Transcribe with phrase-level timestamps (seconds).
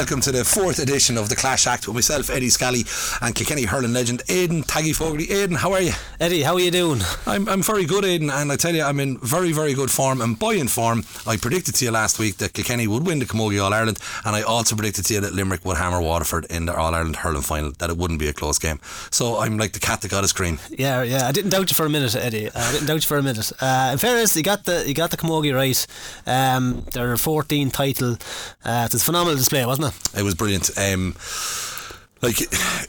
[0.00, 2.48] And you're very welcome to the fourth edition of the Clash Act with myself, Eddie
[2.48, 2.84] Scally,
[3.20, 5.30] and Kilkenny hurling legend Aidan Taggy Fogarty.
[5.30, 5.92] Aidan, how are you?
[6.18, 7.02] Eddie, how are you doing?
[7.26, 10.22] I'm, I'm very good, Aidan, and I tell you, I'm in very, very good form
[10.22, 11.04] and buoyant form.
[11.26, 14.34] I predicted to you last week that Kilkenny would win the Camogie All Ireland, and
[14.34, 17.42] I also predicted to you that Limerick would hammer Waterford in the All Ireland hurling
[17.42, 18.80] final, that it wouldn't be a close game.
[19.10, 20.58] So I'm like the cat that got his cream.
[20.70, 21.26] Yeah, yeah.
[21.26, 22.50] I didn't doubt you for a minute, Eddie.
[22.54, 23.52] I didn't doubt you for a minute.
[23.60, 25.86] Uh, in fairness, you got the you got the Camogie right.
[26.26, 28.16] Um, their 14 title.
[28.64, 29.89] Uh, it was a phenomenal display, wasn't it?
[30.16, 30.70] It was brilliant.
[30.76, 31.14] Um,
[32.22, 32.40] like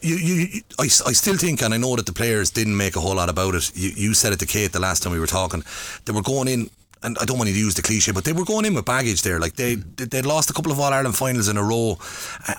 [0.02, 3.00] you, you, I, I still think, and I know that the players didn't make a
[3.00, 3.72] whole lot about it.
[3.76, 5.64] You, you said it to Kate the last time we were talking.
[6.06, 6.70] They were going in
[7.04, 9.24] and I don't want to use the cliche, but they were going in with baggage
[9.24, 9.40] there.
[9.40, 11.98] Like they they'd lost a couple of All Ireland finals in a row,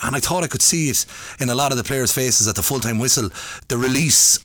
[0.03, 1.07] and I thought I could see it
[1.39, 3.31] in a lot of the players' faces at the full time whistle.
[3.69, 4.45] The release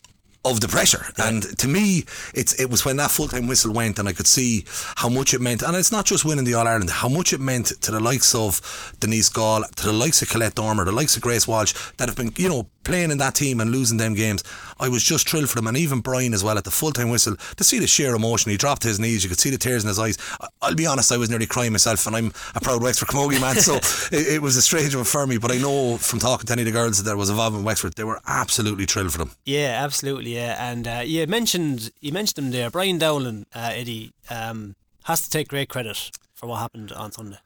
[0.51, 1.05] of the pressure.
[1.17, 1.29] Yeah.
[1.29, 4.27] And to me, it's it was when that full time whistle went, and I could
[4.27, 5.61] see how much it meant.
[5.61, 8.33] And it's not just winning the All Ireland, how much it meant to the likes
[8.35, 12.07] of Denise Gaule, to the likes of Colette Dormer, the likes of Grace Walsh, that
[12.09, 14.43] have been, you know, playing in that team and losing them games.
[14.80, 17.09] I was just thrilled for them, and even Brian as well at the full time
[17.09, 18.49] whistle to see the sheer emotion.
[18.49, 20.17] He dropped his knees, you could see the tears in his eyes.
[20.61, 23.55] I'll be honest, I was nearly crying myself, and I'm a proud Wexford Camogie man,
[23.58, 23.75] so
[24.17, 25.38] it, it, was a strange one for me.
[25.38, 27.95] But I know from talking to any of the girls that was involved in Wexford,
[27.95, 29.31] they were absolutely thrilled for them.
[29.45, 30.55] Yeah, absolutely, yeah.
[30.71, 35.30] And uh, you mentioned you mentioned him there, Brian Dowling, uh, Eddie, um, has to
[35.30, 37.38] take great credit for what happened on Sunday.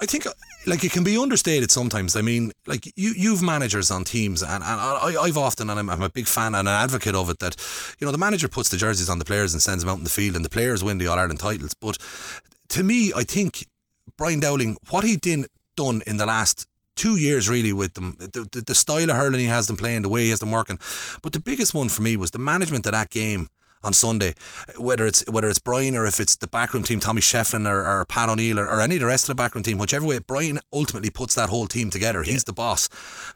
[0.00, 0.26] I, think
[0.66, 2.14] like it can be understated sometimes.
[2.14, 5.90] I mean, like you you've managers on teams, and, and I, I've often and I'm,
[5.90, 7.56] I'm a big fan and an advocate of it that
[7.98, 10.04] you know the manager puts the jerseys on the players and sends them out in
[10.04, 11.74] the field, and the players win the All Ireland titles.
[11.74, 11.98] But
[12.68, 13.66] to me, I think
[14.16, 18.48] Brian Dowling, what he did done in the last two years really with them, the,
[18.52, 20.78] the, the style of hurling he has them playing, the way he has them working.
[21.22, 23.48] But the biggest one for me was the management of that game
[23.86, 24.34] on Sunday,
[24.76, 28.04] whether it's whether it's Brian or if it's the backroom team, Tommy Shefflin or, or
[28.04, 30.58] Pat O'Neill or, or, any of the rest of the backroom team, whichever way, Brian
[30.72, 32.24] ultimately puts that whole team together.
[32.24, 32.46] He's yeah.
[32.46, 32.88] the boss.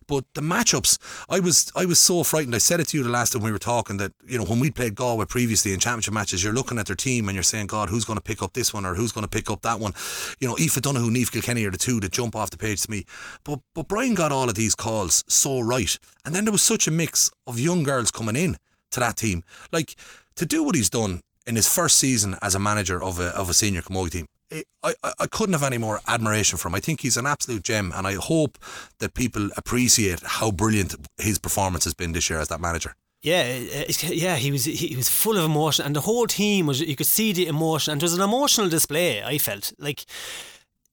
[0.07, 2.55] But the matchups, I was I was so frightened.
[2.55, 4.59] I said it to you the last time we were talking that you know when
[4.59, 7.69] we played Galway previously in championship matches, you're looking at their team and you're saying,
[7.69, 9.79] God, who's going to pick up this one or who's going to pick up that
[9.79, 9.93] one?
[10.41, 12.91] You know, Aoife Donoghue, Niamh Kilkenny are the two that jump off the page to
[12.91, 13.05] me.
[13.45, 16.89] But but Brian got all of these calls so right, and then there was such
[16.89, 18.57] a mix of young girls coming in
[18.91, 19.95] to that team, like
[20.37, 23.51] to do what he's done in his first season as a manager of a, of
[23.51, 24.27] a senior camogie team.
[24.53, 26.75] I, I, I couldn't have any more admiration for him.
[26.75, 28.59] I think he's an absolute gem, and I hope
[28.99, 32.95] that people appreciate how brilliant his performance has been this year as that manager.
[33.23, 33.55] Yeah,
[34.01, 36.81] yeah, he was he was full of emotion, and the whole team was.
[36.81, 39.23] You could see the emotion, and it was an emotional display.
[39.23, 40.07] I felt like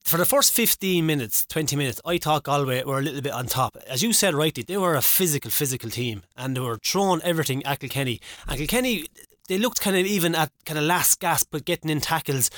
[0.07, 3.45] for the first 15 minutes, 20 minutes, I thought Galway were a little bit on
[3.47, 3.75] top.
[3.88, 7.62] As you said rightly, they were a physical, physical team and they were throwing everything
[7.66, 8.22] at Kilkenny.
[8.47, 9.07] And Kilkenny,
[9.47, 12.50] they looked kind of even at kind of last gasp but getting in tackles,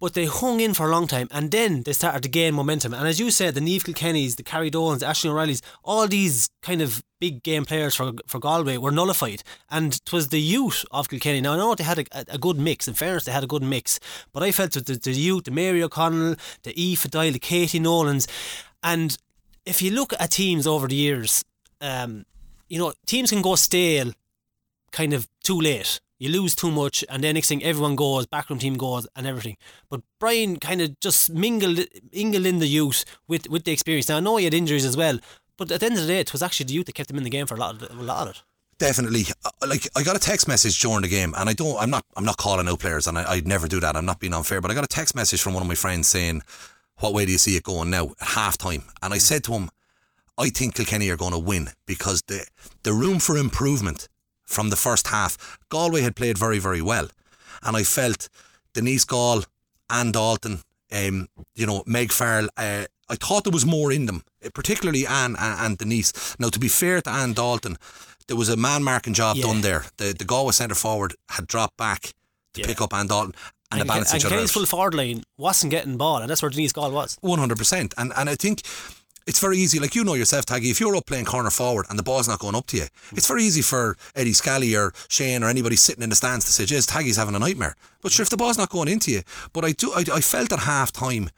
[0.00, 2.94] but they hung in for a long time and then they started to gain momentum.
[2.94, 6.50] And as you said, the Niamh Kilkennys, the Carrie Dolans, the Ailish O'Reillys, all these
[6.62, 9.42] kind of big game players for for Galway were nullified.
[9.70, 11.40] And it was the youth of Kilkenny.
[11.40, 12.88] Now I know they had a, a good mix.
[12.88, 14.00] In fairness, they had a good mix,
[14.32, 17.78] but I felt that the, the youth, the Mary O'Connell, the Aoife Doyle, the Katie
[17.78, 18.26] Nolans,
[18.82, 19.16] and
[19.66, 21.44] if you look at teams over the years,
[21.80, 22.24] um,
[22.68, 24.12] you know, teams can go stale
[24.90, 28.58] kind of too late you lose too much, and then next thing everyone goes, backroom
[28.58, 29.56] team goes, and everything.
[29.88, 31.80] But Brian kind of just mingled,
[32.12, 34.08] mingled in the youth with, with the experience.
[34.08, 35.18] Now I know he had injuries as well,
[35.56, 37.16] but at the end of the day, it was actually the youth that kept him
[37.16, 38.42] in the game for a lot of, a lot of it.
[38.78, 39.24] Definitely.
[39.44, 42.02] Uh, like I got a text message during the game and I don't I'm not
[42.16, 43.94] I'm not calling out players and I, would never do that.
[43.94, 46.08] I'm not being unfair but I got a text message from one of my friends
[46.08, 46.40] saying
[46.96, 48.14] what way do you see it going now?
[48.22, 49.68] At half time and I said to him
[50.38, 52.46] I think Kilkenny are going to win because the
[52.82, 54.08] the room for improvement
[54.50, 55.58] from the first half.
[55.68, 57.08] Galway had played very, very well.
[57.62, 58.28] And I felt
[58.74, 59.44] Denise Gaule
[59.90, 60.60] Anne Dalton,
[60.92, 64.22] um, you know, Meg Farrell, uh, I thought there was more in them,
[64.54, 66.36] particularly Anne and, and, Denise.
[66.38, 67.76] Now, to be fair to Anne Dalton,
[68.28, 69.46] there was a man marking job yeah.
[69.46, 69.84] done there.
[69.96, 72.12] The, the Galway centre forward had dropped back
[72.54, 72.66] to yeah.
[72.66, 73.34] pick up Anne Dalton
[73.72, 74.34] and, and balance each other.
[74.34, 77.18] And Kenny's full forward line wasn't getting ball, and that's where Denise Gaule was.
[77.22, 77.94] 100%.
[77.98, 78.62] And, and I think
[79.26, 79.78] it's very easy.
[79.78, 82.38] Like you know yourself, Taggy, if you're up playing corner forward and the ball's not
[82.38, 86.02] going up to you, it's very easy for Eddie Scally or Shane or anybody sitting
[86.02, 88.58] in the stands to say, "Jeez, Taggy's having a nightmare." But sure, if the ball's
[88.58, 89.22] not going into you,
[89.52, 91.30] but I do, I, I felt at half time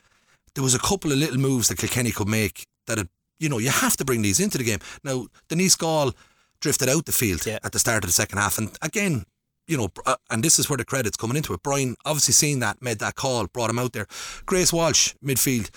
[0.54, 3.08] there was a couple of little moves that Kilkenny could make that, it,
[3.38, 4.80] you know, you have to bring these into the game.
[5.02, 6.12] Now, Denise Gaule
[6.60, 7.58] drifted out the field yeah.
[7.64, 9.24] at the start of the second half, and again,
[9.66, 11.62] you know, uh, and this is where the credit's coming into it.
[11.62, 14.06] Brian obviously seeing that, made that call, brought him out there.
[14.44, 15.70] Grace Walsh, midfield.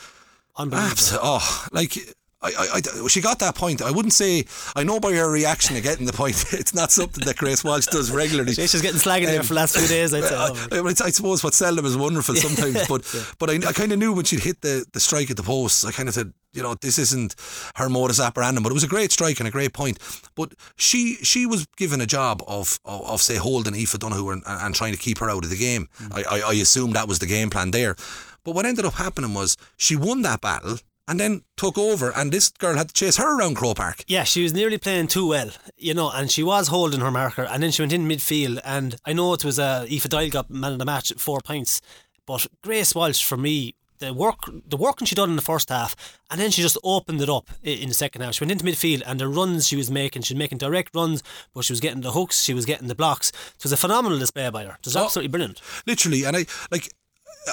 [0.58, 1.20] Unbelievable.
[1.22, 1.98] oh, like
[2.46, 3.82] I, I, I, she got that point.
[3.82, 6.36] I wouldn't say I know by her reaction of getting the point.
[6.56, 8.54] It's not something that Grace Walsh does regularly.
[8.54, 10.14] She's getting slagging um, there for the last few days.
[10.14, 10.36] I'd say.
[10.72, 13.24] I, I, suppose what seldom is wonderful sometimes, but yeah.
[13.40, 15.86] but I, I kind of knew when she'd hit the, the strike at the post.
[15.86, 17.36] I kind of said, you know, this isn't
[17.76, 20.00] her modus operandi, but it was a great strike and a great point.
[20.36, 24.44] But she she was given a job of of, of say holding Aoife Donoghue and,
[24.46, 25.90] and, trying to keep her out of the game.
[26.00, 26.26] Mm.
[26.26, 27.96] I, I I assume that was the game plan there.
[28.46, 30.78] But what ended up happening was she won that battle
[31.08, 34.04] and then took over, and this girl had to chase her around Croke Park.
[34.08, 37.44] Yeah, she was nearly playing too well, you know, and she was holding her marker,
[37.44, 40.74] and then she went in midfield, and I know it was uh, Aoife got man
[40.74, 41.82] of the match at four points,
[42.26, 43.76] but Grace Walsh for me.
[44.00, 45.96] The work, the working she done in the first half,
[46.30, 48.34] and then she just opened it up in the second half.
[48.34, 51.24] She went into midfield, and the runs she was making, she was making direct runs,
[51.54, 53.30] but she was getting the hooks, she was getting the blocks.
[53.30, 54.74] It was a phenomenal display by her.
[54.74, 55.62] It was oh, absolutely brilliant.
[55.88, 56.90] Literally, and I like.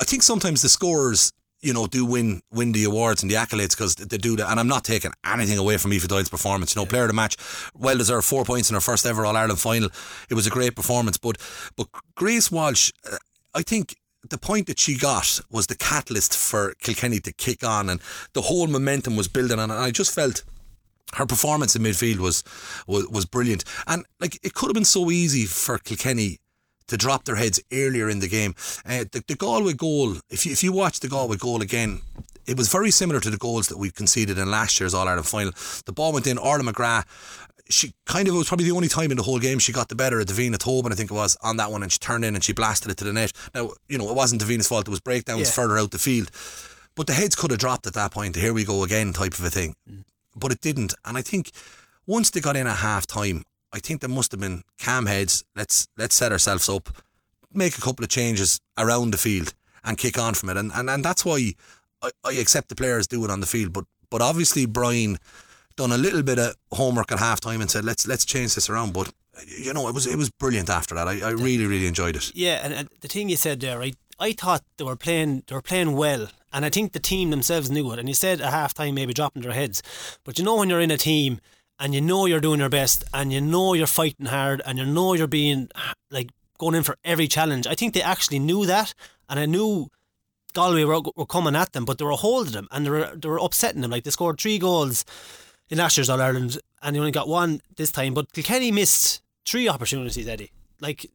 [0.00, 3.70] I think sometimes the scorers you know, do win win the awards and the accolades
[3.70, 4.50] because they do that.
[4.50, 6.74] And I'm not taking anything away from Aoife Doyle's performance.
[6.74, 6.90] You know, yeah.
[6.90, 7.36] player of the match,
[7.74, 9.88] well deserved four points in her first ever All Ireland final.
[10.28, 11.16] It was a great performance.
[11.16, 11.38] But
[11.76, 11.86] but
[12.16, 13.16] Grace Walsh, uh,
[13.54, 13.96] I think
[14.28, 18.00] the point that she got was the catalyst for Kilkenny to kick on, and
[18.32, 19.70] the whole momentum was building on.
[19.70, 20.42] And I just felt
[21.14, 22.42] her performance in midfield was,
[22.88, 23.62] was was brilliant.
[23.86, 26.38] And like it could have been so easy for Kilkenny
[26.92, 28.54] to drop their heads earlier in the game.
[28.84, 32.02] Uh, the, the Galway goal, if you, if you watch the Galway goal again,
[32.46, 35.26] it was very similar to the goals that we conceded in last year's All Ireland
[35.26, 35.52] final.
[35.86, 37.04] The ball went in, Orla McGrath.
[37.70, 39.88] She kind of it was probably the only time in the whole game she got
[39.88, 42.26] the better of Davina Tobin, I think it was, on that one, and she turned
[42.26, 43.32] in and she blasted it to the net.
[43.54, 45.54] Now, you know, it wasn't Davina's fault, it was breakdowns yeah.
[45.54, 46.30] further out the field.
[46.94, 49.44] But the heads could have dropped at that point, here we go again type of
[49.44, 49.74] a thing.
[49.90, 50.04] Mm.
[50.36, 50.92] But it didn't.
[51.06, 51.52] And I think
[52.06, 55.44] once they got in at half time, I think there must have been calm heads.
[55.56, 56.90] Let's let's set ourselves up,
[57.52, 59.54] make a couple of changes around the field,
[59.84, 60.56] and kick on from it.
[60.56, 61.54] And and, and that's why
[62.02, 63.72] I, I accept the players do it on the field.
[63.72, 65.18] But but obviously Brian
[65.76, 68.68] done a little bit of homework at half time and said let's let's change this
[68.68, 68.92] around.
[68.92, 69.12] But
[69.46, 71.08] you know it was it was brilliant after that.
[71.08, 72.32] I, I really really enjoyed it.
[72.34, 75.54] Yeah, and, and the thing you said there, I I thought they were playing they
[75.54, 76.28] were playing well.
[76.54, 77.98] And I think the team themselves knew it.
[77.98, 79.82] And you said at half time maybe dropping their heads.
[80.22, 81.40] But you know when you're in a team
[81.78, 84.86] and you know you're doing your best and you know you're fighting hard and you
[84.86, 85.68] know you're being
[86.10, 87.66] like going in for every challenge.
[87.66, 88.94] I think they actually knew that
[89.28, 89.88] and I knew
[90.54, 93.28] Galway were, were coming at them, but they were holding them and they were, they
[93.28, 93.90] were upsetting them.
[93.90, 95.04] Like they scored three goals
[95.70, 98.14] in last year's All Ireland and they only got one this time.
[98.14, 100.52] But Kilkenny missed three opportunities, Eddie.
[100.80, 101.06] Like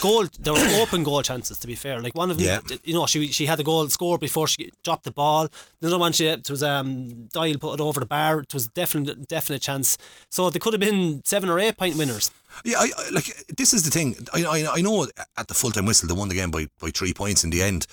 [0.00, 2.00] goal there were open goal chances to be fair.
[2.00, 2.76] Like one of them yeah.
[2.84, 5.48] you know she she had the goal scored before she dropped the ball.
[5.80, 8.40] The other one she it was um Doyle put it over the bar.
[8.40, 9.98] It was definite definite chance.
[10.30, 12.30] So they could have been seven or eight point winners.
[12.64, 14.16] Yeah I, I like this is the thing.
[14.32, 15.06] I, I I know
[15.36, 17.62] at the full time whistle they won the game by, by three points in the
[17.62, 17.86] end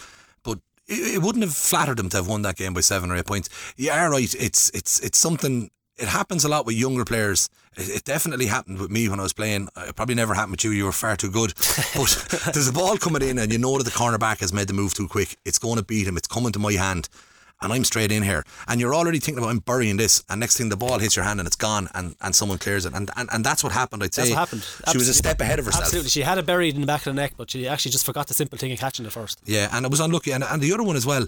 [0.43, 3.15] but it, it wouldn't have flattered them to have won that game by seven or
[3.15, 3.49] eight points.
[3.77, 7.49] Yeah right it's it's it's something it happens a lot with younger players.
[7.75, 9.69] It, it, definitely happened with me when I was playing.
[9.77, 10.71] It probably never happened with you.
[10.71, 11.53] You were far too good.
[11.95, 14.73] But there's a ball coming in, and you know that the cornerback has made the
[14.73, 15.37] move too quick.
[15.45, 16.17] It's going to beat him.
[16.17, 17.07] It's coming to my hand
[17.63, 18.43] and I'm straight in here.
[18.67, 21.25] And you're already thinking about I'm burying this, and next thing the ball hits your
[21.25, 24.03] hand and it's gone, and, and someone clears it, and, and and that's what happened.
[24.03, 24.61] I'd say that's what happened.
[24.61, 24.91] Absolutely.
[24.91, 25.85] She was a step ahead of herself.
[25.85, 28.05] Absolutely, she had it buried in the back of the neck, but she actually just
[28.05, 29.39] forgot the simple thing of catching it first.
[29.45, 31.25] Yeah, and it was unlucky, and and the other one as well,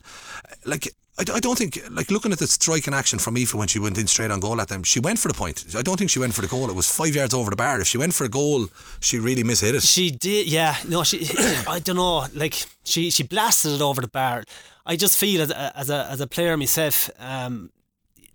[0.65, 0.93] like.
[1.17, 3.97] I, I don't think, like looking at the striking action from Aoife when she went
[3.97, 5.63] in straight on goal at them, she went for the point.
[5.73, 6.69] I don't think she went for the goal.
[6.69, 7.79] It was five yards over the bar.
[7.79, 8.67] If she went for a goal,
[8.99, 9.83] she really mishit it.
[9.83, 10.75] She did, yeah.
[10.89, 11.25] No, she.
[11.69, 12.25] I don't know.
[12.33, 14.43] Like she, she blasted it over the bar.
[14.85, 17.71] I just feel as a, as a, as a player myself, um,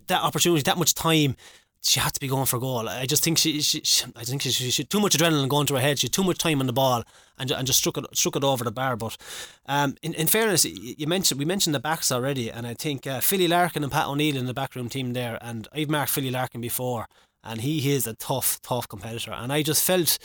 [0.07, 1.35] that opportunity, that much time,
[1.83, 2.87] she had to be going for goal.
[2.87, 5.65] I just think she, she, she I think she, she, she too much adrenaline going
[5.67, 5.97] to her head.
[5.97, 7.03] She had too much time on the ball
[7.39, 8.95] and, and just struck it struck it over the bar.
[8.95, 9.17] But
[9.65, 13.19] um, in, in fairness, you mentioned we mentioned the backs already, and I think uh,
[13.19, 16.61] Philly Larkin and Pat O'Neill in the backroom team there, and I've marked Philly Larkin
[16.61, 17.07] before,
[17.43, 20.19] and he is a tough, tough competitor, and I just felt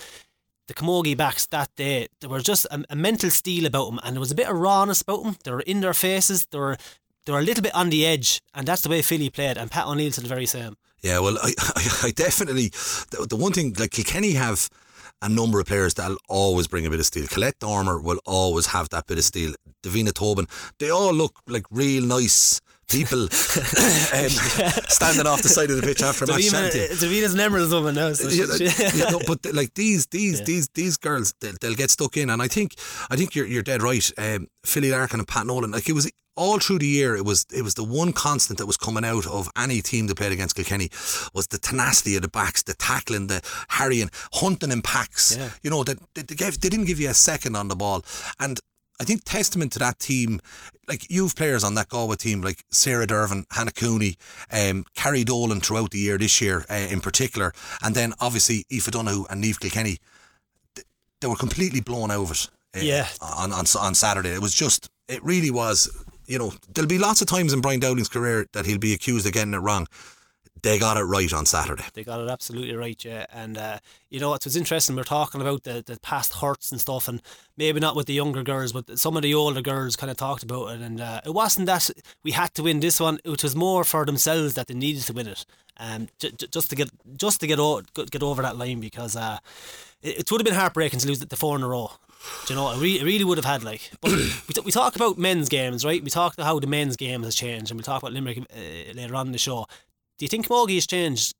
[0.68, 4.16] the Camogie backs that day, there was just a, a, mental steel about them, and
[4.16, 5.36] there was a bit of rawness about them.
[5.44, 6.46] They were in their faces.
[6.46, 6.76] They were
[7.24, 9.58] they were a little bit on the edge, and that's the way Philly played.
[9.58, 10.76] And Pat O'Neill said the very same.
[11.02, 12.68] Yeah, well, I, I, I definitely
[13.10, 14.68] the, the, one thing like Kilkenny have
[15.22, 17.26] a number of players that'll always bring a bit of steel.
[17.26, 19.54] Colette Dormer will always have that bit of steel.
[19.82, 20.46] Davina Tobin,
[20.78, 23.28] they all look like real nice people um,
[24.88, 26.42] standing off the side of the pitch after a match.
[26.52, 28.12] Davina's an Emerald's woman now.
[28.12, 28.46] So yeah,
[28.94, 30.44] yeah, no, but like these, these, yeah.
[30.44, 32.74] these, these girls, they'll, they'll, get stuck in, and I think,
[33.10, 34.10] I think you're, you're dead right.
[34.16, 37.46] Um, Philly Larkin and Pat Nolan, like it was all through the year, it was
[37.52, 40.54] it was the one constant that was coming out of any team that played against
[40.54, 40.90] Kilkenny
[41.34, 45.36] was the tenacity of the backs, the tackling, the harrying, hunting in packs.
[45.36, 45.50] Yeah.
[45.62, 48.04] You know, that they, they, gave, they didn't give you a second on the ball,
[48.38, 48.60] and
[49.00, 50.40] I think testament to that team,
[50.88, 54.16] like you've players on that Galway team, like Sarah Dervan, Hannah Cooney,
[54.50, 57.52] um, Carrie Dolan throughout the year this year uh, in particular,
[57.84, 59.98] and then obviously Aoife Donoghue and Niamh Kilkenny.
[60.74, 60.86] th-
[61.20, 62.48] They were completely blown out of it.
[62.76, 63.08] uh, Yeah.
[63.20, 65.88] On, on on Saturday, it was just, it really was.
[66.26, 69.26] You know, there'll be lots of times in Brian Dowling's career that he'll be accused
[69.26, 69.86] of getting it wrong.
[70.62, 71.84] They got it right on Saturday.
[71.94, 73.26] They got it absolutely right, yeah.
[73.32, 73.78] And uh,
[74.10, 74.96] you know, it was interesting.
[74.96, 77.22] We're talking about the, the past hurts and stuff, and
[77.56, 80.42] maybe not with the younger girls, but some of the older girls kind of talked
[80.42, 80.80] about it.
[80.80, 81.90] And uh, it wasn't that
[82.24, 85.12] we had to win this one; it was more for themselves that they needed to
[85.12, 85.44] win it,
[85.78, 89.14] um, j- j- just to get just to get o- get over that line because
[89.14, 89.38] uh,
[90.02, 91.92] it, it would have been heartbreaking to lose the four in a row.
[92.46, 93.90] Do you know, it really, it really would have had like.
[94.00, 96.02] But we, t- we talk about men's games, right?
[96.02, 98.92] We talk about how the men's game has changed, and we talk about Limerick uh,
[98.94, 99.66] later on in the show.
[100.18, 101.34] Do you think Mogi has changed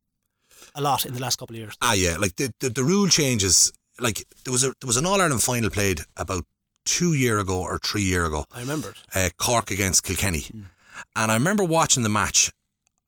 [0.75, 1.75] a lot in the last couple of years?
[1.81, 3.73] Ah, yeah, like the, the, the rule changes.
[3.99, 6.45] Like there was a there was an All Ireland final played about
[6.85, 8.45] two year ago or three year ago.
[8.53, 8.97] I remember it.
[9.15, 10.45] uh, Cork against Kilkenny.
[11.15, 12.51] And I remember watching the match.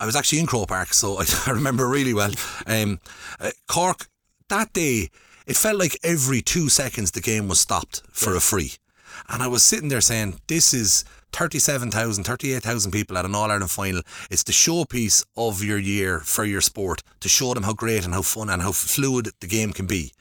[0.01, 2.33] I was actually in Croke Park, so I, I remember really well.
[2.67, 3.01] Um,
[3.41, 4.07] uh, Cork,
[4.49, 5.11] that day,
[5.47, 8.73] it felt like every two seconds the game was stopped for a free.
[9.29, 13.71] And I was sitting there saying, this is 37,000, 38,000 people at an All Ireland
[13.71, 14.03] final.
[14.31, 18.15] It's the showpiece of your year for your sport to show them how great and
[18.15, 20.13] how fun and how fluid the game can be.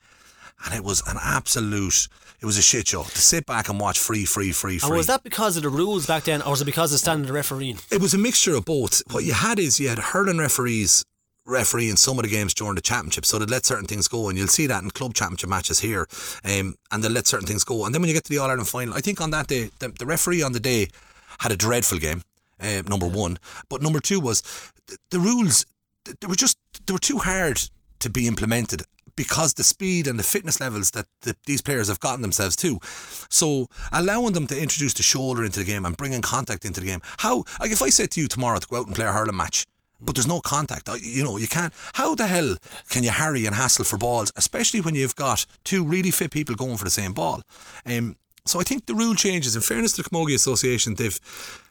[0.66, 2.08] And it was an absolute,
[2.42, 4.90] it was a shit show to sit back and watch free, free, free, free.
[4.90, 7.00] And was that because of the rules back then, or was it because of the
[7.00, 7.78] standard refereeing?
[7.92, 9.02] It was a mixture of both.
[9.12, 11.06] What you had is you had hurling referees
[11.48, 14.38] refereeing some of the games during the championship, so they'd let certain things go, and
[14.38, 16.08] you'll see that in club championship matches here,
[16.44, 17.86] um, and they'll let certain things go.
[17.86, 19.70] And then when you get to the All Ireland final, I think on that day,
[19.80, 20.90] the, the referee on the day
[21.40, 22.24] had a dreadful game.
[22.60, 23.38] Uh, number one,
[23.70, 24.42] but number two was
[24.88, 25.66] the, the rules.
[26.06, 27.62] They were just they were too hard
[28.00, 28.82] to be implemented
[29.16, 32.80] because the speed and the fitness levels that the, these players have gotten themselves to.
[33.30, 36.88] So allowing them to introduce the shoulder into the game and bringing contact into the
[36.88, 37.02] game.
[37.18, 39.38] How like if I said to you tomorrow to go out and play a hurling
[39.38, 39.66] match,
[40.00, 41.74] but there's no contact, you know, you can't.
[41.94, 42.58] How the hell
[42.90, 46.56] can you harry and hassle for balls, especially when you've got two really fit people
[46.56, 47.42] going for the same ball?
[47.86, 49.56] Um, so I think the rule changes.
[49.56, 51.20] In fairness to the Camogie Association, they've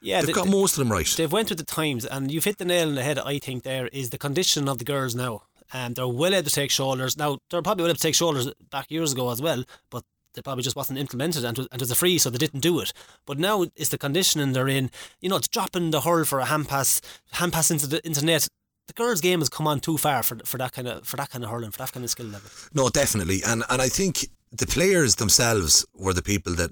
[0.02, 1.06] Yeah, they've they- got they- most of them right.
[1.16, 3.18] They've went with the times, and you've hit the nail on the head.
[3.18, 5.42] I think there is the condition of the girls now,
[5.72, 7.16] and they're well able to take shoulders.
[7.16, 10.04] Now they're probably well able to take shoulders back years ago as well, but
[10.36, 12.38] they probably just wasn't implemented, and it was, and it was a free, so they
[12.38, 12.92] didn't do it.
[13.26, 14.90] But now it's the conditioning they're in.
[15.20, 17.00] You know, it's dropping the hurl for a hand pass,
[17.32, 18.46] hand pass into the into net.
[18.86, 21.30] The girls' game has come on too far for for that kind of for that
[21.30, 22.48] kind of hurling, for that kind of skill level.
[22.72, 26.70] No, definitely, and and I think the players themselves were the people that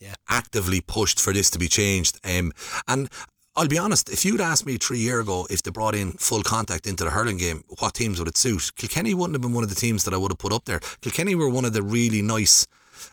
[0.00, 0.14] Yeah.
[0.28, 2.18] actively pushed for this to be changed.
[2.24, 2.52] Um,
[2.86, 3.08] and
[3.54, 6.42] I'll be honest, if you'd asked me three year ago if they brought in full
[6.42, 8.70] contact into the hurling game, what teams would it suit?
[8.76, 10.80] Kilkenny wouldn't have been one of the teams that I would have put up there.
[11.02, 12.66] Kilkenny were one of the really nice.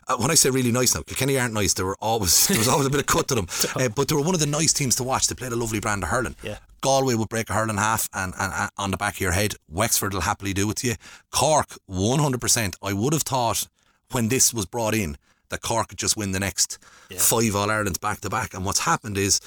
[0.07, 1.73] Uh, when I say really nice now, Kilkenny aren't nice.
[1.73, 4.15] There were always there was always a bit of cut to them, uh, but they
[4.15, 5.27] were one of the nice teams to watch.
[5.27, 6.35] They played a lovely brand of hurling.
[6.43, 6.57] Yeah.
[6.81, 9.55] Galway would break a hurling half and, and, and on the back of your head.
[9.67, 10.95] Wexford will happily do it to you.
[11.29, 12.75] Cork, 100%.
[12.81, 13.67] I would have thought
[14.11, 15.17] when this was brought in
[15.49, 16.77] that Cork could just win the next
[17.17, 18.53] five All Irelands back to back.
[18.53, 19.39] And what's happened is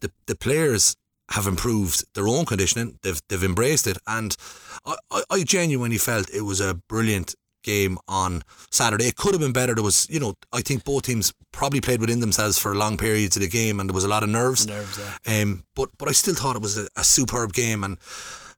[0.00, 0.96] the, the players
[1.30, 3.96] have improved their own conditioning, they've, they've embraced it.
[4.06, 4.36] And
[4.84, 7.34] I, I, I genuinely felt it was a brilliant
[7.64, 9.06] game on Saturday.
[9.06, 9.74] It could have been better.
[9.74, 13.34] There was, you know, I think both teams probably played within themselves for long periods
[13.36, 14.66] of the game and there was a lot of nerves.
[14.66, 15.42] Nerves, yeah.
[15.42, 17.98] Um, but but I still thought it was a, a superb game and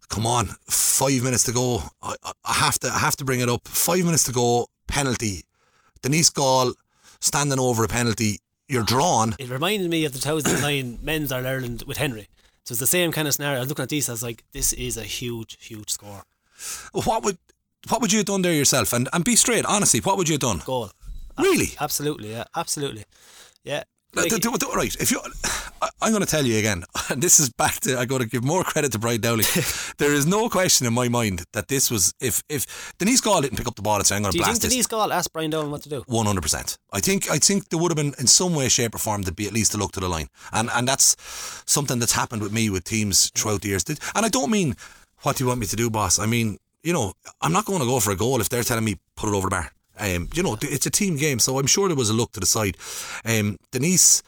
[0.08, 1.82] come on, five minutes to go.
[2.02, 3.66] I, I- have to I have to bring it up.
[3.66, 5.44] Five minutes to go, penalty.
[6.02, 6.74] Denise Gaule
[7.20, 8.38] standing over a penalty.
[8.68, 9.34] You're drawn.
[9.38, 12.28] It reminded me of the 2009 men's All Ireland with Henry.
[12.64, 13.58] So it's the same kind of scenario.
[13.58, 16.24] I was looking at this, I was like, this is a huge, huge score.
[16.92, 17.38] What would
[17.88, 18.92] what would you have done there yourself?
[18.92, 20.62] And and be straight, honestly, what would you have done?
[20.64, 20.90] Goal.
[21.38, 21.74] Really?
[21.80, 23.04] Absolutely, yeah, absolutely.
[23.64, 23.82] Yeah.
[24.14, 25.20] Like, th- th- th- right, if you,
[25.82, 28.26] I- I'm going to tell you again, and this is back to I got to
[28.26, 29.44] give more credit to Brian Dowling.
[29.98, 33.58] there is no question in my mind that this was if if Denise Gaule didn't
[33.58, 34.70] pick up the ball and say I'm going do to blast this.
[34.70, 36.02] Denise Gaule asked Brian Dowling what to do?
[36.06, 36.78] One hundred percent.
[36.92, 39.32] I think I think there would have been in some way, shape, or form to
[39.32, 41.14] be at least a look to the line, and and that's
[41.66, 43.84] something that's happened with me with teams throughout the years.
[43.86, 44.76] And I don't mean
[45.22, 46.18] what do you want me to do, boss.
[46.18, 47.12] I mean you know
[47.42, 49.48] I'm not going to go for a goal if they're telling me put it over
[49.48, 49.72] the bar.
[49.98, 52.40] Um, you know it's a team game, so I'm sure there was a look to
[52.40, 52.76] the side.
[53.24, 54.22] Um, Denise,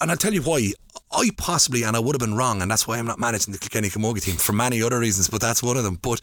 [0.00, 0.72] and I'll tell you why.
[1.12, 3.58] I possibly, and I would have been wrong, and that's why I'm not managing the
[3.58, 5.98] Kilkenny Camogie team for many other reasons, but that's one of them.
[6.00, 6.20] But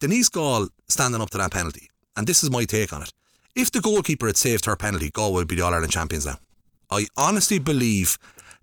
[0.00, 3.12] Denise Gaule standing up to that penalty, and this is my take on it.
[3.54, 6.38] If the goalkeeper had saved her penalty, Galway would be the All Ireland champions now.
[6.90, 8.18] I honestly believe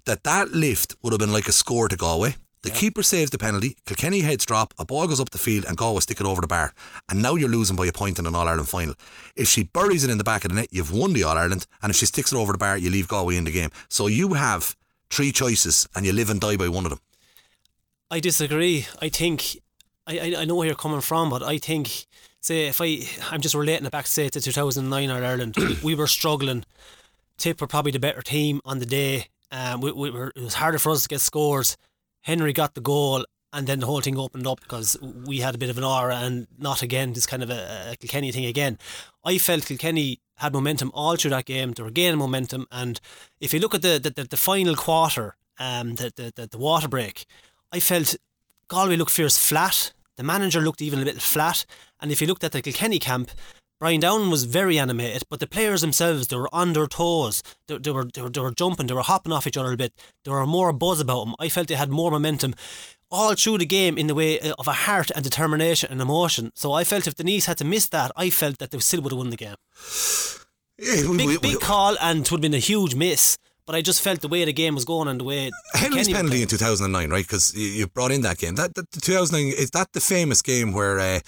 [0.06, 2.36] that that lift would have been like a score to Galway.
[2.64, 3.76] The keeper saves the penalty.
[3.88, 4.74] Kilkenny heads drop.
[4.78, 6.74] A ball goes up the field, and Galway stick it over the bar.
[7.10, 8.94] And now you're losing by a point in an All Ireland final.
[9.36, 11.66] If she buries it in the back of the net, you've won the All Ireland.
[11.82, 13.72] And if she sticks it over the bar, you leave Galway in the game.
[13.90, 14.76] So you have
[15.10, 17.00] three choices, and you live and die by one of them.
[18.12, 18.86] I disagree.
[19.02, 19.58] I think
[20.06, 22.06] I, I, know where you're coming from, but I think
[22.42, 25.96] say if I I'm just relating it back say to 2009 All Ireland, we, we
[25.96, 26.66] were struggling.
[27.38, 29.28] Tip were probably the better team on the day.
[29.52, 31.78] Um, we, we were, it was harder for us to get scores.
[32.22, 35.58] Henry got the goal, and then the whole thing opened up because we had a
[35.58, 38.78] bit of an aura, and not again this kind of a, a Kilkenny thing again.
[39.26, 41.74] I felt Kilkenny had momentum all through that game.
[41.74, 43.00] They were gaining momentum, and
[43.40, 46.58] if you look at the the, the, the final quarter, um, the, the the the
[46.58, 47.26] water break,
[47.72, 48.16] I felt
[48.68, 49.94] Galway looked fierce flat.
[50.18, 51.66] The manager looked even a bit flat,
[52.00, 53.32] and if you looked at the Kilkenny camp,
[53.82, 57.42] Brian Dowling was very animated, but the players themselves, they were on their toes.
[57.66, 59.76] They, they, were, they, were, they were jumping, they were hopping off each other a
[59.78, 59.92] bit.
[60.24, 61.34] There were more buzz about them.
[61.40, 62.54] I felt they had more momentum
[63.10, 66.52] all through the game in the way uh, of a heart and determination and emotion.
[66.54, 69.14] So I felt if Denise had to miss that, I felt that they still would
[69.14, 69.56] have won the game.
[70.78, 73.38] Yeah, we- Big, we- big call, and it would have been a huge miss.
[73.72, 76.14] But I just felt the way the game was going and the way Henry's Kenny
[76.14, 77.24] penalty in 2009, right?
[77.24, 78.56] Because you, brought in that game.
[78.56, 81.20] That, that the 2009 is that the famous game where uh,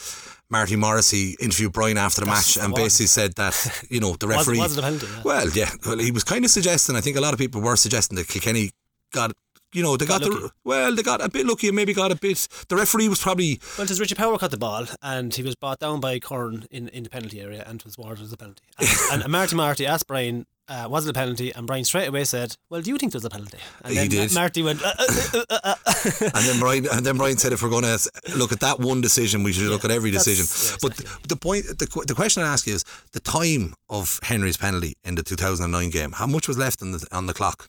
[0.50, 2.82] Marty Morrissey interviewed Brian after the That's match and one.
[2.82, 5.22] basically said that you know the referee was it a penalty, yeah.
[5.24, 5.70] Well, yeah.
[5.86, 6.98] Well, he was kind of suggesting.
[6.98, 8.72] I think a lot of people were suggesting that Kilkenny
[9.14, 9.32] got.
[9.72, 12.12] You know, they got, Got the well, they got a bit lucky and maybe got
[12.12, 12.46] a bit.
[12.68, 15.80] The referee was probably Well, was Richie Power caught the ball, and he was brought
[15.80, 18.64] down by Curran in, in the penalty area, and was awarded as a penalty.
[19.12, 22.24] And, and Marty Marty asked Brian, uh, "Was it a penalty?" And Brian straight away
[22.24, 24.34] said, "Well, do you think was a penalty?" And He then did.
[24.34, 25.76] Marty went, uh, uh, uh, uh, uh.
[26.22, 29.02] and then Brian and then Brian said if we're going to look at that one
[29.02, 30.46] decision, we should look at every decision.
[30.46, 34.20] yeah, But the, the point, the, the question I ask you is the time of
[34.24, 36.12] Henry's penalty in the 2009 game.
[36.14, 37.68] How much was left on the on the clock?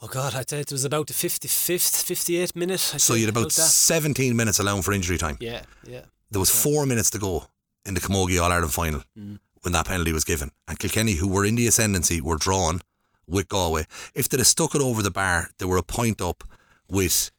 [0.00, 2.92] Oh God, I'd say it was about the fifty fifth, fifty eighth minute.
[2.94, 3.62] I'd So you had about that.
[3.68, 5.36] 17 minutes allowed for injury time.
[5.40, 6.02] Yeah, yeah.
[6.30, 7.48] There was four minutes to go
[7.84, 9.38] in the Camogie All Ireland final Mm.
[9.62, 10.50] When that penalty was given.
[10.66, 12.80] And Kilkenny, who were in the ascendancy, were drawn
[13.26, 13.84] with Galway.
[14.14, 16.44] If they'd have stuck it over the bar, they were a point up
[16.88, 17.30] with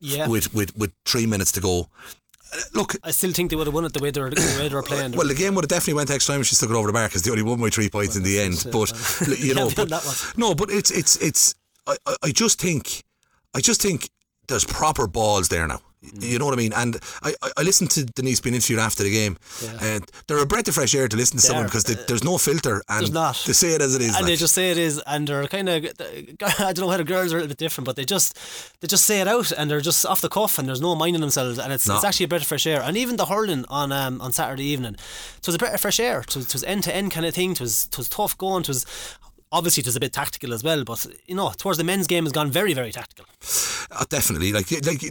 [0.00, 0.26] Yeah.
[0.28, 1.88] with, with, with three minutes to go.
[2.52, 4.56] Uh, Look, I still think they would have won it the way they were, the
[4.58, 5.12] way they were playing.
[5.12, 6.92] well, the game would have definitely went extra time if she stuck it over the
[6.92, 8.66] bar because they only won by three points in the end.
[8.72, 9.88] But well, you know, but,
[10.36, 11.54] no, but it's it's it's.
[11.86, 13.04] I, I just think,
[13.54, 14.10] I just think
[14.48, 15.80] there's proper balls there now.
[16.02, 16.72] You know what I mean?
[16.72, 19.36] And I, I, listened to Denise being interviewed after the game.
[19.62, 19.76] Yeah.
[19.82, 22.38] And they're a breath of fresh air to listen to They someone because there's no
[22.38, 23.42] filter and There's not.
[23.46, 24.16] they say it as it is.
[24.16, 25.84] and they just say it is, and they're kind of
[26.58, 28.34] I don't know how the girls are a little bit different, but they just
[28.80, 31.20] they just say it out, and they're just off the cuff, and there's no minding
[31.20, 31.96] themselves, and it's, No.
[31.96, 32.80] it's actually a breath of fresh air.
[32.82, 36.00] And even the hurling on um, on Saturday evening, it was a breath of fresh
[36.00, 36.20] air.
[36.20, 37.52] It was, it was end to end kind of thing.
[37.52, 38.62] It was it was tough going.
[38.62, 38.86] It was
[39.52, 42.24] obviously it was a bit tactical as well, but you know towards the men's game
[42.24, 43.26] has gone very very tactical.
[43.92, 44.52] Uh, definitely.
[44.52, 45.02] Like, like,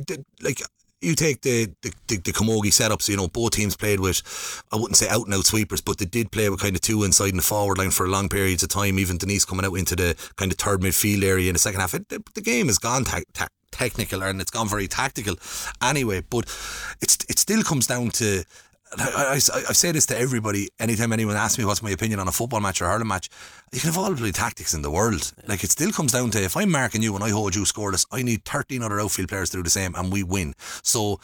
[0.41, 0.62] like
[1.01, 4.21] you take the, the, the, the Camogie setups, you know, both teams played with,
[4.71, 7.03] I wouldn't say out and out sweepers, but they did play with kind of two
[7.03, 8.99] inside and the forward line for long periods of time.
[8.99, 11.93] Even Denise coming out into the kind of third midfield area in the second half.
[11.93, 15.35] It, the, the game has gone ta- ta- technical and it's gone very tactical
[15.81, 16.45] anyway, but
[17.01, 18.43] it's it still comes down to.
[18.97, 22.28] I, I, I say this to everybody anytime anyone asks me what's my opinion on
[22.28, 23.30] a football match or a hurling match.
[23.71, 25.32] You can have all the tactics in the world.
[25.47, 28.06] Like it still comes down to if I'm marking you and I hold you scoreless,
[28.12, 30.56] I need 13 other outfield players to do the same and we win.
[30.82, 31.19] So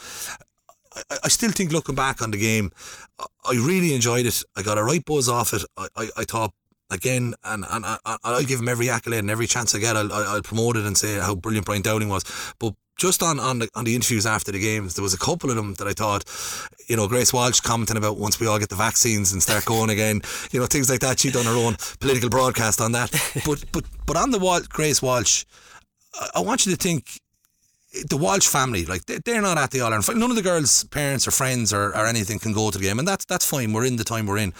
[0.95, 2.71] I, I still think looking back on the game,
[3.19, 4.43] I- I really enjoyed it.
[4.55, 5.63] I got a right buzz off it.
[5.77, 6.53] I, I, I thought
[6.95, 9.95] again, and, and I, I- I'll give him every accolade and every chance I get.
[9.95, 12.23] I'll, I'll promote it and say how brilliant Brian Dowling was.
[12.59, 15.49] But just on, on the on the interviews after the games, there was a couple
[15.49, 16.23] of them that I thought,
[16.87, 19.89] you know, Grace Walsh commenting about once we all get the vaccines and start going
[19.89, 21.19] again, you know, things like that.
[21.19, 23.11] She done her own political broadcast on that.
[23.45, 25.43] But but but on the Wal- Grace Walsh,
[26.13, 27.19] I, I want you to think
[28.09, 30.17] the Walsh family, like they, they're not at the All Ireland.
[30.19, 32.99] None of the girls' parents or friends or, or anything can go to the game,
[32.99, 33.73] and that's that's fine.
[33.73, 34.51] We're in the time we're in.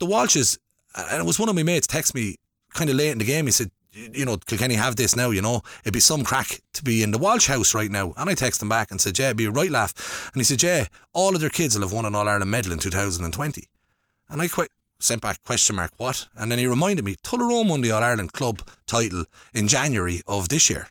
[0.00, 0.58] The Walshes,
[0.94, 2.36] and it was one of my mates text me
[2.74, 3.46] kind of late in the game.
[3.46, 5.30] He said, "You know, Kilkenny have this now.
[5.30, 8.30] You know, it'd be some crack to be in the Walsh house right now." And
[8.30, 10.62] I text him back and said, "Yeah, it'd be a right laugh." And he said,
[10.62, 13.68] "Yeah, all of their kids will have won an All Ireland medal in 2020."
[14.28, 16.28] And I quite sent back question mark what?
[16.36, 19.24] And then he reminded me, Tullaroan won the All Ireland club title
[19.54, 20.88] in January of this year.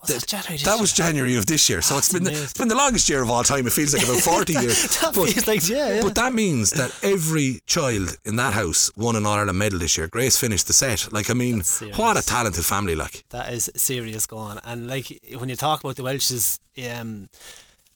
[0.00, 0.92] Was that That was?
[0.92, 3.42] January of this year, so it's been the, it's been the longest year of all
[3.44, 3.66] time.
[3.66, 4.82] It feels like about forty years.
[5.00, 6.02] That feels like- yeah, yeah.
[6.02, 10.08] But that means that every child in that house won an Ireland medal this year.
[10.08, 11.12] Grace finished the set.
[11.12, 11.62] Like I mean,
[11.96, 12.94] what a talented family!
[12.94, 14.58] Like That is serious going.
[14.64, 15.06] And like
[15.38, 16.58] when you talk about the Walshes,
[16.90, 17.28] um,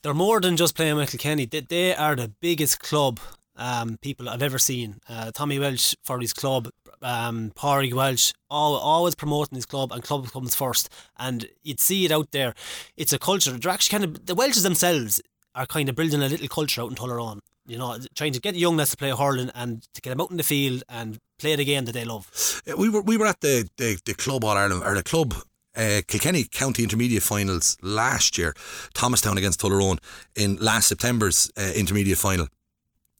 [0.02, 1.46] they're more than just playing with Kenny.
[1.46, 3.18] They, they are the biggest club
[3.56, 5.00] um, people I've ever seen.
[5.08, 6.70] Uh, Tommy Walsh for his club,
[7.02, 10.88] um, Pádraig Walsh, all, always promoting his club, and club comes first.
[11.18, 12.54] And you'd see it out there.
[12.96, 13.52] It's a culture.
[13.52, 15.20] They're actually kind of the Walshes themselves
[15.54, 17.40] are kind of building a little culture out in Tullaroan.
[17.66, 20.30] You know, trying to get young lads to play hurling and to get them out
[20.30, 22.62] in the field and play the game that they love.
[22.66, 25.34] Yeah, we were we were at the the, the club All Ireland or the club.
[25.76, 28.54] Uh, Kilkenny County Intermediate Finals last year,
[28.92, 29.98] Thomastown against Tullaroan
[30.36, 32.46] in last September's uh, Intermediate Final.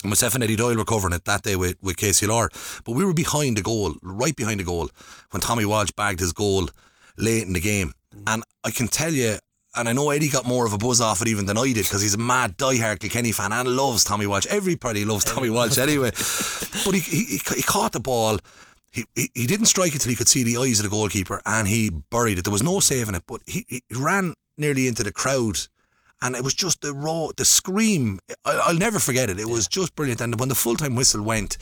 [0.05, 2.83] And myself and Eddie Doyle were covering it that day with, with KCLR.
[2.85, 4.91] But we were behind the goal, right behind the goal,
[5.31, 6.69] when Tommy Walsh bagged his goal
[7.17, 7.95] late in the game.
[8.15, 8.23] Mm.
[8.27, 9.39] And I can tell you,
[9.75, 11.85] and I know Eddie got more of a buzz off it even than I did
[11.85, 14.47] because he's a mad diehard Kilkenny fan and loves Tommy Walsh.
[14.51, 16.13] Everybody loves Tommy Walsh anyway.
[16.85, 18.39] But he, he, he caught the ball.
[18.93, 21.41] He, he, he didn't strike it till he could see the eyes of the goalkeeper
[21.47, 22.45] and he buried it.
[22.45, 25.61] There was no saving it, but he, he ran nearly into the crowd
[26.23, 28.19] and it was just the raw, the scream.
[28.45, 29.39] I, will never forget it.
[29.39, 30.21] It was just brilliant.
[30.21, 31.59] And when the full time whistle went,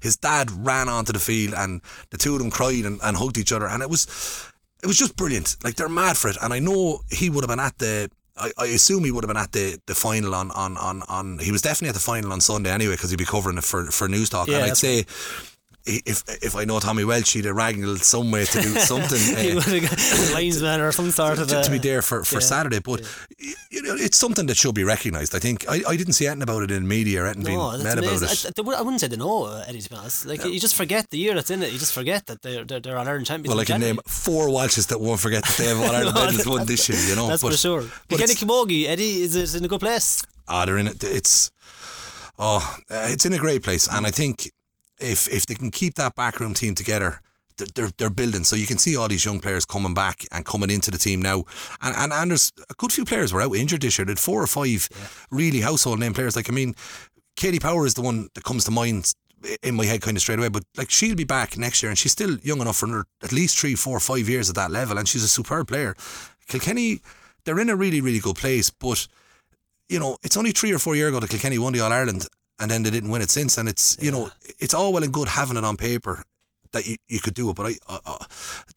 [0.00, 1.80] his dad ran onto the field and
[2.10, 3.66] the two of them cried and, and hugged each other.
[3.66, 4.50] And it was,
[4.82, 5.56] it was just brilliant.
[5.64, 6.36] Like they're mad for it.
[6.42, 9.28] And I know he would have been at the I, I assume he would have
[9.28, 12.32] been at the, the final on, on, on, on he was definitely at the final
[12.32, 15.04] on Sunday anyway because he'd be covering it for, for Newstalk Yeah, and I'd say
[15.86, 19.52] if if I know Tommy Walsh he'd have wrangled some way to do something he
[19.52, 22.36] uh, would have got linesman or some sort of to, to be there for, for
[22.36, 23.02] yeah, Saturday but
[23.38, 26.26] y- you know it's something that should be recognised I think I, I didn't see
[26.26, 28.50] anything about it in media or anything No, being made about amazing.
[28.50, 30.24] it I, I, wouldn't say they know, uh, Eddie, to be honest.
[30.26, 31.70] Like, you just forget the year that's in it.
[31.72, 33.54] You just forget that they're, they're, they're All Ireland champions.
[33.54, 36.24] well I can name four Walshes that won't forget that they have All Ireland No,
[36.24, 37.84] medals won this year you know That's but, for sure.
[38.08, 40.22] but Kenny Camogie, Eddie, is it in a good place?
[40.48, 41.04] Ah, they're in it.
[41.04, 41.50] It's
[42.38, 44.50] oh, uh, it's in a great place, and I think
[45.04, 47.20] if if they can keep that backroom team together.
[47.76, 50.70] They're, they're building, so you can see all these young players coming back and coming
[50.70, 51.44] into the team now,
[51.80, 54.04] and and, and there's a good few players were out injured this year.
[54.04, 54.88] Did four or five
[55.30, 56.34] really household name players.
[56.34, 56.74] Like I mean,
[57.36, 59.14] Katie Power is the one that comes to mind
[59.62, 60.48] in my head kind of straight away.
[60.48, 63.58] But like she'll be back next year, and she's still young enough for at least
[63.58, 65.94] three, four, five years at that level, and she's a superb player.
[66.48, 67.00] Kilkenny,
[67.44, 69.06] they're in a really, really good place, but
[69.88, 72.26] you know, it's only three or four years ago that Kilkenny won the All Ireland,
[72.60, 73.58] and then they didn't win it since.
[73.58, 76.24] And it's you know, it's all well and good having it on paper
[76.74, 78.24] that you, you could do it, but I, uh, uh,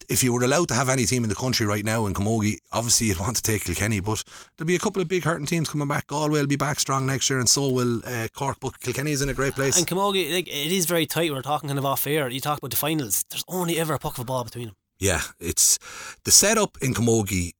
[0.08, 2.56] if you were allowed to have any team in the country right now in Camogie,
[2.72, 4.24] obviously you'd want to take Kilkenny, but
[4.56, 6.06] there'll be a couple of big hurting teams coming back.
[6.06, 8.56] Galway will be back strong next year, and so will uh, Cork.
[8.60, 9.76] But Kilkenny is in a great place.
[9.76, 11.32] And Camogie, like, it is very tight.
[11.32, 12.28] We're talking kind of off air.
[12.30, 13.24] You talk about the finals.
[13.28, 14.76] There's only ever a puck of a ball between them.
[14.98, 15.78] Yeah, it's
[16.24, 17.52] the setup in Camogie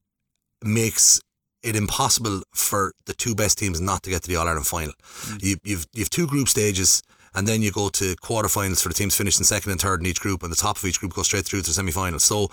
[0.63, 1.21] makes
[1.63, 4.93] it impossible for the two best teams not to get to the All Ireland final.
[5.23, 5.43] Mm.
[5.43, 7.01] You, you've you've two group stages,
[7.35, 10.19] and then you go to quarterfinals for the teams finishing second and third in each
[10.19, 12.19] group, and the top of each group goes straight through to the semi final.
[12.19, 12.49] So,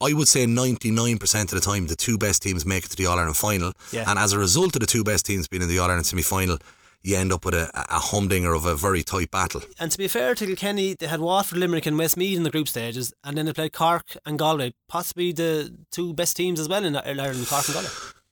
[0.00, 2.90] I would say ninety nine percent of the time the two best teams make it
[2.90, 4.04] to the All Ireland final, Yeah.
[4.08, 6.22] and as a result of the two best teams being in the All Ireland semi
[6.22, 6.58] final.
[7.00, 9.62] You end up with a, a humdinger of a very tight battle.
[9.78, 12.66] And to be fair to Kilkenny, they had Waterford, Limerick, and Westmeath in the group
[12.66, 16.84] stages, and then they played Cork and Galway, possibly the two best teams as well
[16.84, 17.88] in Ireland, Cork and Galway.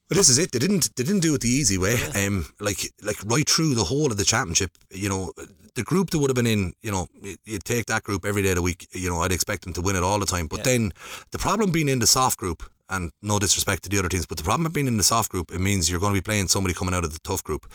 [0.09, 0.53] But this is it.
[0.53, 0.95] They didn't.
[0.97, 1.99] They didn't do it the easy way.
[2.15, 4.71] Um, like like right through the whole of the championship.
[4.91, 5.33] You know,
[5.75, 6.75] the group that would have been in.
[6.83, 7.09] You know,
[7.45, 8.87] you- take that group every day of the week.
[8.93, 10.47] You know, I'd expect them to win it all the time.
[10.47, 10.93] But then
[11.33, 14.39] the problem being in the soft group, and no disrespect to the other teams, but
[14.39, 16.47] the problem of being in the soft group, it means you're going to be playing
[16.47, 17.67] somebody coming out of the tough group.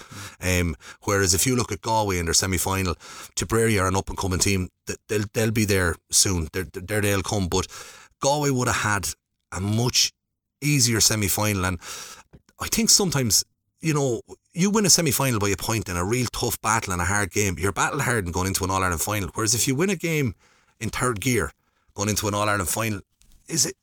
[0.41, 2.95] Um, whereas if you look at Galway in their semi final,
[3.35, 4.69] Tipperary are an up and coming team.
[4.87, 6.47] That they'll they'll be there soon.
[6.53, 7.49] They're, they're they'll come.
[7.49, 7.67] But
[8.21, 9.09] Galway would have had
[9.51, 10.13] a much
[10.61, 11.79] easier semi final and.
[12.61, 13.43] I think sometimes,
[13.81, 14.21] you know,
[14.53, 17.05] you win a semi final by a point in a real tough battle and a
[17.05, 17.57] hard game.
[17.57, 19.29] You're battle hardened going into an All Ireland final.
[19.33, 20.35] Whereas if you win a game
[20.79, 21.51] in third gear
[21.95, 23.01] going into an All Ireland final,
[23.47, 23.75] is it,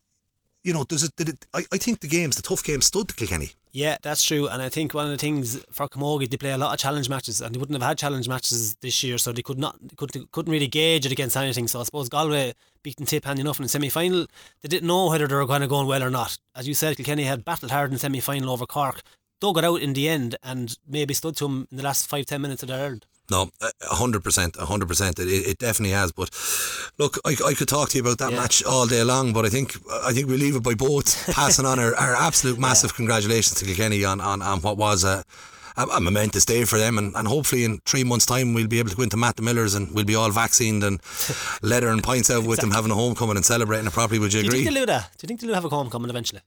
[0.62, 3.08] you know, does it, did it, I, I think the games, the tough games stood
[3.08, 3.52] to Kilkenny.
[3.72, 4.48] Yeah, that's true.
[4.48, 7.08] And I think one of the things for Camogie, they play a lot of challenge
[7.08, 10.30] matches, and they wouldn't have had challenge matches this year, so they could not could,
[10.32, 11.68] couldn't really gauge it against anything.
[11.68, 14.26] So I suppose Galway beaten Tip handy enough in the semi final.
[14.62, 16.38] They didn't know whether they were going to go on well or not.
[16.54, 19.00] As you said, Kilkenny had battled hard in the semi final over Cork,
[19.40, 22.26] dug it out in the end, and maybe stood to them in the last five
[22.26, 23.06] ten minutes of their Ireland.
[23.30, 25.18] No, a hundred percent, a hundred percent.
[25.18, 26.12] It it definitely has.
[26.12, 26.30] But
[26.98, 28.38] look, I, I could talk to you about that Yeah.
[28.40, 29.34] match all day long.
[29.34, 32.58] But I think I think we leave it by both passing on our, our absolute
[32.58, 35.24] massive congratulations to Kilkenny on, on, on what was a,
[35.78, 36.98] a, a momentous day for them.
[36.98, 39.42] And, and hopefully in three months' time we'll be able to go into Matt the
[39.42, 41.00] Millers and we'll be all vaccinated and
[41.62, 44.18] leather and pints out with them having a homecoming and celebrating it properly.
[44.18, 44.50] Would you agree?
[44.50, 45.10] Do you think they'll do that?
[45.16, 46.42] Do you think they'll have a homecoming eventually?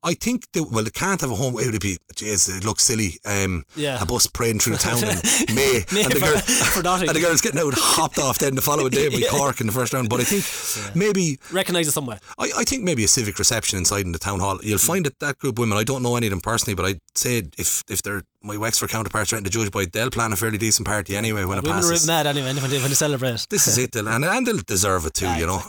[0.00, 1.54] I think they, well, they can't have a home.
[1.58, 3.18] It would be, jeez, it looks silly.
[3.24, 4.00] Um, Yeah.
[4.00, 5.08] a bus parading through the town in
[5.56, 6.38] May, May and the for- girl,
[6.76, 7.08] for Nottingham.
[7.08, 9.72] and the girls getting out hopped off then the following day by Cork in the
[9.72, 10.08] first round.
[10.08, 12.20] But I think maybe Recognise it somewhere.
[12.38, 14.60] I, I think maybe a civic reception inside in the town hall.
[14.62, 15.76] You'll find that that group of women.
[15.76, 18.88] I don't know any of them personally, but I'd say if if they're my Wexford
[18.90, 21.80] counterparts trying to judge by they'll plan a fairly decent party anyway when it Women
[21.82, 22.04] passes.
[22.04, 23.46] are mad anyway when they, when they celebrate.
[23.50, 25.60] This is it, they'll- and, and they'll deserve it too, Yeah, you know.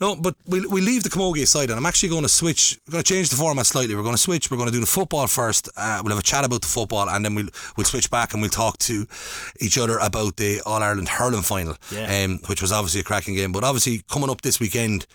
[0.00, 2.78] No, but we'll, we'll leave the Camogie aside, and I'm actually going to switch.
[2.88, 3.94] We're going to change the format slightly.
[3.94, 4.50] We're going to switch.
[4.50, 5.68] We're going to do the football first.
[5.76, 8.42] Uh, we'll have a chat about the football, and then we'll we'll switch back and
[8.42, 9.06] we'll talk to
[9.60, 12.24] each other about the All Ireland hurling final, Yeah.
[12.24, 13.52] um, which was obviously a cracking game.
[13.52, 15.06] But obviously coming up this weekend.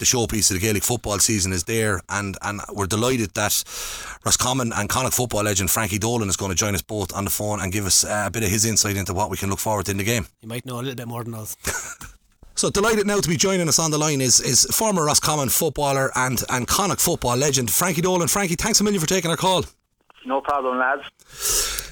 [0.00, 3.62] The showpiece of the Gaelic football season is there, and, and we're delighted that
[4.24, 7.30] Roscommon and Connacht football legend Frankie Dolan is going to join us both on the
[7.30, 9.58] phone and give us uh, a bit of his insight into what we can look
[9.58, 10.26] forward to in the game.
[10.40, 11.54] You might know a little bit more than us.
[12.60, 16.10] So delighted now to be joining us on the line is is former Roscommon footballer
[16.14, 18.28] and and Connacht football legend Frankie Dolan.
[18.28, 19.64] Frankie, thanks a million for taking our call.
[20.26, 21.02] No problem, lads.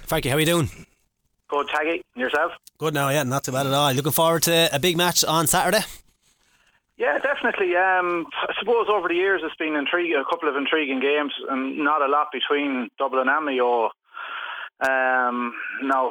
[0.07, 0.68] Frankie, how are you doing?
[1.49, 2.03] Good, Taggy.
[2.14, 2.53] And yourself?
[2.77, 3.90] Good now, yeah, not too bad at all.
[3.94, 5.81] Looking forward to a big match on Saturday.
[6.99, 7.77] Yeah, definitely.
[7.77, 12.03] Um, I suppose over the years it's been a couple of intriguing games, and not
[12.03, 13.91] a lot between Dublin and Mayo.
[14.81, 16.11] Um, now,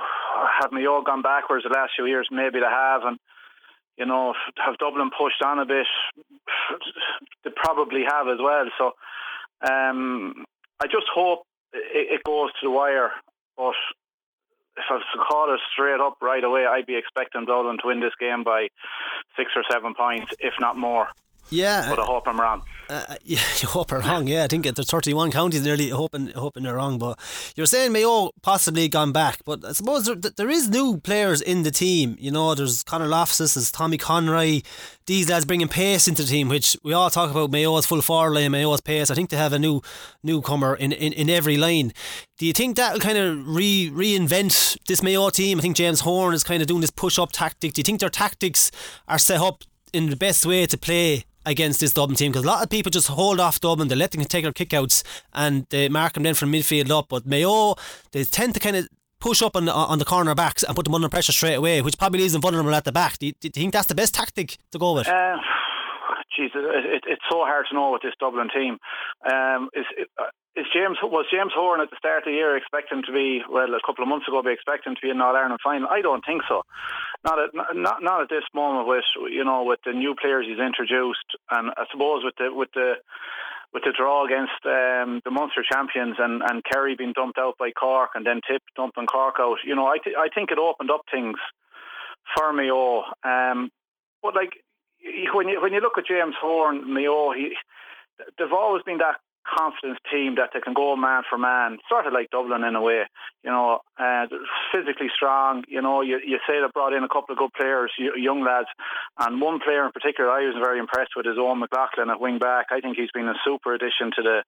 [0.61, 2.29] have Mayo gone backwards the last few years?
[2.31, 3.17] Maybe they have, and
[3.97, 4.33] you know,
[4.65, 5.87] have Dublin pushed on a bit?
[7.43, 8.65] They probably have as well.
[8.77, 8.91] So,
[9.69, 10.45] um,
[10.79, 13.11] I just hope it, it goes to the wire.
[13.57, 13.73] But
[14.77, 17.87] if I was to call it straight up right away, I'd be expecting Dublin to
[17.87, 18.67] win this game by
[19.35, 21.09] six or seven points, if not more.
[21.49, 22.63] Yeah, But I hope I'm wrong.
[22.89, 24.27] Uh, yeah, you hope you're wrong.
[24.27, 26.97] Yeah, I think there's 31 counties nearly hoping hoping they're wrong.
[26.97, 27.19] But
[27.55, 31.63] you're saying Mayo possibly gone back, but I suppose there, there is new players in
[31.63, 32.17] the team.
[32.19, 34.61] You know, there's Conor Loftus, there's Tommy Conroy.
[35.05, 37.51] These lads bringing pace into the team, which we all talk about.
[37.51, 39.09] Mayo's full forward line, Mayo's pace.
[39.09, 39.81] I think they have a new
[40.23, 41.93] newcomer in, in, in every line.
[42.37, 45.59] Do you think that will kind of re reinvent this Mayo team?
[45.59, 47.73] I think James Horan is kind of doing this push up tactic.
[47.73, 48.69] Do you think their tactics
[49.07, 52.47] are set up in the best way to play against this Dublin team because a
[52.47, 55.89] lot of people just hold off Dublin, they let them take their kickouts and they
[55.89, 57.07] mark them then from midfield up.
[57.09, 57.75] But Mayo,
[58.11, 58.87] they tend to kind of
[59.19, 61.81] push up on the, on the corner backs and put them under pressure straight away,
[61.81, 63.17] which probably leaves them vulnerable at the back.
[63.17, 65.07] Do you, do you think that's the best tactic to go with?
[65.07, 65.37] Uh,
[66.37, 68.77] Jesus, it, it, it's so hard to know with this Dublin team.
[69.25, 69.85] Um, is,
[70.21, 73.41] uh, is James was James Horan at the start of the year expecting to be
[73.49, 75.87] well a couple of months ago be expecting to be in All Ireland final?
[75.89, 76.63] I don't think so.
[77.23, 80.57] Not at not not at this moment with you know with the new players he's
[80.57, 82.95] introduced, and I suppose with the with the
[83.73, 87.71] with the draw against um, the Munster champions and, and Kerry being dumped out by
[87.71, 89.57] Cork and then Tip dumping Cork out.
[89.65, 91.37] You know, I th- I think it opened up things
[92.35, 93.03] for Mayo.
[93.23, 93.69] Um,
[94.23, 94.57] but like
[95.33, 97.55] when you when you look at James Horan, Mayo, he
[98.37, 102.13] they've always been that confidence team that they can go man for man, sort of
[102.13, 103.03] like Dublin in a way.
[103.43, 104.27] You know, uh,
[104.71, 105.63] physically strong.
[105.67, 108.67] You know, you you say they brought in a couple of good players, young lads,
[109.19, 112.39] and one player in particular I was very impressed with is Eoghan McLaughlin at wing
[112.39, 112.67] back.
[112.71, 114.43] I think he's been a super addition to the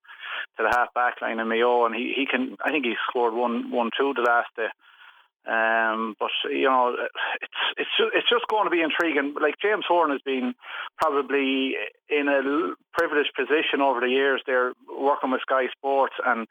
[0.58, 2.56] to the half back line in Mayo, and he, he can.
[2.64, 4.68] I think he scored one one two the last day.
[5.48, 6.94] Um, but you know,
[7.40, 9.34] it's it's just, it's just going to be intriguing.
[9.40, 10.54] Like James Horan has been
[11.00, 11.76] probably
[12.08, 14.42] in a privileged position over the years.
[14.46, 16.46] They're working with Sky Sports and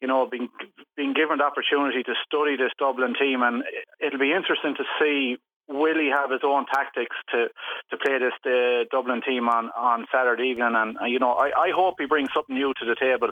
[0.00, 0.48] you know being
[0.96, 3.62] being given the opportunity to study this Dublin team, and
[4.00, 5.36] it'll be interesting to see
[5.68, 7.48] will he have his own tactics to,
[7.90, 10.74] to play this the Dublin team on, on Saturday evening?
[10.74, 13.30] And uh, you know, I, I hope he brings something new to the table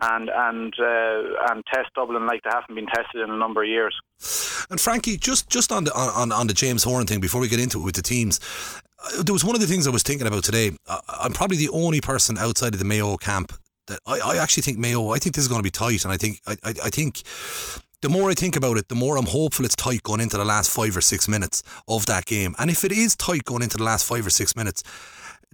[0.00, 3.68] and and uh, and test Dublin like they haven't been tested in a number of
[3.68, 3.94] years.
[4.70, 7.60] And Frankie, just just on the on, on the James Horan thing before we get
[7.60, 8.40] into it with the teams.
[9.04, 10.70] uh, There was one of the things I was thinking about today.
[11.08, 13.52] I'm probably the only person outside of the Mayo camp
[13.88, 15.10] that I, I actually think Mayo.
[15.10, 17.22] I think this is going to be tight, and I think I, I, I think
[18.02, 20.44] the more I think about it, the more I'm hopeful it's tight going into the
[20.44, 22.54] last five or six minutes of that game.
[22.58, 24.82] And if it is tight going into the last five or six minutes,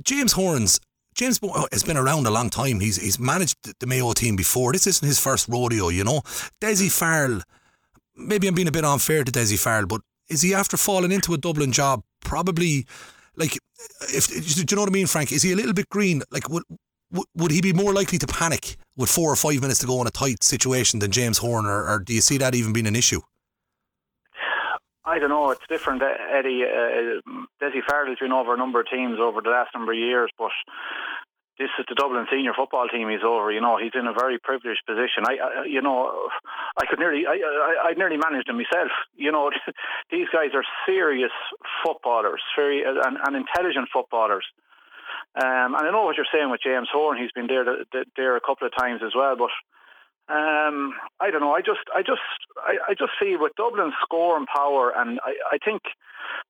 [0.02, 0.80] James Horan's.
[1.14, 2.78] James oh, has been around a long time.
[2.78, 4.72] He's he's managed the Mayo team before.
[4.72, 6.20] This isn't his first rodeo, you know.
[6.60, 7.40] Dessie Farrell,
[8.14, 11.34] maybe I'm being a bit unfair to Dessie Farrell, but is he after falling into
[11.34, 12.02] a Dublin job?
[12.24, 12.86] Probably.
[13.34, 13.58] Like,
[14.14, 15.32] if do you know what I mean, Frank?
[15.32, 16.22] Is he a little bit green?
[16.30, 16.44] Like,
[17.10, 20.06] would, he be more likely to panic with four or five minutes to go in
[20.06, 23.20] a tight situation than James Horan, or, do you see that even being an issue?
[25.04, 25.50] I don't know.
[25.50, 26.64] It's different, uh, Eddie.
[26.64, 27.20] Uh,
[27.62, 30.30] Dessie Farrell has been over a number of teams over the last number of years,
[30.36, 30.50] but
[31.58, 33.50] this is the Dublin senior football team he's over.
[33.50, 35.24] You know, he's in a very privileged position.
[35.26, 36.28] I, I you know,
[36.76, 38.92] I could nearly, I, I, I nearly managed him myself.
[39.16, 39.50] You know,
[40.10, 41.32] these guys are serious
[41.82, 44.44] footballers, very and, and intelligent footballers.
[45.38, 47.22] Um, and I know what you're saying with James Horan.
[47.22, 47.64] He's been there
[48.16, 49.50] there a couple of times as well, but.
[50.30, 51.54] Um, I don't know.
[51.54, 52.20] I just, I just,
[52.60, 55.80] I, I just see with Dublin's score and power, and I, I think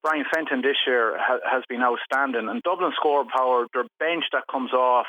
[0.03, 2.48] Brian Fenton this year ha, has been outstanding.
[2.51, 5.07] And Dublin's score and power, their bench that comes off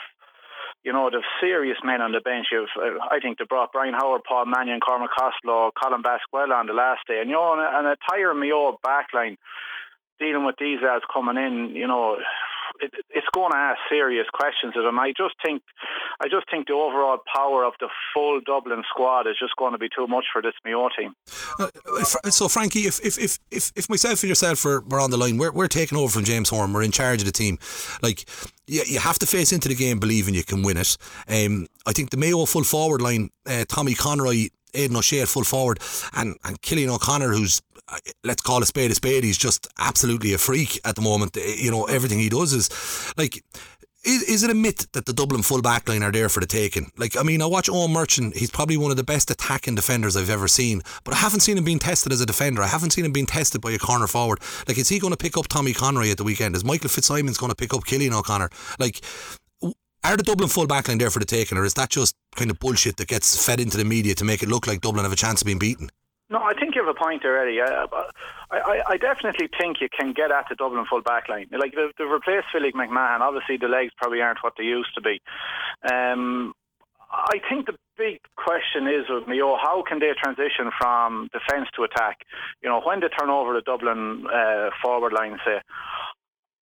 [0.84, 2.48] you know, they've serious men on the bench.
[2.52, 6.68] You've, uh, I think they brought Brian Howard, Paul Mannion, Cormac Costello, Colm Basquel on
[6.68, 7.98] the last day, and you know, and, and a
[8.86, 9.36] backline
[10.20, 12.18] dealing with these lads coming in, you know,
[12.80, 15.00] it, it's going to ask serious questions of them.
[15.00, 15.62] I just think,
[16.20, 19.78] I just think the overall power of the full Dublin squad is just going to
[19.78, 21.14] be too much for this Mayo team.
[21.60, 21.70] Uh,
[22.30, 25.52] so, Frankie, if if, if if if myself and yourself are, on the line, we're
[25.52, 26.74] we're taking over from James Horan.
[26.74, 27.58] We're in charge of the team.
[28.02, 28.28] Like,
[28.68, 30.98] you, you have to face into the game believing you can win it.
[31.28, 35.80] Um, I think the Mayo full forward line, uh, Tommy Conroy Aidan O'Shea full forward
[36.14, 39.24] and, and Cillian O'Connor, who's uh, let's call a spade a spade.
[39.24, 41.36] He's just absolutely a freak at the moment.
[41.38, 43.44] Eh, you know, everything he does is like.
[44.02, 46.46] Is, is it a myth that the Dublin full back line are there for the
[46.46, 46.90] taking?
[46.98, 48.34] Like, I mean, I watch Eoin Murchan.
[48.34, 51.58] He's probably one of the best attacking defenders I've ever seen, but I haven't seen
[51.58, 52.62] him being tested as a defender.
[52.62, 54.40] I haven't seen him being tested by a corner forward.
[54.70, 56.56] Like, is he going to pick up Tommy Conroy at the weekend?
[56.56, 58.50] Is Michael Fitzsimons going to pick up Cillian O'Connor?
[58.80, 59.02] Like,
[60.04, 62.52] are the Dublin full back line there for the taking, or is that just kind
[62.52, 65.14] of bullshit that gets fed into the media to make it look like Dublin have
[65.14, 65.90] a chance of being beaten?
[66.32, 67.60] No, I think you have a point Eddie.
[67.60, 67.88] I,
[68.52, 71.48] I, I definitely think you can get at the Dublin full back line.
[71.52, 73.22] Like they've, they've replaced Philip McMahon.
[73.22, 75.20] Obviously, the legs probably aren't what they used to be.
[75.92, 76.54] Um,
[77.12, 81.84] I think the big question is with Mayo, how can they transition from defence to
[81.84, 82.20] attack?
[82.62, 85.62] You know, when they turn over the Dublin uh, forward line, say,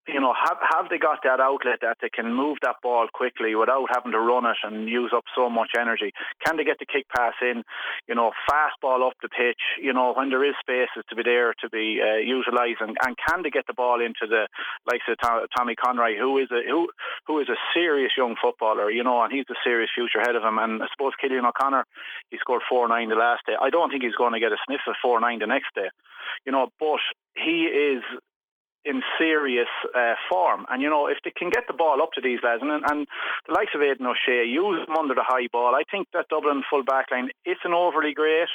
[0.08, 3.54] you know, have have they got that outlet that they can move that ball quickly
[3.54, 6.12] without having to run it and use up so much energy?
[6.44, 7.62] Can they get the kick pass in?
[8.08, 9.60] You know, fast ball up the pitch.
[9.80, 13.16] You know, when there is spaces to be there to be uh, utilised, and, and
[13.20, 14.48] can they get the ball into the
[14.90, 15.18] likes of
[15.56, 16.88] Tommy Conroy, who is a who
[17.26, 18.90] who is a serious young footballer.
[18.90, 20.58] You know, and he's a serious future ahead of him.
[20.58, 21.84] And I suppose Cillian O'Connor,
[22.30, 23.54] he scored four nine the last day.
[23.60, 25.92] I don't think he's going to get a sniff of four nine the next day.
[26.46, 27.00] You know, but
[27.36, 28.02] he is
[28.84, 30.64] in serious uh, form.
[30.68, 33.06] And, you know, if they can get the ball up to these lads, and, and
[33.46, 36.62] the likes of Aidan O'Shea, use them under the high ball, I think that Dublin
[36.68, 38.48] full back line isn't overly great.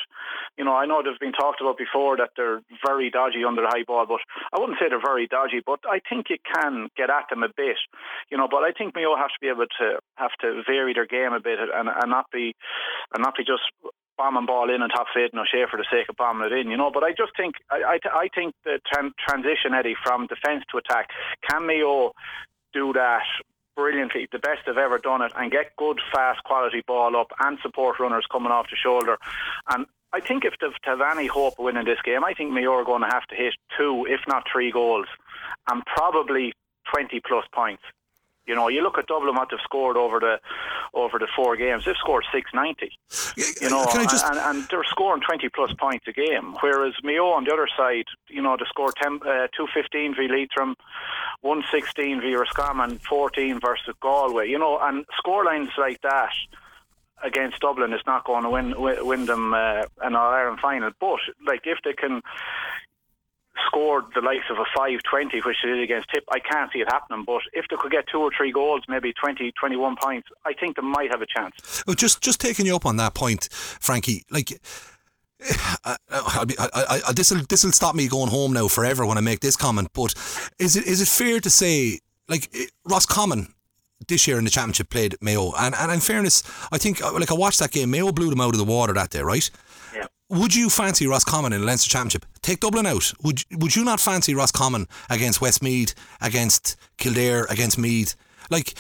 [0.57, 3.71] You know, I know they've been talked about before that they're very dodgy under the
[3.71, 4.21] high ball, but
[4.53, 7.49] I wouldn't say they're very dodgy, but I think you can get at them a
[7.55, 7.77] bit.
[8.31, 11.05] You know, but I think Mayo have to be able to have to vary their
[11.05, 12.55] game a bit and, and not be
[13.13, 13.63] and not be just
[14.17, 16.69] bombing ball in on top of Aidan O'Shea for the sake of bombing it in,
[16.69, 16.91] you know.
[16.93, 20.78] But I just think I I, I think the tran- transition, Eddie, from defence to
[20.78, 21.10] attack,
[21.49, 22.13] can Mayo
[22.73, 23.23] do that
[23.76, 27.58] brilliantly, the best they've ever done it, and get good, fast, quality ball up and
[27.62, 29.17] support runners coming off the shoulder.
[29.69, 32.73] And I think if they've have any hope of winning this game, I think Mayo
[32.73, 35.08] are going to have to hit two, if not three goals,
[35.69, 36.54] and probably
[36.93, 37.82] 20 plus points.
[38.45, 40.39] You know, you look at Dublin what they've scored over the
[40.93, 41.86] over the four games.
[41.86, 42.91] They've scored six ninety.
[43.62, 44.25] You know, just...
[44.25, 46.56] and, and, they're scoring twenty plus points a game.
[46.60, 50.27] Whereas Mayo on the other side, you know, they scored 10, uh, two fifteen v
[50.27, 50.75] Leitrim,
[51.41, 54.49] one sixteen v Roscommon, fourteen versus Galway.
[54.49, 56.34] You know, and scorelines like that
[57.23, 60.91] against Dublin is not going to win win them uh, an All Ireland final.
[60.99, 62.21] But like if they can
[63.67, 66.88] scored the likes of a 5-20, which they did against Tip, I can't see it
[66.91, 67.23] happening.
[67.26, 70.76] But if they could get two or three goals, maybe 20, 21 points, I think
[70.76, 71.84] they might have a chance.
[71.95, 74.60] Just just taking you up on that point, Frankie, like.
[75.84, 79.21] I, I, I, this will this will stop me going home now forever when I
[79.21, 79.89] make this comment.
[79.93, 80.13] But
[80.58, 81.99] is it is it fair to say
[82.30, 83.54] like eh, Roscommon
[84.08, 87.32] this year in the championship played Mayo and and in fairness I think uh, like
[87.32, 89.49] I watched that game Mayo blew them out of the water that day right
[90.34, 92.26] would you fancy Roscommon in the Leinster Championship?
[92.41, 93.13] Take Dublin out.
[93.24, 98.15] Would would you not fancy Roscommon against Westmeath, against Kildare, against Meath?
[98.50, 98.74] Like,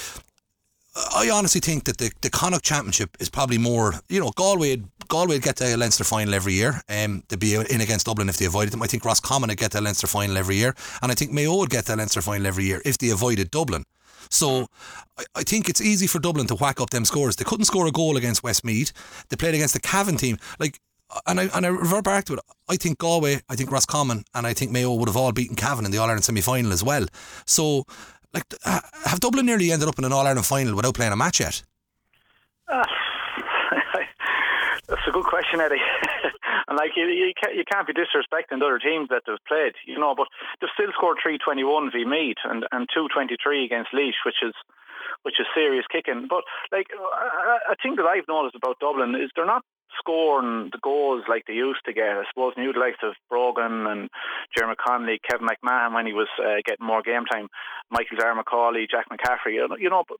[1.15, 5.39] I honestly think that the, the Connacht Championship is probably more, you know, Galway Galway
[5.39, 6.81] get a Leinster final every year.
[6.89, 8.81] Um, to be in against Dublin if they avoided them.
[8.81, 11.69] I think Roscommon would get a Leinster final every year, and I think Mayo would
[11.69, 13.85] get a Leinster final every year if they avoided Dublin.
[14.29, 14.67] So
[15.17, 17.35] I, I, think it's easy for Dublin to whack up them scores.
[17.35, 18.93] They couldn't score a goal against Westmeath.
[19.29, 20.37] They played against the Cavan team.
[20.59, 20.79] Like
[21.25, 22.39] and I and I revert back to it.
[22.69, 25.85] I think Galway, I think Roscommon, and I think Mayo would have all beaten Cavan
[25.85, 27.05] in the All Ireland semi final as well.
[27.45, 27.85] So,
[28.33, 31.39] like, have Dublin nearly ended up in an All Ireland final without playing a match
[31.39, 31.63] yet?
[32.67, 32.85] Uh,
[34.87, 35.81] that's a good question, Eddie.
[36.67, 39.73] and like you, you can't, you can't be disrespecting the other teams that they've played,
[39.85, 40.15] you know.
[40.15, 40.27] But
[40.61, 44.17] they've still scored three twenty one v Meath and and two twenty three against Laois,
[44.25, 44.53] which is
[45.23, 46.27] which is serious kicking.
[46.29, 46.87] But like
[47.69, 49.63] a thing that I've noticed about Dublin is they're not
[49.99, 52.17] scoring the goals like they used to get.
[52.17, 54.09] I suppose new likes of Brogan and
[54.55, 57.47] Diarmuid Connolly, Kevin McMahon when he was uh, getting more game time,
[57.89, 59.53] Michael Darragh Macauley, Jack McCaffrey.
[59.53, 60.17] You know, you know but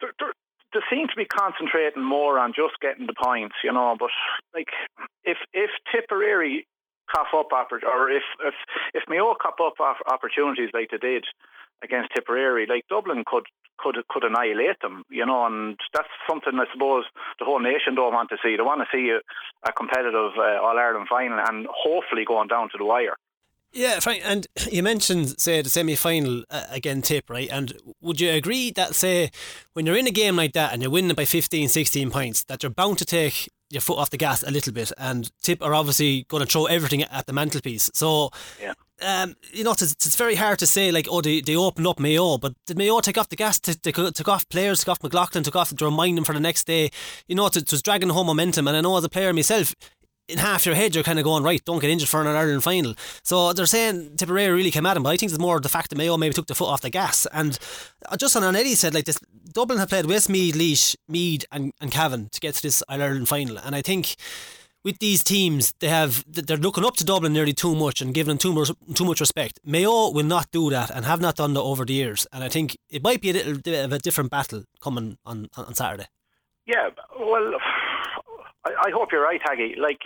[0.00, 0.34] they're, they're,
[0.72, 3.56] they seem to be concentrating more on just getting the points.
[3.64, 4.10] You know, but
[4.54, 4.68] like
[5.24, 6.66] if if Tipperary
[7.14, 8.54] cough up or if if
[8.94, 9.74] if Mayo cop up
[10.06, 11.24] opportunities like they did
[11.82, 13.46] against Tipperary, like Dublin could
[13.78, 17.04] could could annihilate them, you know, and that's something I suppose
[17.38, 18.56] the whole nation don't want to see.
[18.56, 19.20] They want to see a,
[19.68, 23.16] a competitive uh, All Ireland final and hopefully going down to the wire.
[23.72, 24.20] Yeah, fine.
[24.22, 27.48] And you mentioned, say, the semi final uh, again, tip, right?
[27.50, 29.30] And would you agree that, say,
[29.74, 32.62] when you're in a game like that and you're winning by 15, 16 points, that
[32.62, 34.92] you're bound to take your foot off the gas a little bit?
[34.98, 37.90] And Tip are obviously going to throw everything at the mantelpiece.
[37.94, 38.74] So, yeah.
[39.00, 42.00] Um, you know, it's, it's very hard to say, like, oh, they, they opened up
[42.00, 45.44] Mayo, but did Mayo take off the gas, they took off players, took off McLaughlin,
[45.44, 46.90] took off to remind them for the next day?
[47.28, 48.66] You know, it, it was dragging home momentum.
[48.66, 49.72] And I know as a player myself,
[50.28, 52.62] in half your head, you're kind of going, right, don't get injured for an Ireland
[52.62, 52.94] final.
[53.22, 55.90] So they're saying Tipperary really came at him, but I think it's more the fact
[55.90, 57.26] that Mayo maybe took the foot off the gas.
[57.32, 57.58] And
[58.06, 59.18] uh, just on an Eddie said, like this,
[59.58, 63.58] Dublin have played Westmeath, Laois, Meath, and, and Cavan to get to this Ireland final.
[63.58, 64.14] And I think
[64.84, 68.28] with these teams, they have they're looking up to Dublin nearly too much and giving
[68.28, 69.58] them too much too much respect.
[69.64, 72.24] Mayo will not do that and have not done that over the years.
[72.32, 75.48] And I think it might be a little bit of a different battle coming on
[75.56, 76.06] on Saturday.
[76.64, 77.54] Yeah, well,
[78.64, 79.76] I, I hope you're right, Taggy.
[79.76, 80.02] Like,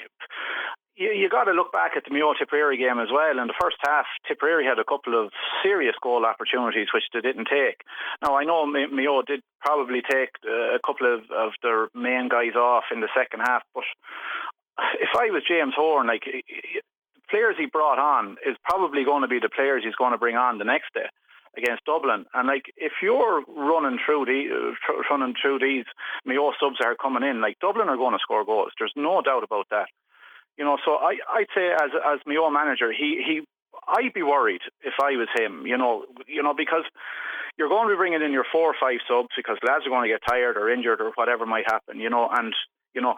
[1.02, 3.38] you, you got to look back at the Mayo Tipperary game as well.
[3.38, 5.32] In the first half, Tipperary had a couple of
[5.62, 7.82] serious goal opportunities which they didn't take.
[8.22, 12.54] Now I know Mayo did probably take uh, a couple of, of their main guys
[12.54, 13.84] off in the second half, but
[15.00, 16.24] if I was James Horan, like
[17.30, 20.36] players he brought on is probably going to be the players he's going to bring
[20.36, 21.08] on the next day
[21.56, 22.24] against Dublin.
[22.32, 25.84] And like, if you're running through the uh, running through these
[26.24, 28.72] Mayo subs that are coming in, like Dublin are going to score goals.
[28.78, 29.88] There's no doubt about that.
[30.58, 33.40] You know, so I I'd say as as Mayo manager, he he
[33.88, 35.66] I'd be worried if I was him.
[35.66, 36.84] You know, you know because
[37.58, 40.08] you're going to be bringing in your four or five subs because lads are going
[40.08, 42.00] to get tired or injured or whatever might happen.
[42.00, 42.54] You know, and
[42.94, 43.14] you know,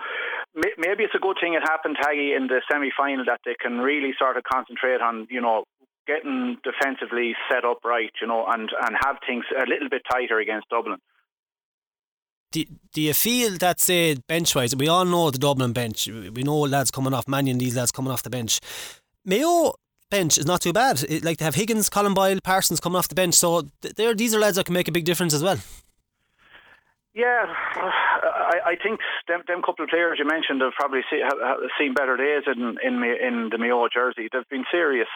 [0.55, 4.15] maybe it's a good thing it happened, Taggy, in the semi-final that they can really
[4.19, 5.65] sort of concentrate on, you know,
[6.07, 10.39] getting defensively set up right, you know, and, and have things a little bit tighter
[10.39, 10.99] against Dublin.
[12.55, 16.45] Do, do you feel that, say, bench wise, we all know the Dublin bench, we
[16.45, 18.61] know lads coming off, Mannion, these lads coming off the bench.
[19.25, 19.75] Mayo
[20.09, 21.03] bench is not too bad.
[21.09, 23.63] It, like to have Higgins, Colm Boyle, Parsons coming off the bench, so
[23.97, 25.59] there, these are lads that can make a big difference as well.
[27.13, 31.59] Yeah, I, I think them, them couple of players you mentioned have probably see, have
[31.79, 34.29] seen better days in in in the Mayo jersey.
[34.33, 35.09] They've been serious.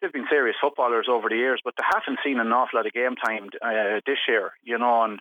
[0.00, 2.92] They've been serious footballers over the years, but they haven't seen an awful lot of
[2.92, 4.52] game time uh, this year.
[4.62, 5.20] You know, and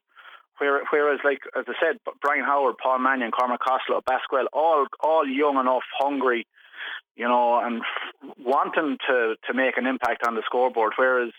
[0.60, 5.58] whereas, like as I said, Brian Howard, Paul Mannion, Cormac Costello, Basquel, all all young
[5.58, 6.48] enough, hungry,
[7.16, 7.82] you know, and
[8.40, 10.94] wanting to to make an impact on the scoreboard.
[10.98, 11.32] Whereas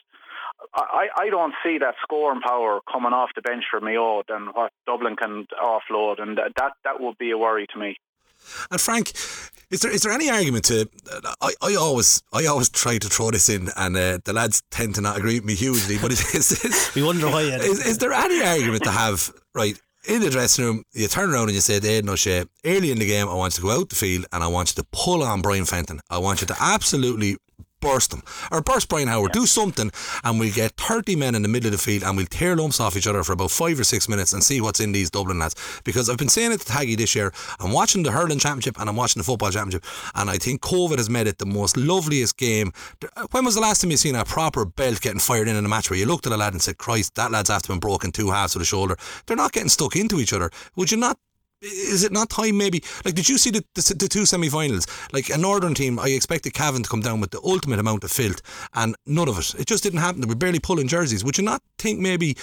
[0.74, 4.72] I, I don't see that scoring power coming off the bench for Mayo than what
[4.86, 7.96] Dublin can offload, and that that would be a worry to me.
[8.70, 9.12] And Frank,
[9.70, 10.88] is there is there any argument to?
[11.40, 14.94] I, I always I always try to throw this in, and uh, the lads tend
[14.94, 15.98] to not agree with me hugely.
[15.98, 17.42] But is, is, is we wonder why.
[17.42, 19.78] Is, is there any argument to have right?
[20.06, 22.98] In the dressing room, you turn around and you say to Aidan O'Shea, early in
[22.98, 24.88] the game, I want you to go out the field and I want you to
[24.90, 26.00] pull on Brian Fenton.
[26.08, 27.36] I want you to absolutely
[27.80, 29.40] burst them or burst Brian Howard, yeah.
[29.40, 29.90] do something,
[30.24, 32.80] and we'll get 30 men in the middle of the field and we'll tear lumps
[32.80, 35.38] off each other for about five or six minutes and see what's in these Dublin
[35.38, 35.54] lads.
[35.84, 38.88] Because I've been saying it to Taggy this year, I'm watching the hurling championship and
[38.88, 42.36] I'm watching the football championship, and I think COVID has made it the most loveliest
[42.36, 42.72] game.
[43.30, 45.68] When was the last time you seen a proper belt getting fired in in a
[45.68, 48.12] match where you looked at a lad and said, Christ, that lad's after been broken
[48.12, 48.96] two halves of the shoulder?
[49.26, 50.50] They're not getting stuck into each other.
[50.76, 51.18] Would you not
[51.60, 52.82] is it not time maybe?
[53.04, 54.86] Like did you see the, the, the, two semi-finals?
[55.12, 58.10] Like a northern team I expected Cavan to come down with the ultimate amount of
[58.10, 58.40] filth
[58.74, 59.54] and none of it.
[59.58, 60.20] It just didn't happen.
[60.20, 61.24] They were barely pulling jerseys.
[61.24, 62.36] Would you not think maybe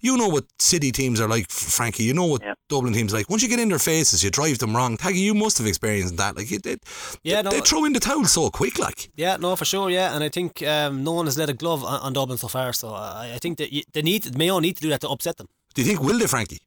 [0.00, 2.02] you know what city teams are like Frankie.
[2.02, 2.54] You know what yeah.
[2.68, 3.30] Dublin teams are like.
[3.30, 4.96] Once you get in their faces you drive them wrong.
[4.96, 6.36] Taggy you must have experienced that.
[6.36, 6.82] Like it, it
[7.22, 9.10] yeah they, no, they throw in the towel so quick like.
[9.16, 11.84] Yeah no for sure yeah and I think um, no one has let a glove
[11.84, 14.82] on, on Dublin so far so I, I think that they need Mayo need to
[14.82, 15.48] do that to upset them.
[15.74, 16.58] Do you think will they Frankie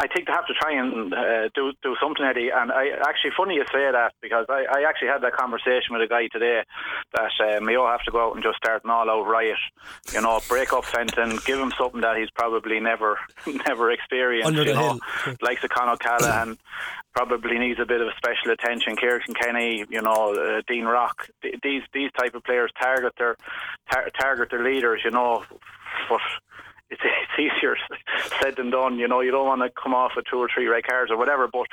[0.00, 2.48] I think they have to try and uh, do do something, Eddie.
[2.48, 6.00] And I actually funny you say that because I, I actually had that conversation with
[6.00, 6.62] a guy today
[7.12, 9.58] that uh, Mayo have to go out and just start an all out riot.
[10.14, 13.18] You know, break up Fenton, give him something that he's probably never
[13.68, 14.46] never experienced.
[14.46, 15.36] Under you know, hill.
[15.42, 16.56] like the Con O'Callaghan
[17.12, 18.96] probably needs a bit of special attention.
[18.96, 21.28] Ciarán Kilkenny, you know, uh, Dean Rock.
[21.42, 23.36] These these type of players target their
[23.90, 25.02] tar- target their leaders.
[25.04, 25.44] You know,
[26.08, 26.20] but
[26.90, 27.00] it's,
[27.38, 27.76] it's easier
[28.42, 28.98] said than done.
[28.98, 31.16] You know, you don't want to come off with two or three red cards or
[31.16, 31.48] whatever.
[31.48, 31.66] But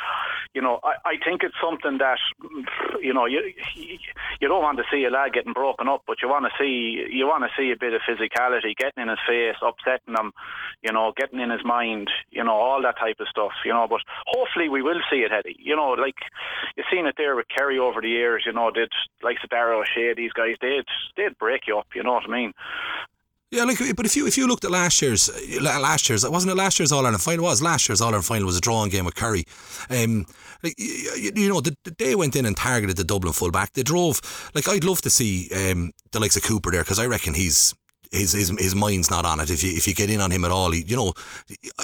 [0.54, 2.18] you know, I, I think it's something that
[3.02, 6.30] you know you you don't want to see a lad getting broken up, but you
[6.30, 9.56] want to see you want to see a bit of physicality, getting in his face,
[9.62, 10.32] upsetting him,
[10.84, 13.54] you know, getting in his mind, you know, all that type of stuff.
[13.66, 15.58] You know, but hopefully we will see it, Eddie.
[15.60, 16.16] You know, like
[16.76, 18.44] you've seen it there with Kerry over the years.
[18.46, 18.92] You know, did
[19.24, 21.88] like Darragh O'Shea, these guys did did break you up.
[21.96, 22.54] You know what I mean?
[23.50, 25.30] Yeah, like, but if you if you looked at last year's
[25.62, 27.46] last year's wasn't it last year's All Ireland final?
[27.46, 29.46] It was last year's All Ireland final was a drawing game with Kerry.
[29.90, 30.26] Um,
[30.64, 33.72] like, you, you know, the, the, they went in and targeted the Dublin fullback.
[33.72, 34.20] They drove
[34.54, 37.74] like I'd love to see um, the likes of Cooper there because I reckon he's
[38.12, 39.50] his, his his mind's not on it.
[39.50, 41.14] If you if you get in on him at all, he, you know,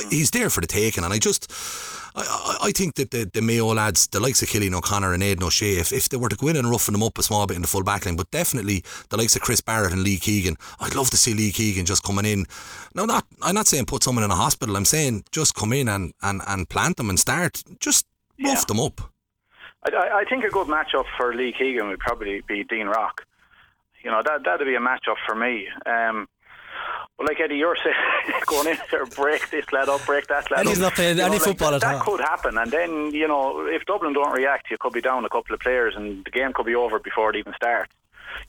[0.09, 1.03] he's there for the taking.
[1.03, 1.51] And I just,
[2.15, 5.43] I, I think that the, the Mayo lads, the likes of Cillian O'Connor and Aidan
[5.43, 7.55] O'Shea, if, if they were to go in and roughen them up a small bit
[7.55, 10.55] in the full back line, but definitely the likes of Chris Barrett and Lee Keegan,
[10.79, 12.45] I'd love to see Lee Keegan just coming in.
[12.93, 14.75] Now, not I'm not saying put someone in a hospital.
[14.77, 18.05] I'm saying just come in and and, and plant them and start just
[18.43, 18.63] rough yeah.
[18.67, 19.01] them up.
[19.85, 23.25] I, I think a good matchup for Lee Keegan would probably be Dean Rock.
[24.03, 25.67] You know, that that'd be a matchup for me.
[25.85, 26.27] Um,
[27.17, 27.95] but like Eddie, you're saying,
[28.45, 30.73] going in there, break this lad up, break that lad and up.
[30.73, 31.97] he's not playing any know, football like, at that, all.
[31.97, 35.23] That could happen, and then you know, if Dublin don't react, you could be down
[35.25, 37.93] a couple of players, and the game could be over before it even starts.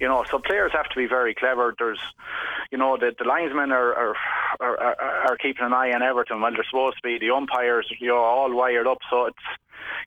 [0.00, 1.74] You know, so players have to be very clever.
[1.78, 2.00] There's,
[2.72, 4.16] you know, the, the linesmen are are,
[4.60, 4.96] are are
[5.28, 7.18] are keeping an eye on Everton while they're supposed to be.
[7.18, 9.36] The umpires, you know, all wired up, so it's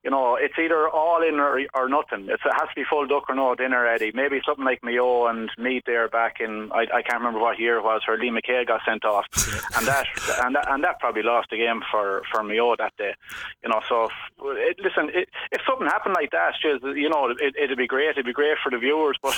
[0.03, 2.28] you know, it's either all in or, or nothing.
[2.30, 4.11] It's, it has to be full duck or no dinner Eddie.
[4.13, 7.78] Maybe something like Mayo and Meath there back in I, I can't remember what year
[7.78, 9.25] it was where Liam McHale got sent off,
[9.78, 10.05] and that
[10.43, 13.13] and that, and that probably lost the game for for Mayo that day.
[13.63, 14.09] You know, so
[14.43, 18.11] it, listen, it, if something happened like that, just, you know, it, it'd be great.
[18.11, 19.36] It'd be great for the viewers, but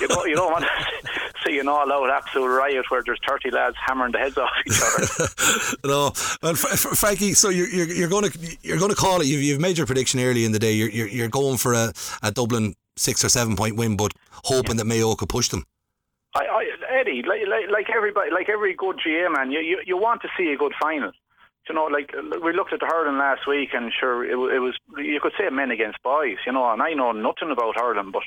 [0.00, 3.50] you don't you don't want to see an all out absolute riot where there's thirty
[3.50, 5.76] lads hammering the heads off each other.
[5.84, 6.12] no,
[6.42, 9.26] well, Frankie, so you're, you're, you're going to you're to call it.
[9.26, 10.72] You've, you've made your prediction early in the day.
[10.72, 14.12] You're, you're, you're going for a, a Dublin six or seven point win, but
[14.44, 14.78] hoping yeah.
[14.78, 15.64] that Mayo could push them.
[16.34, 19.96] I, I, Eddie, like, like, like everybody, like every good GA man, you, you you
[19.96, 21.12] want to see a good final
[21.68, 24.74] you know, like we looked at the hurling last week, and sure, it, it, was
[24.98, 26.70] you could say men against boys, you know.
[26.72, 28.22] And I know nothing about hurling, but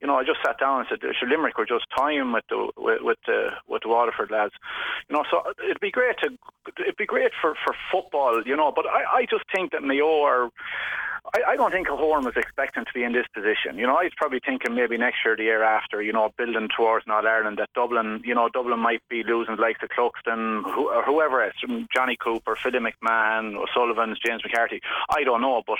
[0.00, 2.70] you know, I just sat down and said, sure, Limerick were just time with the
[2.76, 4.54] with, with the with the Waterford lads,
[5.08, 5.24] you know.
[5.30, 6.30] So it'd be great to
[6.80, 8.72] it'd be great for for football, you know.
[8.74, 10.50] But I I just think that Mayo are
[11.24, 13.78] I, I don't think Horan was expecting to be in this position.
[13.78, 16.68] You know, I was probably thinking maybe next year, the year after, you know, building
[16.76, 20.90] towards Northern Ireland, that Dublin, you know, Dublin might be losing like the Cluxton, who,
[20.90, 21.54] or whoever else,
[21.94, 24.80] Johnny Cooper, Philly McMahon, O'Sullivan's, James McCarthy.
[25.10, 25.78] I don't know, but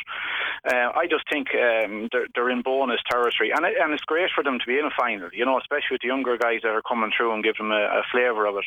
[0.72, 3.50] uh, I just think um, they're, they're in bonus territory.
[3.50, 5.92] And, it, and it's great for them to be in a final, you know, especially
[5.92, 8.56] with the younger guys that are coming through and give them a, a flavour of
[8.56, 8.64] it.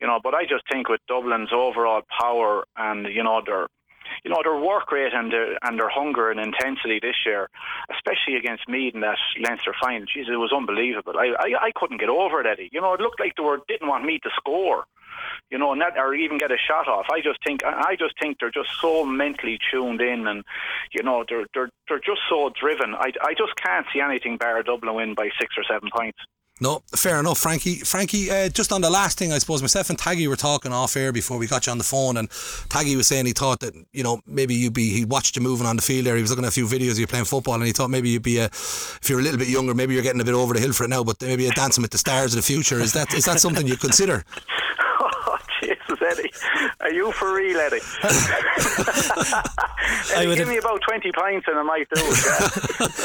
[0.00, 3.68] You know, but I just think with Dublin's overall power and, you know, their
[4.24, 7.48] you know, their work rate and their, and their hunger and intensity this year,
[7.94, 11.14] especially against Meath in that Leinster final, Jesus, it was unbelievable.
[11.18, 12.70] I, I, I couldn't get over it, Eddie.
[12.72, 14.84] You know, it looked like they were didn't want Meath to score
[15.50, 17.06] you know, and that, or even get a shot off.
[17.10, 20.44] I just think, I just think they're just so mentally tuned in, and
[20.92, 22.94] you know, they're they're they're just so driven.
[22.94, 26.18] I, I just can't see anything bar Dublin win by six or seven points.
[26.60, 27.76] No, fair enough, Frankie.
[27.76, 30.96] Frankie, uh, just on the last thing, I suppose myself and Taggy were talking off
[30.96, 32.28] air before we got you on the phone, and
[32.68, 35.66] Taggy was saying he thought that you know maybe you'd be he watched you moving
[35.66, 36.16] on the field there.
[36.16, 38.10] He was looking at a few videos of you playing football, and he thought maybe
[38.10, 40.54] you'd be a if you're a little bit younger, maybe you're getting a bit over
[40.54, 42.80] the hill for it now, but maybe a dancing with the stars of the future.
[42.80, 44.24] Is that is that something you consider?
[46.08, 46.30] Jesus, Eddie.
[46.80, 47.80] Are you for real, Eddie?
[50.14, 52.48] Eddie give me about 20 pints and I might do it, yeah.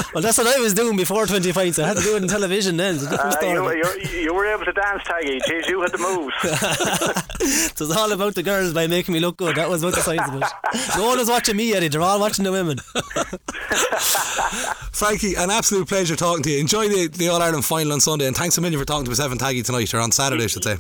[0.14, 1.80] well, that's what I was doing before 20 pints.
[1.80, 3.00] I had to do it in television then.
[3.00, 3.86] Uh, you, you,
[4.22, 5.40] you, were able to dance, Taggy.
[5.42, 6.36] Jeez, you had the moves.
[7.72, 9.56] it was all about the girls by making me look good.
[9.56, 10.98] That was what the science of it.
[10.98, 11.88] No one was watching me, Eddie.
[11.88, 12.78] They're all watching the women.
[14.92, 16.60] Frankie, an absolute pleasure talking to you.
[16.60, 19.12] Enjoy the, the All Ireland final on Sunday, and thanks a million for talking to
[19.12, 20.78] myself and Taggy tonight, or on Saturday, I should say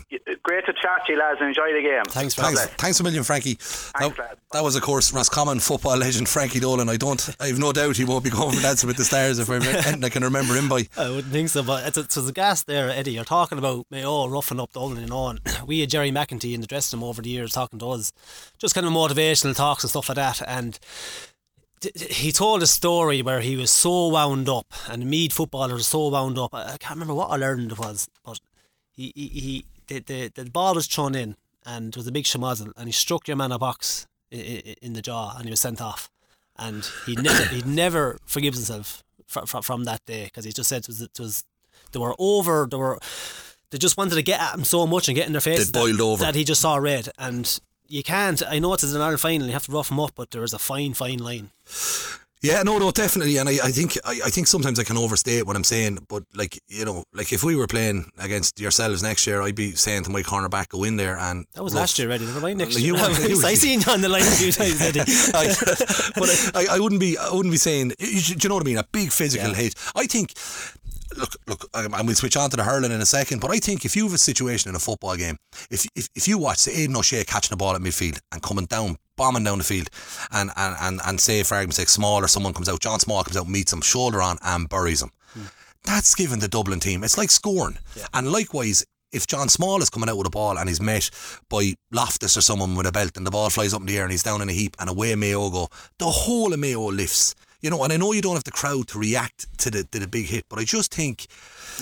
[0.54, 2.04] great to chat to you, lads, and enjoy the game.
[2.06, 3.56] Thanks, thanks, thanks a million, Frankie.
[3.60, 6.90] Thanks, that, that, was, of course, Roscommon football legend Frankie Dolan.
[6.90, 9.40] I don't, I have no doubt he won't be going for dancing with the stars
[9.40, 10.88] if I, can remember him by.
[10.96, 13.14] I wouldn't think so, but it's, it's, it's a gas there, Eddie.
[13.14, 15.40] You're talking about Mayo roughing up Dublin and on.
[15.66, 18.12] We had Gerry McEntee in the dressing room over the years talking to us,
[18.60, 20.78] just kind of motivational talks and stuff like that, and
[21.96, 25.88] he told a story where he was so wound up, and the Meath footballer was
[25.88, 26.54] so wound up.
[26.54, 28.40] I can't remember what Ireland it was, but
[28.92, 32.26] he, he, he the, the, the ball was thrown in and it was a big
[32.26, 35.62] schmozzle and he struck your man a box in, in the jaw and he was
[35.62, 36.10] sent off.
[36.58, 40.70] And he never he never forgives himself from, from, from that day because he just
[40.70, 41.44] said it was, it was
[41.92, 43.00] they were over they were
[43.72, 46.00] they just wanted to get at him so much and get in their face that,
[46.00, 46.24] over.
[46.24, 49.54] that he just saw red and you can't I know it's an Ireland final you
[49.54, 51.52] have to rough him up but there is a fine fine line
[52.44, 55.48] yeah, no, no, definitely, and I, I think I, I think sometimes I can overstate
[55.48, 59.26] what I'm saying, but like you know, like if we were playing against yourselves next
[59.26, 61.82] year, I'd be saying to my cornerback, go in there and that was rough.
[61.82, 62.26] last year, Eddie.
[62.26, 62.84] Never mind next year.
[63.24, 65.00] You, I seen you on the line a few times, Eddie.
[65.34, 65.56] I,
[66.16, 67.94] but I, I, wouldn't be I wouldn't be saying.
[67.98, 68.78] Do you know what I mean?
[68.78, 69.56] A big physical yeah.
[69.56, 69.76] hit.
[69.96, 70.34] I think
[71.18, 73.40] look, look, um, and we'll switch on to the hurling in a second.
[73.40, 75.38] But I think if you have a situation in a football game,
[75.70, 78.66] if if, if you watch say Aidan O'Shea catching the ball at midfield and coming
[78.66, 79.90] down, bombing down the field,
[80.32, 83.24] and and and, and say for argument's sake, Small or someone comes out, John Small
[83.24, 85.12] comes out, meets him, shoulder on, and buries him.
[85.34, 85.46] Hmm.
[85.86, 87.04] That's given the Dublin team.
[87.04, 88.08] It's like scoring, yeah.
[88.14, 88.86] and likewise.
[89.14, 91.12] If John Small is coming out with a ball and he's met
[91.48, 94.06] by Loftus or someone with a belt and the ball flies up in the air
[94.06, 95.68] and he's down in a heap and away Mayo go,
[96.00, 98.88] the whole of Mayo lifts you know, and I know you don't have the crowd
[98.88, 101.28] to react to the to the big hit, but I just think.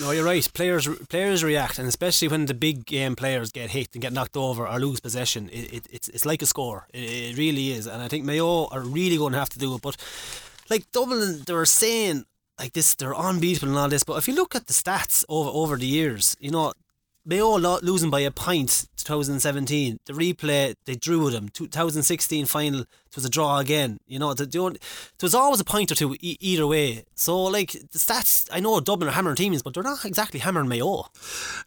[0.00, 0.48] No, you're right.
[0.54, 4.36] Players players react, and especially when the big game players get hit and get knocked
[4.36, 6.86] over or lose possession, it, it it's it's like a score.
[6.92, 9.74] It, it really is, and I think Mayo are really going to have to do
[9.74, 9.82] it.
[9.82, 9.96] But
[10.70, 12.24] like Dublin, they were saying
[12.58, 14.04] like this, they're unbeatable and all this.
[14.04, 16.72] But if you look at the stats over over the years, you know,
[17.24, 20.00] Mayo losing by a pint point 2017.
[20.06, 21.48] The replay, they drew them.
[21.50, 23.98] 2016 final, it was a draw again.
[24.06, 24.78] You know, the, the, there
[25.26, 27.04] was always a point or two e- either way.
[27.14, 30.68] So, like, the stats, I know Dublin are hammering teams, but they're not exactly hammering
[30.68, 31.06] Mayo.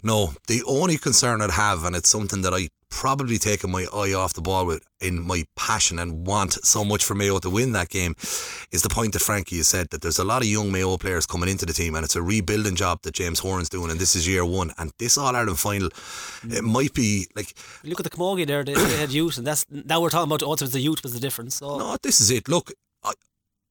[0.04, 4.14] No, the only concern I'd have, and it's something that I probably taken my eye
[4.14, 7.74] off the ball with in my passion and want so much for Mayo to win
[7.74, 8.16] that game
[8.72, 11.26] is the point that Frankie has said that there's a lot of young Mayo players
[11.26, 14.16] coming into the team and it's a rebuilding job that James Horan's doing and this
[14.16, 16.62] is year one and this All Ireland final it mm.
[16.62, 20.00] might be like look at the Camogie there they, they had youth and that's now
[20.00, 21.78] we're talking about also the youth was the difference so.
[21.78, 22.72] no this is it look
[23.04, 23.12] I,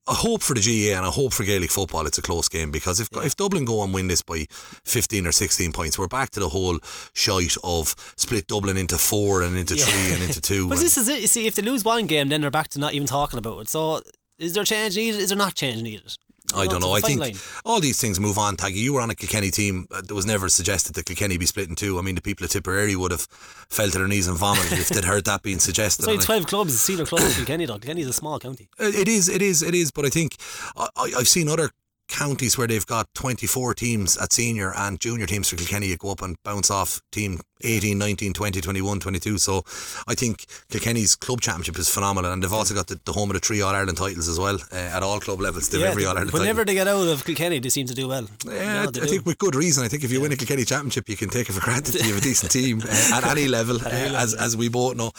[0.06, 2.70] I hope for the GAA and I hope for Gaelic football it's a close game
[2.70, 3.22] because if yeah.
[3.22, 6.50] if Dublin go and win this by 15 or 16 points we're back to the
[6.50, 6.78] whole
[7.14, 9.84] shite of split Dublin into four and into yeah.
[9.84, 10.68] three and into two.
[10.68, 11.22] but this is it.
[11.22, 13.60] You see, if they lose one game, then they're back to not even talking about
[13.60, 13.68] it.
[13.68, 14.02] So
[14.38, 15.20] is there change needed?
[15.20, 16.16] Is there not change needed?
[16.54, 16.92] I don't know.
[16.92, 17.36] I think line.
[17.64, 18.56] all these things move on.
[18.56, 19.86] Taggy, you were on a Kilkenny team.
[19.90, 21.98] Uh, there was never suggested that Kilkenny be split in two.
[21.98, 24.88] I mean, the people at Tipperary would have fell to their knees and vomited if
[24.90, 26.02] they'd heard that being suggested.
[26.06, 27.78] It's like 12 clubs, senior clubs in Kilkenny, though.
[27.78, 28.68] Kilkenny is a small county.
[28.78, 29.90] It is, it is, it is.
[29.90, 30.36] But I think
[30.76, 31.70] I, I've seen other
[32.08, 36.10] counties where they've got 24 teams at senior and junior teams for Kilkenny you go
[36.10, 39.62] up and bounce off team 18, 19, 20, 21, 22 so
[40.06, 43.34] I think Kilkenny's club championship is phenomenal and they've also got the, the home of
[43.34, 46.32] the three All-Ireland titles as well uh, at all club levels they've yeah, every All-Ireland
[46.32, 46.66] whenever title.
[46.66, 48.28] they get out of Kilkenny they seem to do well.
[48.46, 50.22] Yeah, I, I think with good reason I think if you yeah.
[50.24, 52.82] win a Kilkenny championship you can take it for granted you have a decent team
[52.88, 55.10] uh, at any level, uh, as, as we both know.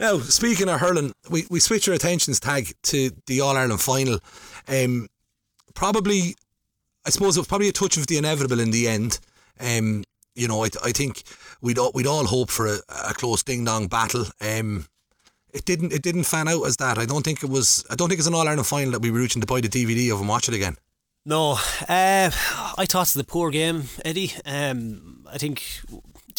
[0.00, 4.18] Now speaking of hurling we, we switch our attentions tag to the All-Ireland final.
[4.68, 5.08] Um,
[5.74, 6.34] probably
[7.04, 9.18] I suppose it was probably a touch of the inevitable in the end.
[9.60, 10.04] Um,
[10.34, 11.22] you know, I, I think
[11.60, 14.26] we'd all, we'd all hope for a, a close ding dong battle.
[14.40, 14.86] Um,
[15.52, 16.98] it didn't it didn't fan out as that.
[16.98, 17.84] I don't think it was.
[17.90, 19.68] I don't think it's an All Ireland final that we were reaching to buy the
[19.68, 20.76] DVD of and watch it again.
[21.26, 24.32] No, uh, I thought it was a poor game, Eddie.
[24.46, 25.62] Um, I think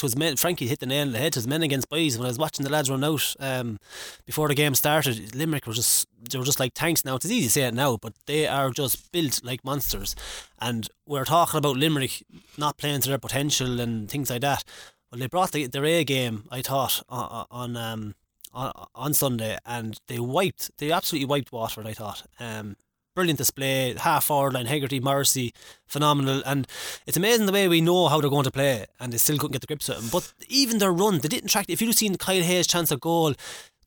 [0.02, 0.36] was men.
[0.38, 1.34] Frankie hit the nail on the head.
[1.34, 2.18] It was men against boys.
[2.18, 3.80] When I was watching the lads run out um,
[4.26, 7.04] before the game started, Limerick were just they were just like tanks.
[7.04, 10.16] Now it's easy to say it now, but they are just built like monsters.
[10.60, 12.24] And we're talking about Limerick
[12.58, 14.64] not playing to their potential and things like that.
[15.12, 18.16] Well, they brought the, their A game, I thought, on on, um,
[18.54, 20.72] on on Sunday, and they wiped.
[20.78, 21.86] They absolutely wiped Waterford.
[21.86, 22.24] I thought.
[22.40, 22.78] Um,
[23.16, 25.54] brilliant display, half forward line, Hegarty, Morrissey,
[25.86, 26.42] phenomenal.
[26.46, 26.68] And
[27.06, 29.54] it's amazing the way we know how they're going to play, and they still couldn't
[29.54, 30.10] get the grips of them.
[30.12, 31.66] But even their run, they didn't track.
[31.70, 33.34] If you'd seen Kyle Hayes' chance of goal,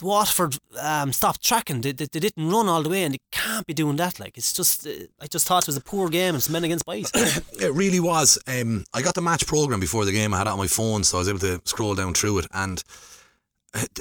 [0.02, 1.80] Waterford um, stopped tracking.
[1.80, 4.20] They, they, they, didn't run all the way, and they can't be doing that.
[4.20, 6.34] Like it's just, uh, I just thought it was a poor game.
[6.34, 7.10] It's men against boys.
[7.14, 8.38] it really was.
[8.46, 10.34] Um, I got the match program before the game.
[10.34, 12.46] I had it on my phone, so I was able to scroll down through it
[12.52, 12.82] and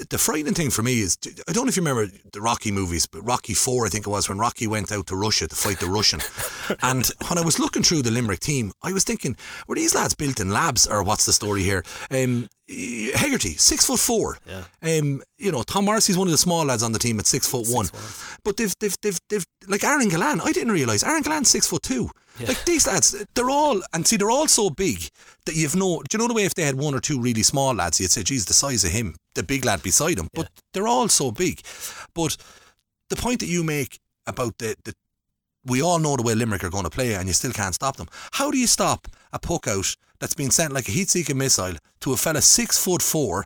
[0.09, 1.17] the frightening thing for me is
[1.47, 4.09] I don't know if you remember the Rocky movies, but Rocky Four, I think it
[4.09, 6.21] was, when Rocky went out to Russia to fight the Russian.
[6.81, 9.35] and when I was looking through the Limerick team, I was thinking,
[9.67, 11.83] were these lads built in labs or what's the story here?
[12.11, 14.37] Um, Hegarty, six foot four.
[14.47, 14.63] Yeah.
[14.81, 17.47] Um, you know, Tom Morrissey's one of the small lads on the team at six
[17.47, 17.85] foot six one.
[17.87, 18.03] one.
[18.43, 21.83] But they've, they've, they've, they've, like Aaron Gillane, I didn't realise Aaron Gillane's six foot
[21.83, 22.09] two.
[22.39, 22.47] Yeah.
[22.47, 25.09] Like these lads, they're all, and see, they're all so big
[25.45, 27.43] that you've no, do you know the way if they had one or two really
[27.43, 30.29] small lads, you'd say, geez, the size of him, the big lad beside him.
[30.33, 30.61] But yeah.
[30.73, 31.61] they're all so big.
[32.13, 32.37] But
[33.09, 34.93] the point that you make about the, the,
[35.65, 37.97] we all know the way Limerick are going to play and you still can't stop
[37.97, 38.07] them.
[38.33, 41.75] How do you stop a puck out that's been sent like a heat seeking missile
[42.01, 43.45] to a fella six foot four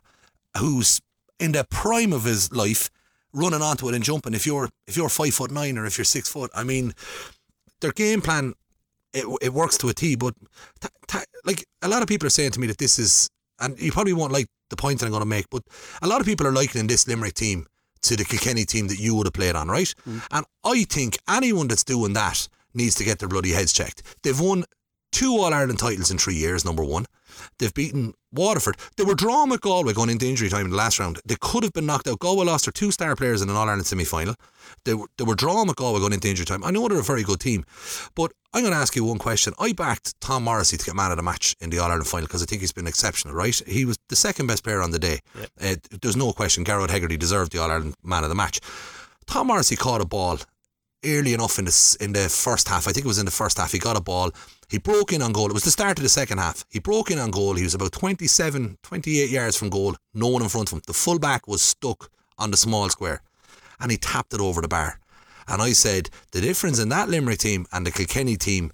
[0.58, 1.00] who's
[1.38, 2.90] in the prime of his life
[3.32, 6.04] running onto it and jumping if you're if you're five foot nine or if you're
[6.04, 6.50] six foot?
[6.54, 6.94] I mean,
[7.80, 8.54] their game plan
[9.12, 10.16] it, it works to a T.
[10.16, 10.34] But
[10.80, 13.28] t- t- like a lot of people are saying to me that this is,
[13.58, 15.62] and you probably won't like the point that I'm going to make, but
[16.02, 17.66] a lot of people are likening this Limerick team
[18.02, 19.92] to the Kilkenny team that you would have played on, right?
[20.08, 20.22] Mm.
[20.30, 24.02] And I think anyone that's doing that needs to get their bloody heads checked.
[24.22, 24.64] They've won
[25.12, 27.06] two All Ireland titles in three years, number one.
[27.58, 30.98] They've beaten Waterford, they were drawn with Galway going into injury time in the last
[30.98, 31.20] round.
[31.24, 32.20] They could have been knocked out.
[32.20, 34.34] Galway lost their two star players in an All Ireland semi final.
[34.84, 36.62] They were, they were drawn with Galway going into injury time.
[36.64, 37.64] I know they're a very good team,
[38.14, 39.52] but I'm going to ask you one question.
[39.58, 42.26] I backed Tom Morrissey to get man of the match in the All Ireland final
[42.26, 43.60] because I think he's been exceptional, right?
[43.66, 45.20] He was the second best player on the day.
[45.38, 45.50] Yep.
[45.60, 48.60] Uh, there's no question Gearóid Hegarty deserved the All Ireland man of the match.
[49.26, 50.38] Tom Morrissey caught a ball
[51.04, 52.86] early enough in the, in the first half.
[52.88, 53.72] I think it was in the first half.
[53.72, 54.30] He got a ball.
[54.70, 55.48] He broke in on goal.
[55.48, 56.64] It was the start of the second half.
[56.70, 57.54] He broke in on goal.
[57.54, 59.96] He was about 27, 28 yards from goal.
[60.14, 60.82] No one in front of him.
[60.86, 62.08] The fullback was stuck
[62.38, 63.22] on the small square
[63.80, 65.00] and he tapped it over the bar.
[65.48, 68.70] And I said, the difference in that Limerick team and the Kilkenny team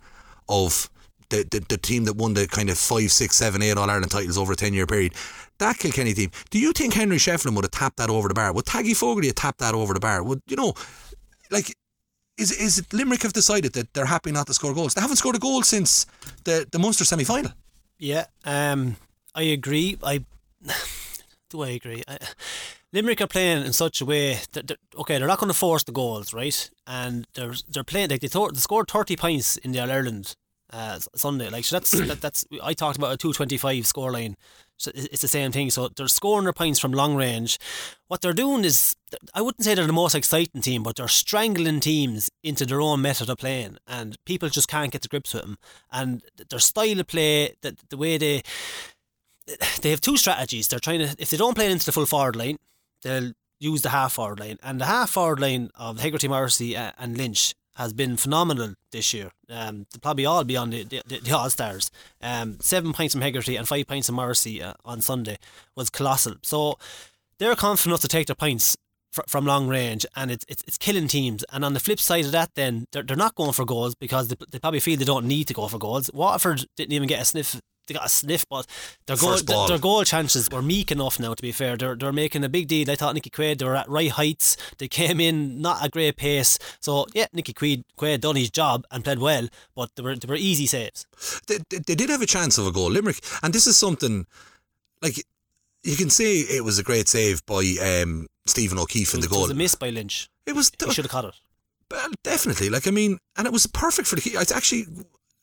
[0.48, 0.90] of
[1.30, 4.10] the, the, the team that won the kind of five, six, seven, eight All Ireland
[4.10, 5.14] titles over a 10 year period,
[5.58, 8.52] that Kilkenny team, do you think Henry Shefflin would have tapped that over the bar?
[8.52, 10.22] Would Taggy Fogarty have tapped that over the bar?
[10.22, 10.74] Would, you know,
[11.50, 11.74] like,
[12.38, 14.94] is is it Limerick have decided that they're happy not to score goals?
[14.94, 16.06] They haven't scored a goal since
[16.44, 17.52] the, the Munster semi final.
[17.98, 18.96] Yeah, um,
[19.34, 19.98] I agree.
[20.02, 20.24] I
[21.50, 22.02] do I agree.
[22.06, 22.18] I,
[22.92, 25.84] Limerick are playing in such a way that they're, okay, they're not going to force
[25.84, 26.70] the goals, right?
[26.86, 30.36] And they're they're playing like they, th- they scored thirty points in the All Ireland
[30.72, 31.48] uh, Sunday.
[31.48, 34.34] Like so that's that, that's I talked about a two twenty five scoreline.
[34.78, 35.70] So it's the same thing.
[35.70, 37.58] So they're scoring their points from long range.
[38.08, 38.94] What they're doing is,
[39.34, 43.00] I wouldn't say they're the most exciting team, but they're strangling teams into their own
[43.00, 45.58] method of playing, and people just can't get to grips with them.
[45.90, 48.42] And their style of play, the, the way they
[49.80, 50.68] they have two strategies.
[50.68, 52.58] They're trying to if they don't play into the full forward line,
[53.02, 57.16] they'll use the half forward line, and the half forward line of Hegarty, Morrissey, and
[57.16, 59.30] Lynch has been phenomenal this year.
[59.48, 61.90] Um, they'll probably all be on the, the, the All Stars.
[62.20, 65.38] Um, seven points from Hegarty and five points from Morrissey uh, on Sunday
[65.74, 66.36] was colossal.
[66.42, 66.78] So
[67.38, 68.76] they're confident enough to take their points
[69.12, 71.44] fr- from long range, and it's, it's it's killing teams.
[71.52, 74.28] And on the flip side of that, then they're, they're not going for goals because
[74.28, 76.10] they, they probably feel they don't need to go for goals.
[76.14, 78.66] Waterford didn't even get a sniff they got a sniff, but
[79.06, 79.68] their goal, ball.
[79.68, 81.34] their goal chances were meek enough now.
[81.34, 82.90] To be fair, they're they're making a big deal.
[82.90, 84.56] I thought Nicky Quaid they were at right heights.
[84.78, 86.58] They came in not a great pace.
[86.80, 90.26] So yeah, Nicky Quaid Quaid done his job and played well, but they were they
[90.28, 91.06] were easy saves.
[91.46, 94.26] They, they, they did have a chance of a goal, Limerick, and this is something
[95.02, 95.24] like
[95.82, 99.32] you can say it was a great save by um, Stephen O'Keeffe in the was,
[99.32, 99.42] it goal.
[99.42, 100.28] was a miss by Lynch.
[100.46, 101.34] It was He should have caught it.
[101.90, 104.22] well, definitely like I mean, and it was perfect for the.
[104.22, 104.30] Key.
[104.30, 104.86] It's actually,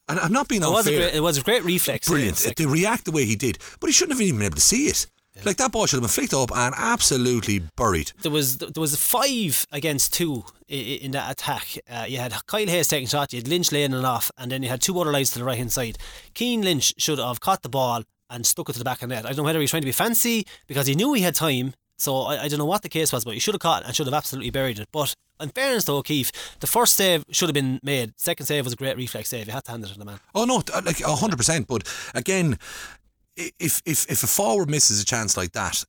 [0.08, 1.08] and I'm not being It was a unfair.
[1.10, 2.08] great, it was a great reflex.
[2.08, 4.62] brilliant to react the way he did, but he shouldn't have even been able to
[4.62, 5.08] see it.
[5.46, 8.12] Like that ball should have been flicked up and absolutely buried.
[8.22, 11.80] there was there was five against two in that attack.
[11.90, 14.62] Uh, you had Kyle Hayes taking shot, you had Lynch laying it off, and then
[14.62, 15.98] you had two other lads to the right hand side.
[16.36, 19.16] Cian Lynch should have caught the ball and stuck it to the back of the
[19.16, 19.26] net.
[19.26, 21.34] I don't know whether he was trying to be fancy because he knew he had
[21.36, 21.74] time.
[21.98, 23.88] So I, I don't know what the case was, but he should have caught it
[23.88, 24.90] and should have absolutely buried it.
[24.92, 28.14] But in fairness to O'Keeffe, the first save should have been made.
[28.18, 29.48] Second save was a great reflex save.
[29.48, 30.20] You had to hand it to the man.
[30.34, 31.68] Oh no, t- like hundred percent.
[31.68, 32.58] But again,
[33.36, 35.84] if if if a forward misses a chance like that,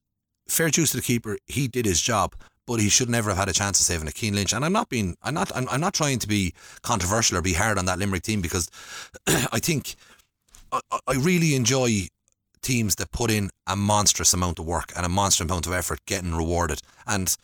[0.48, 1.38] fair dues to the keeper.
[1.46, 2.34] He did his job,
[2.66, 4.52] but he should never have had a chance of saving a Cian Lynch.
[4.52, 7.52] And I'm not being, I'm not, I'm, I'm not trying to be controversial or be
[7.55, 8.70] hard on that Limerick team because
[9.26, 9.96] I think
[10.72, 12.09] I, I really enjoy
[12.65, 16.01] teams that put in a monstrous amount of work and a monstrous amount of effort
[16.07, 16.81] getting rewarded.
[17.07, 17.37] And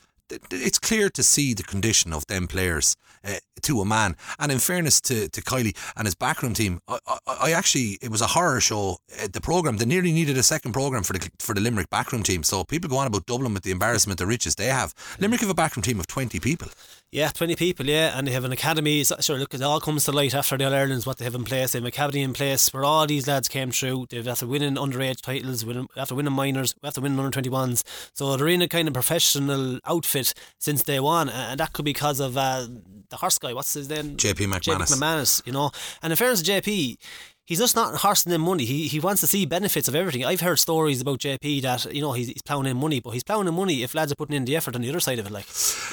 [0.50, 4.16] it's clear to see the condition of them players uh, to a man.
[4.38, 8.10] And in fairness to, to Kiely and his backroom team, I, I, I actually it
[8.10, 8.98] was a horror show.
[9.22, 12.22] Uh, the program they nearly needed a second program for the for the Limerick backroom
[12.22, 12.42] team.
[12.42, 14.94] So people go on about Dublin with the embarrassment the riches they have.
[15.18, 16.68] Limerick have a backroom team of twenty people.
[17.12, 19.02] Yeah, 20 people, yeah, and they have an academy.
[19.02, 21.34] So, sure, look, it all comes to light after the All Ireland's what they have
[21.34, 21.72] in place.
[21.72, 24.06] They have an academy in place where all these lads came through.
[24.10, 25.64] They've after winning underage titles,
[25.96, 27.82] after winning minors, after winning under 21s.
[28.14, 30.19] So they're in a kind of professional outfit
[30.58, 32.66] since day one, and that could be because of uh,
[33.08, 33.52] the horse guy.
[33.52, 34.16] What's his name?
[34.16, 34.60] JP McManus.
[34.60, 35.70] JP McManus, you know.
[36.02, 36.96] And in fairness to JP,
[37.44, 38.64] he's just not horsing in money.
[38.64, 40.24] He he wants to see benefits of everything.
[40.24, 43.24] I've heard stories about JP that you know he's, he's ploughing in money, but he's
[43.24, 45.26] ploughing in money if lads are putting in the effort on the other side of
[45.26, 45.46] it, like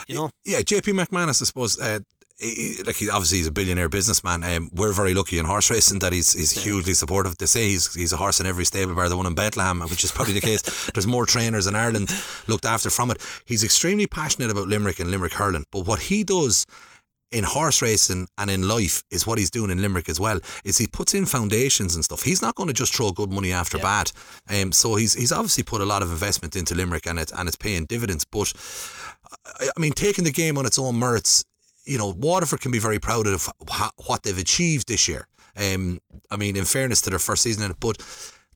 [0.08, 0.30] you know.
[0.46, 1.80] Yeah, JP McManus, I suppose.
[1.80, 2.00] Uh,
[2.40, 4.44] he- like he obviously he's a billionaire businessman.
[4.44, 7.38] Um, we're very lucky in horse racing that he's he's hugely supportive.
[7.38, 10.04] They say he's he's a horse in every stable bar the one in Bethlehem, which
[10.04, 10.62] is probably the case.
[10.94, 12.14] There's more trainers in Ireland
[12.48, 13.18] looked after from it.
[13.46, 16.66] He's extremely passionate about Limerick and Limerick hurling, but what he does
[17.32, 20.40] in horse racing and in life is what he's doing in Limerick as well.
[20.64, 22.24] Is he puts in foundations and stuff.
[22.24, 24.12] He's not going to just throw good money after bad.
[24.50, 27.48] Um, so he's he's obviously put a lot of investment into Limerick and it and
[27.48, 28.26] it's paying dividends.
[28.26, 28.54] But
[29.60, 31.44] I, I mean, taking the game on its own merits,
[31.88, 35.28] you know, Waterford can be very proud of wha- what they've achieved this year.
[35.56, 37.98] Um, I mean, in fairness to their first season but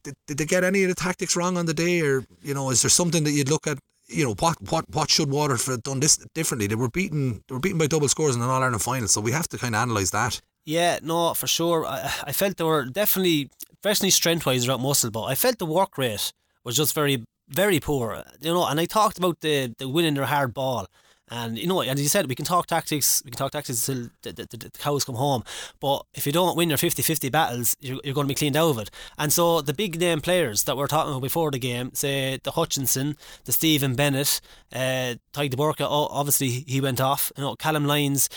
[0.04, 2.70] did, did they get any of the tactics wrong on the day, or you know,
[2.70, 3.78] is there something that you'd look at?
[4.08, 6.68] You know, what what what should Waterford have done this differently?
[6.68, 7.44] They were beaten.
[7.48, 9.58] They were beaten by double scores in an All Ireland final, so we have to
[9.58, 10.42] kind of analyse that.
[10.66, 11.86] Yeah, no, for sure.
[11.86, 15.66] I, I felt they were definitely, especially strength wise, about muscle, but I felt the
[15.66, 18.24] work rate was just very, very poor.
[18.42, 20.88] You know, and I talked about the the winning their hard ball.
[21.32, 23.88] And you know, and as you said, we can talk tactics, we can talk tactics
[23.88, 25.44] until the, the, the, cows come home.
[25.80, 28.58] But if you don't win your 50 50 battles, you're, you're going to be cleaned
[28.58, 28.92] out of it.
[29.18, 32.52] And so the big name players that we're talking about before the game, say the
[32.52, 33.16] Hutchinson,
[33.46, 34.42] the Stephen Bennett,
[34.74, 38.30] uh, Tadhg de Búrca, obviously he went off, you know, Callum Lyons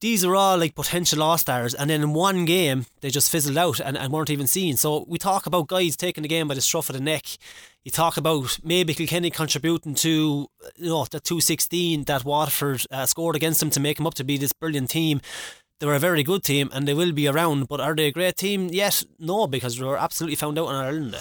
[0.00, 3.56] these are all like potential all stars, and then in one game they just fizzled
[3.56, 4.76] out and, and weren't even seen.
[4.76, 7.24] So we talk about guys taking the game by the scruff of the neck.
[7.84, 13.04] You talk about maybe Kilkenny contributing to you know the two sixteen that Waterford uh,
[13.04, 15.20] scored against them to make them up to be this brilliant team.
[15.80, 18.12] They were a very good team and they will be around, but are they a
[18.12, 18.68] great team?
[18.72, 21.16] Yes, no, because they were absolutely found out in Ireland.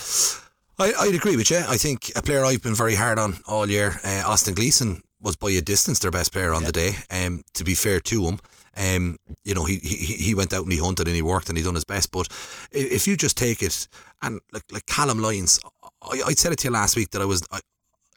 [0.79, 1.57] I, I'd agree with you.
[1.57, 5.35] I think a player I've been very hard on all year, uh, Austin Gleeson, was
[5.35, 6.67] by a distance their best player on yeah.
[6.67, 6.91] the day.
[7.11, 8.39] Um, to be fair to him,
[8.75, 11.57] um, you know, he, he he went out and he hunted and he worked and
[11.57, 12.11] he done his best.
[12.11, 12.27] But
[12.71, 13.87] if you just take it
[14.21, 15.59] and like like Callum Lyons,
[16.03, 17.59] I, I said it to you last week that I was, I,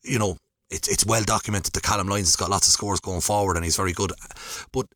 [0.02, 0.36] you know,
[0.70, 3.64] it's it's well documented that Callum Lyons has got lots of scores going forward and
[3.64, 4.12] he's very good.
[4.72, 4.86] But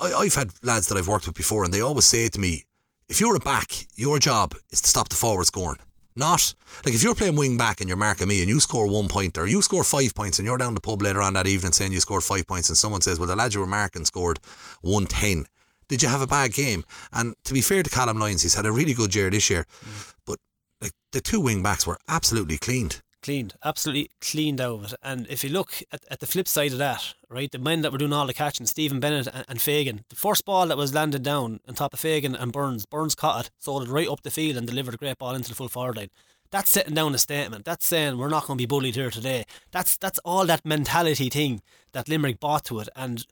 [0.00, 2.64] I, I've had lads that I've worked with before and they always say to me,
[3.08, 5.78] if you're a back, your job is to stop the forward scoring.
[6.16, 6.52] Not
[6.84, 9.38] like if you're playing wing back and you're marking me and you score one point
[9.38, 11.92] or you score five points and you're down the pub later on that evening saying
[11.92, 14.40] you scored five points and someone says, well, the lad you were marking scored
[14.80, 15.46] 110.
[15.86, 16.84] Did you have a bad game?
[17.12, 19.64] And to be fair to Callum Lyons, he's had a really good year this year.
[19.84, 20.14] Mm.
[20.26, 20.38] But
[20.80, 24.94] like the two wing backs were absolutely cleaned cleaned, absolutely cleaned out of it.
[25.02, 27.92] And if you look at, at the flip side of that, right, the men that
[27.92, 30.94] were doing all the catching, Stephen Bennett and, and Fagan, the first ball that was
[30.94, 34.22] landed down on top of Fagan and Burns, Burns caught it, sold it right up
[34.22, 36.10] the field and delivered a great ball into the full forward line.
[36.50, 37.66] That's setting down a statement.
[37.66, 39.44] That's saying we're not going to be bullied here today.
[39.70, 41.60] That's that's all that mentality thing
[41.92, 42.88] that Limerick brought to it.
[42.96, 43.26] And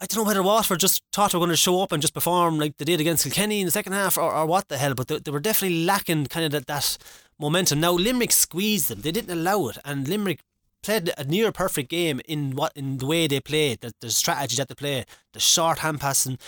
[0.00, 2.14] I don't know whether Waterford just thought they were going to show up and just
[2.14, 4.94] perform like they did against Kilkenny in the second half or, or what the hell,
[4.94, 6.98] but they, they were definitely lacking kind of that, that
[7.38, 7.80] momentum.
[7.80, 10.40] Now Limerick squeezed them; they didn't allow it, and Limerick
[10.84, 14.56] played a near perfect game in what in the way they played, the, the strategy
[14.56, 16.38] that they play, the short hand passing.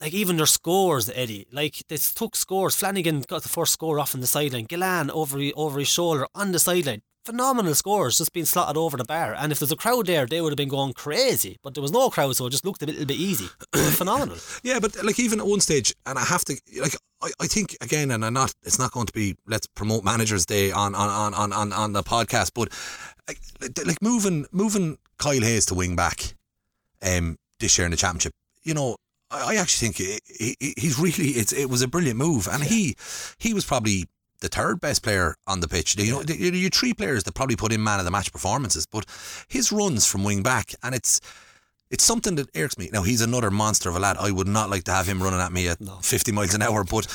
[0.00, 1.46] Like even their scores, Eddie.
[1.52, 2.76] Like they took scores.
[2.76, 4.66] Flanagan got the first score off on the sideline.
[4.66, 9.04] Gillane over over his shoulder on the sideline phenomenal scores just being slotted over the
[9.04, 9.34] bar.
[9.34, 11.58] And if there's a crowd there, they would have been going crazy.
[11.62, 13.48] But there was no crowd, so it just looked a little bit easy.
[13.90, 14.38] phenomenal.
[14.62, 17.76] Yeah, but like even at one stage, and I have to like I, I think
[17.82, 18.54] again, and I'm not.
[18.64, 21.92] It's not going to be let's promote Managers Day on on on on on on
[21.92, 22.72] the podcast, but
[23.28, 23.38] like,
[23.86, 26.34] like moving moving Kyle Hayes to wing back,
[27.02, 28.32] um, this year in the championship.
[28.62, 28.96] You know,
[29.30, 32.68] I actually think he, he, he's really it's it was a brilliant move, and yeah.
[32.68, 32.96] he
[33.38, 34.06] he was probably
[34.40, 35.96] the third best player on the pitch.
[35.96, 39.06] You know, you're three players that probably put in man of the match performances, but
[39.48, 41.20] his runs from wing back, and it's
[41.90, 42.90] it's something that irks me.
[42.92, 44.16] Now he's another monster of a lad.
[44.18, 45.96] I would not like to have him running at me at no.
[46.02, 47.06] 50 miles an hour, but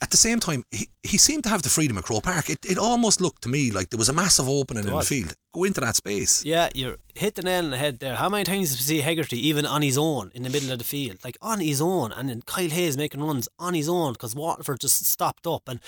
[0.00, 2.48] at the same time, he, he seemed to have the freedom at Croke Park.
[2.48, 5.34] It, it almost looked to me like there was a massive opening in the field.
[5.52, 6.44] Go into that space.
[6.44, 8.14] Yeah, you're hit the nail on the head there.
[8.14, 10.78] How many times did we see Hegarty even on his own in the middle of
[10.78, 11.18] the field?
[11.24, 12.12] Like on his own.
[12.12, 15.68] And then Kyle Hayes making runs on his own because Waterford just stopped up.
[15.68, 15.80] And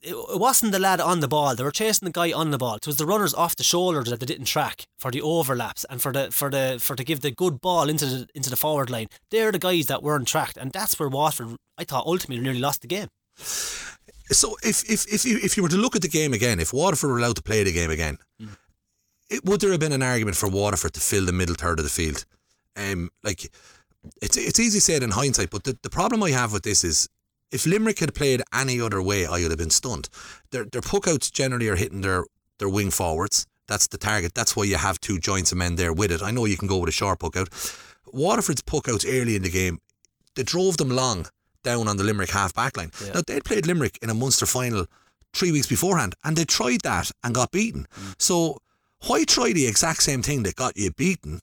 [0.00, 1.54] it, wasn't the lad on the ball.
[1.54, 2.76] They were chasing the guy on the ball.
[2.76, 6.00] It was the runners off the shoulders that they didn't track for the overlaps and
[6.00, 8.90] for the for the for to give the good ball into the into the forward
[8.90, 9.08] line.
[9.30, 12.82] They're the guys that weren't tracked, and that's where Waterford, I thought, ultimately nearly lost
[12.82, 13.08] the game.
[14.30, 16.72] So if if if you if you were to look at the game again, if
[16.72, 18.56] Waterford were allowed to play the game again, mm.
[19.30, 21.84] it would there have been an argument for Waterford to fill the middle third of
[21.84, 22.24] the field?
[22.76, 23.50] Um, like
[24.22, 27.08] it's it's easy said in hindsight, but the, the problem I have with this is
[27.50, 30.08] if Limerick had played any other way, I would have been stunned.
[30.50, 32.24] Their their puckouts generally are hitting their
[32.58, 33.46] their wing forwards.
[33.66, 34.34] That's the target.
[34.34, 36.22] That's why you have two joints of men there with it.
[36.22, 37.48] I know you can go with a short puckout.
[38.12, 39.78] Waterford's puckouts early in the game,
[40.34, 41.26] they drove them long
[41.62, 42.90] down on the Limerick half back line.
[43.04, 43.12] Yeah.
[43.14, 44.86] Now they'd played Limerick in a Munster final
[45.34, 47.86] three weeks beforehand, and they tried that and got beaten.
[47.94, 48.14] Mm.
[48.18, 48.58] So
[49.06, 51.40] why try the exact same thing that got you beaten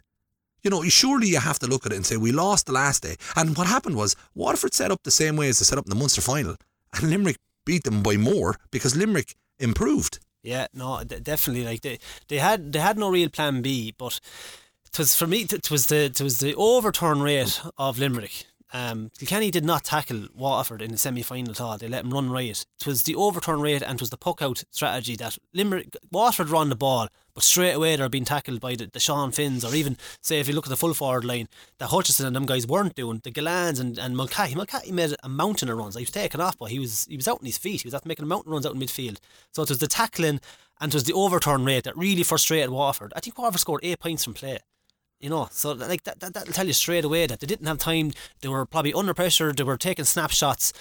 [0.66, 3.04] you know, surely you have to look at it and say, we lost the last
[3.04, 3.16] day.
[3.36, 5.92] And what happened was, Waterford set up the same way as they set up in
[5.92, 6.56] the Munster final,
[6.94, 10.20] and Limerick beat them by more because Limerick improved.
[10.42, 11.64] Yeah, no, definitely.
[11.64, 14.20] Like they, they had they had no real plan B, but
[14.86, 15.42] it was for me.
[15.42, 20.28] It was the it was the overturn rate of Limerick um, Kilkenny did not tackle
[20.34, 21.78] Waterford in the semi final at all.
[21.78, 22.66] They let them run riot.
[22.80, 26.50] It was the overturn rate and it was the puck out strategy that Limerick, Waterford
[26.50, 29.76] run the ball, but straight away they're being tackled by the, the Sean Finns, or
[29.76, 31.48] even, say, if you look at the full forward line,
[31.78, 33.22] that Hutchinson and them guys weren't doing.
[33.24, 34.56] The Gillanes and, and Mulcahy.
[34.56, 35.96] Mulcahy made a mountain of runs.
[35.96, 37.82] He was taken off, but he was he was out on his feet.
[37.82, 39.20] He was out making mountain runs out in midfield.
[39.52, 40.40] So it was the tackling
[40.82, 43.14] and it was the overturn rate that really frustrated Waterford.
[43.16, 44.60] I think Waterford scored eight points from play.
[45.20, 47.78] You know, so like that, that that'll tell you straight away that they didn't have
[47.80, 48.12] time.
[48.42, 49.54] They were probably under pressure.
[49.54, 50.74] They were taking snapshots.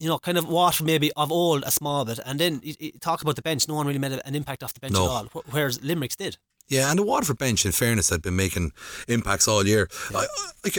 [0.00, 2.92] You know, kind of Waterford maybe of old a small bit, and then you, you
[3.00, 3.68] talk about the bench.
[3.68, 5.04] No one really made an impact off the bench No.
[5.04, 6.36] at all, whereas Limerick's did.
[6.66, 8.72] Yeah, and the Waterford bench, in fairness, had been making
[9.06, 9.88] impacts all year.
[10.14, 10.26] I,
[10.64, 10.70] I,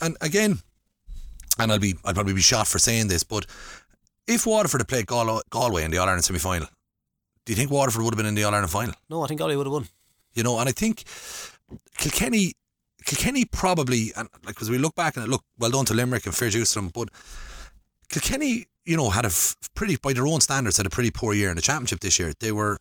[0.00, 0.58] and again,
[1.58, 3.46] and I'll be I'll probably be shot for saying this, but
[4.26, 6.66] if Waterford had played Gal- Galway in the All Ireland semi final,
[7.44, 8.94] do you think Waterford would have been in the All Ireland final?
[9.08, 9.86] No, I think Galway would have won.
[10.32, 11.04] You know, and I think
[11.98, 12.52] Kilkenny,
[13.04, 16.26] Kilkenny probably, and like as we look back and it look well done to Limerick
[16.26, 17.08] and fair dues to them, but
[18.08, 21.34] Kilkenny, you know, had a f- pretty by their own standards had a pretty poor
[21.34, 22.32] year in the championship this year.
[22.40, 22.78] They were.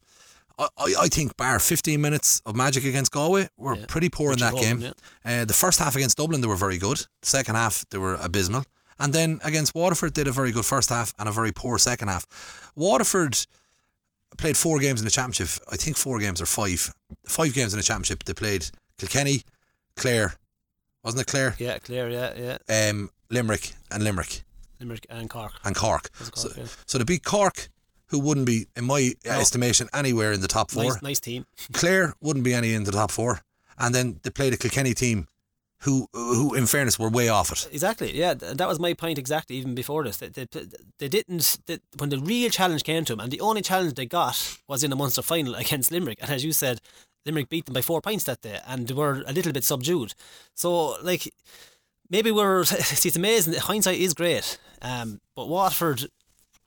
[0.60, 0.68] I,
[1.00, 3.86] I think bar 15 minutes of magic against Galway were Yeah.
[3.88, 4.94] pretty poor Richie in that game.
[5.26, 6.98] Uh, the first half against Dublin they were very good.
[7.22, 8.64] The second half they were abysmal.
[9.00, 11.80] And then against Waterford they did a very good first half and a very poor
[11.80, 12.28] second half.
[12.76, 13.36] Waterford
[14.38, 15.60] played four games in the championship.
[15.72, 16.94] I think four games or five.
[17.26, 18.24] Five games in the championship.
[18.24, 19.42] They played Kilkenny,
[19.96, 20.34] Clare,
[21.04, 21.56] wasn't it Clare?
[21.60, 22.10] Yeah, clear.
[22.10, 22.90] Yeah, yeah.
[22.90, 24.44] Um, Limerick and Limerick
[24.80, 25.54] Limerick and Cork.
[25.64, 26.10] and Cork.
[26.20, 26.66] It So, yeah.
[26.86, 27.70] so to beat Cork,
[28.08, 29.32] who wouldn't be, in my No.
[29.32, 30.84] estimation, anywhere in the top four.
[30.84, 31.46] Nice, nice team.
[31.74, 33.42] Clare wouldn't be any in the top four.
[33.78, 35.28] And then they played a Kilkenny team
[35.82, 37.68] who, who in fairness, were way off it.
[37.74, 38.16] Exactly.
[38.16, 39.56] Yeah, that was my point exactly.
[39.58, 40.48] Even before this, they, they,
[41.00, 41.58] they didn't.
[41.66, 44.84] They, when the real challenge came to them, and the only challenge they got was
[44.84, 46.80] in the Munster final against Limerick, and as you said,
[47.26, 50.14] Limerick beat them by four points that day, and were a little bit subdued.
[50.56, 51.34] So, like,
[52.10, 52.64] maybe we're.
[52.66, 53.54] See, it's amazing.
[53.54, 56.06] Hindsight is great, um, but Waterford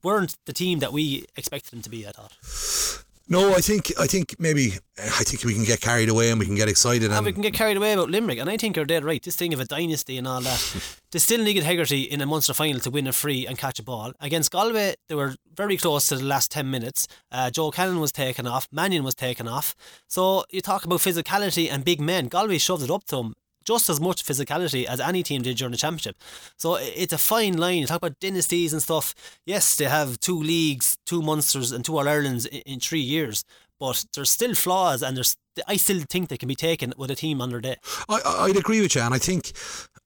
[0.03, 2.07] weren't the team that we expected them to be.
[2.07, 3.05] I thought.
[3.29, 6.47] No, I think I think maybe I think we can get carried away and we
[6.47, 8.77] can get excited And and we can get carried away about Limerick, and I think
[8.77, 9.21] you're dead right.
[9.21, 10.77] This thing of a dynasty and all that.
[11.11, 13.83] they still needed Hegarty in a Munster final to win a free and catch a
[13.83, 14.13] ball.
[14.21, 17.09] Against Galway, they were very close to the last 10 minutes.
[17.33, 19.75] Uh, Joe Canning was taken off, Mannion was taken off.
[20.07, 22.29] So you talk about physicality and big men.
[22.29, 23.35] Galway shoved it up to them.
[23.67, 26.17] Just as much physicality as any team did during the championship.
[26.57, 27.79] So it's a fine line.
[27.79, 29.15] You talk about dynasties and stuff.
[29.45, 33.45] Yes, they have two leagues, two Munsters, and two All Irelands in, three years,
[33.81, 35.37] but there's still flaws, and there's
[35.67, 37.77] I still think they can be taken with a team under day.
[38.09, 39.53] I- I'd agree with you, and I think,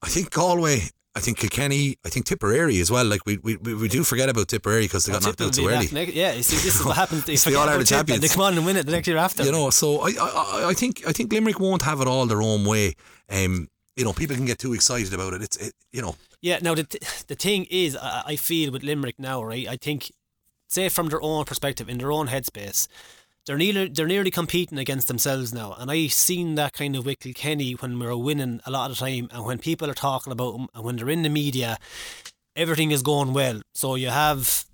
[0.00, 3.04] I think Galway, I think Kilkenny, I think Tipperary as well.
[3.04, 5.88] Like we we, we do forget about Tipperary because they got knocked out too early.
[5.90, 7.24] next- yeah, you see, this is what happens.
[7.24, 8.22] They It's the All-Ireland about Tip and champions.
[8.22, 9.42] They come on and win it the next year after.
[9.44, 12.42] You know, so I, I I think I think Limerick won't have it all their
[12.42, 12.94] own way.
[13.28, 15.42] Um, you know, people can get too excited about it.
[15.42, 18.84] It's it, you know, Yeah, now the th- the thing is, I, I feel with
[18.84, 19.66] Limerick now, right?
[19.68, 20.12] I think,
[20.68, 22.86] say from their own perspective, in their own headspace,
[23.50, 27.18] they're nearly they're nearly competing against themselves now, and I've seen that kind of with
[27.34, 30.32] Kenny when we were winning a lot of the time, and when people are talking
[30.32, 31.76] about them, and when they're in the media,
[32.54, 33.60] everything is going well.
[33.74, 34.64] So you have.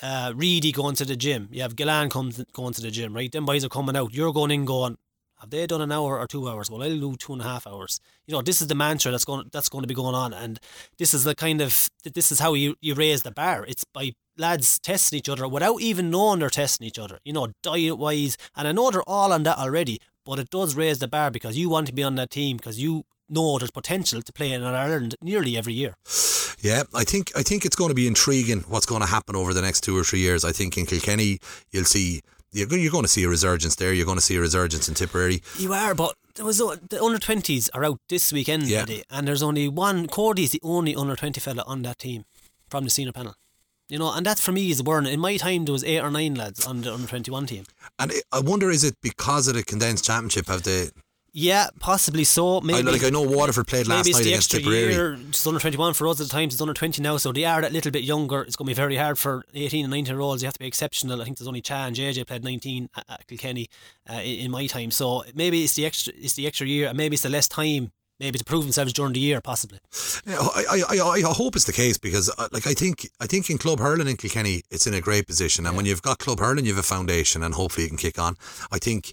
[0.00, 1.48] Uh, Reidy going to the gym.
[1.50, 3.32] You have Gillane comes going to the gym, right?
[3.32, 4.14] Them boys are coming out.
[4.14, 4.96] You're going in, going.
[5.40, 6.70] Have they done an hour or two hours?
[6.70, 7.98] Well, I'll do two and a half hours.
[8.28, 10.60] You know, this is the mantra that's going that's going to be going on, and
[10.98, 13.66] this is the kind of this is how you you raise the bar.
[13.66, 17.18] It's by lads testing each other without even knowing they're testing each other.
[17.24, 20.74] You know, diet wise, and I know they're all on that already, but it does
[20.74, 23.70] raise the bar because you want to be on that team because you know there's
[23.70, 25.94] potential to play in Ireland nearly every year.
[26.60, 26.84] yeah.
[26.94, 29.62] I think I think it's going to be intriguing what's going to happen over the
[29.62, 30.44] next two or three years.
[30.44, 31.38] I think in Kilkenny
[31.70, 32.22] you'll see.
[32.50, 33.92] You're, going to see a resurgence there.
[33.92, 35.42] You're going to see a resurgence in Tipperary.
[35.58, 38.82] You are, but there was the under twenties are out this weekend, Yeah.
[38.82, 40.06] Eddie, and there's only one.
[40.08, 42.24] Cody's the only under twenty fella on that team
[42.70, 43.34] from the senior panel.
[43.88, 45.06] You know, and that for me is a burn.
[45.06, 47.64] In my time, there was eight or nine lads on the under twenty one team.
[47.98, 50.46] And I- I wonder, is it because of the condensed championship?
[50.48, 50.90] Have they?
[51.32, 52.58] Yeah, possibly so.
[52.58, 54.92] I, Maybe like I know Waterford played last night the against extra Tipperary.
[54.92, 55.18] year.
[55.28, 56.54] It's under 21 for us at the times.
[56.54, 58.42] It's under 20 now, so they are that little bit younger.
[58.42, 60.42] It's going to be very hard for 18 and 19 year olds.
[60.42, 61.20] You have to be exceptional.
[61.20, 63.68] I think there's only Cha and JJ played 19 at, at Kilkenny
[64.10, 64.90] uh, in, in my time.
[64.90, 66.12] So maybe it's the extra.
[66.16, 67.92] It's the extra year, and maybe it's the less time.
[68.20, 69.78] Maybe to prove themselves during the year, possibly.
[70.26, 73.26] Yeah, I, I, I, I hope it's the case because, uh, like, I think I
[73.26, 76.18] think in club hurling in Kilkenny, it's in a great position, and when you've got
[76.18, 78.36] club hurling, you have a foundation, and hopefully you can kick on.
[78.72, 79.12] I think,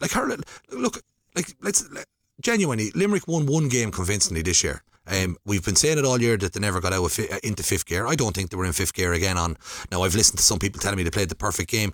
[0.00, 0.42] like hurling,
[0.72, 1.00] look,
[1.36, 2.06] like let's let,
[2.40, 4.82] genuinely, Limerick won one game convincingly this year.
[5.06, 7.38] Um, we've been saying it all year that they never got out of fi- uh,
[7.44, 8.06] into fifth gear.
[8.06, 9.38] I don't think they were in fifth gear again.
[9.38, 9.56] On
[9.92, 11.92] now, I've listened to some people telling me they played the perfect game.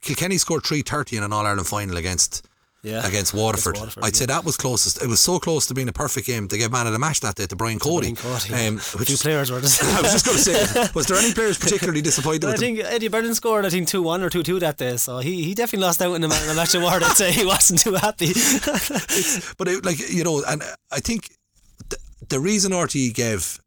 [0.00, 2.47] Kilkenny scored three thirty in an All Ireland final against
[2.84, 3.04] Yeah.
[3.06, 3.76] against Waterford.
[3.76, 5.02] Waterford, I'd say that was closest.
[5.02, 6.46] It was so close to being a perfect game.
[6.46, 8.12] They gave man of the match that day to Brian Cody.
[8.14, 8.54] Brian Cody.
[8.68, 9.82] Um, which Two players were just.
[9.82, 12.76] I was just going to say, was there any players particularly disappointed I with them?
[12.76, 15.42] think Eddie Brennan scored, I think, 2 1 or 2 2 that day, so he,
[15.42, 17.02] he definitely lost out in the, ma- of the match award.
[17.02, 18.28] I'd say he wasn't too happy.
[19.58, 20.62] But it, like you know, and
[20.92, 21.30] I think
[21.88, 21.96] the,
[22.28, 23.60] the reason RTE gave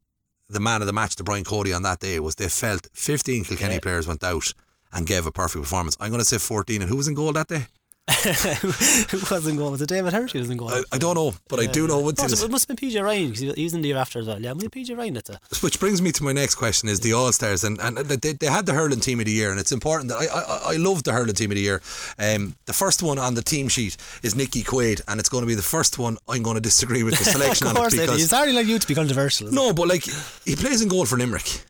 [0.50, 3.44] the man of the match to Brian Cody on that day was they felt 15
[3.46, 3.80] Kilkenny Yeah.
[3.82, 4.54] players went out
[4.94, 5.96] and gave a perfect performance.
[6.00, 7.68] I'm going to say 14, and who was in goal that day?
[8.10, 9.72] Who wasn't going?
[9.72, 10.74] Was it David Herity wasn't going?
[10.74, 13.02] I, I don't know, but I do know Oh, so it must have been PJ
[13.02, 14.42] Ryan because he was in the year after as well.
[14.42, 15.14] Yeah, maybe PJ Ryan.
[15.14, 17.98] That's a Which brings me to my next question: is the All Stars, and and
[17.98, 20.74] they, they had the hurling team of the year, and it's important that I I,
[20.74, 21.82] I love the hurling team of the year.
[22.18, 25.48] Um, the first one on the team sheet is Nicky Quaid, and it's going to
[25.48, 28.00] be the first one I'm going to disagree with the selection of on course, it
[28.00, 29.48] Eddie, because it's hardly like you to be controversial.
[29.48, 29.62] isn't it?
[29.62, 30.04] no, but like
[30.46, 31.62] he plays in goal for Limerick.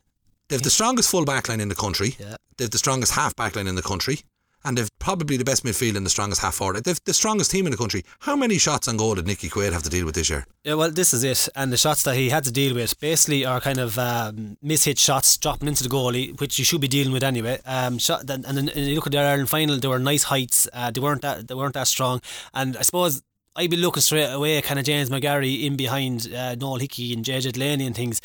[0.48, 2.16] They've the strongest full back line in the country.
[2.18, 2.36] Yeah.
[2.58, 4.20] They've the strongest half back line in the country.
[4.64, 6.84] And they've probably the best midfield and the strongest half forward.
[6.84, 8.04] They've the strongest team in the country.
[8.20, 10.46] How many shots on goal did Nicky Quaid have to deal with this year?
[10.64, 11.48] Yeah, well, this is it.
[11.56, 14.98] And the shots that he had to deal with basically are kind of um, mishit
[14.98, 17.58] shots dropping into the goalie, which you should be dealing with anyway.
[17.66, 20.68] Um, shot, and then and you look at the Ireland final; they were nice heights.
[20.72, 22.20] Uh, they weren't that they weren't that strong.
[22.54, 23.22] And I suppose
[23.54, 27.24] I'd be looking straight away kind of James McGarry in behind uh, Noel Hickey and
[27.24, 28.20] JJ Delaney and things.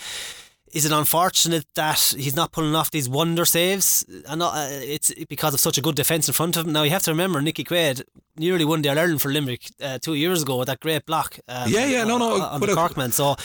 [0.74, 4.04] Is it unfortunate that he's not pulling off these wonder saves?
[4.28, 6.74] And not, uh, it's because of such a good defence in front of him.
[6.74, 8.04] Now you have to remember Nicky Quaid
[8.38, 11.40] nearly won the Ireland for Limerick uh, two years ago with that great block.
[11.48, 13.14] Um, Yeah, yeah, no, no, on I- Corkman.
[13.14, 13.36] So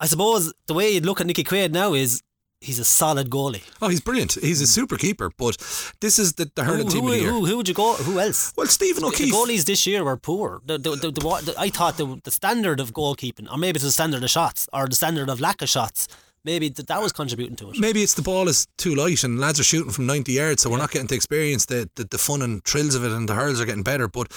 [0.00, 2.22] I suppose the way you'd look at Nicky Quaid now is
[2.62, 3.62] he's a solid goalie.
[3.82, 4.32] Oh, he's brilliant.
[4.40, 5.30] He's a super keeper.
[5.36, 5.56] But
[6.00, 7.30] this is the, the hurling Who, team who, of the year.
[7.30, 7.94] who, who would you go?
[7.94, 8.52] Who else?
[8.56, 9.30] Well, Stephen O'Keeffe.
[9.30, 10.62] The goalies this year were poor.
[10.64, 13.92] The, the, the, the- I thought the, the standard of goalkeeping, or maybe it's the
[13.92, 16.08] standard of shots, or the standard of lack of shots,
[16.44, 17.78] maybe that, that was contributing to it.
[17.78, 20.70] Maybe it's the ball is too light and lads are shooting from 90 yards, so
[20.70, 23.34] we're not getting to experience the, the, the fun and thrills of it, and the
[23.34, 24.08] hurls are getting better.
[24.08, 24.28] But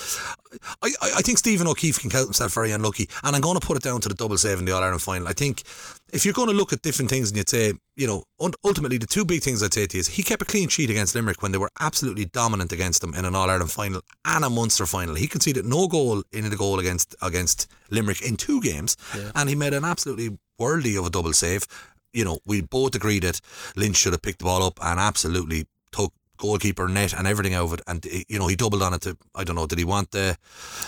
[0.82, 3.66] I, I, I think Stephen O'Keeffe can count himself very unlucky, and I'm going to
[3.66, 5.28] put it down to the double save in the All Ireland final.
[5.28, 5.64] I think
[6.12, 8.24] if you're going to look at different things and you'd say, you know,
[8.64, 10.90] ultimately the two big things I'd say to you is he kept a clean sheet
[10.90, 14.46] against Limerick when they were absolutely dominant against them in an All Ireland final and
[14.46, 15.16] a Munster final.
[15.16, 18.96] He conceded no goal in the goal against against Limerick in two games,
[19.36, 21.66] and he made an absolutely worldly of a double save.
[22.14, 23.42] You know, we both agreed that
[23.76, 27.64] Lynch should have picked the ball up and absolutely took goalkeeper net and everything out
[27.66, 29.02] of it, and eh, you know he doubled on it.
[29.02, 30.38] To I don't know, did he want the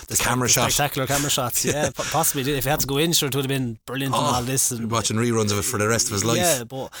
[0.08, 0.72] the, camera The shot?
[0.72, 2.52] Spectacular camera shots, yeah, po- possibly.
[2.52, 4.42] If he had to go in, sure, it would have been brilliant and Oh, all
[4.42, 4.70] this.
[4.70, 6.38] And, watching reruns of it for the rest of his life.
[6.38, 6.92] Yeah, but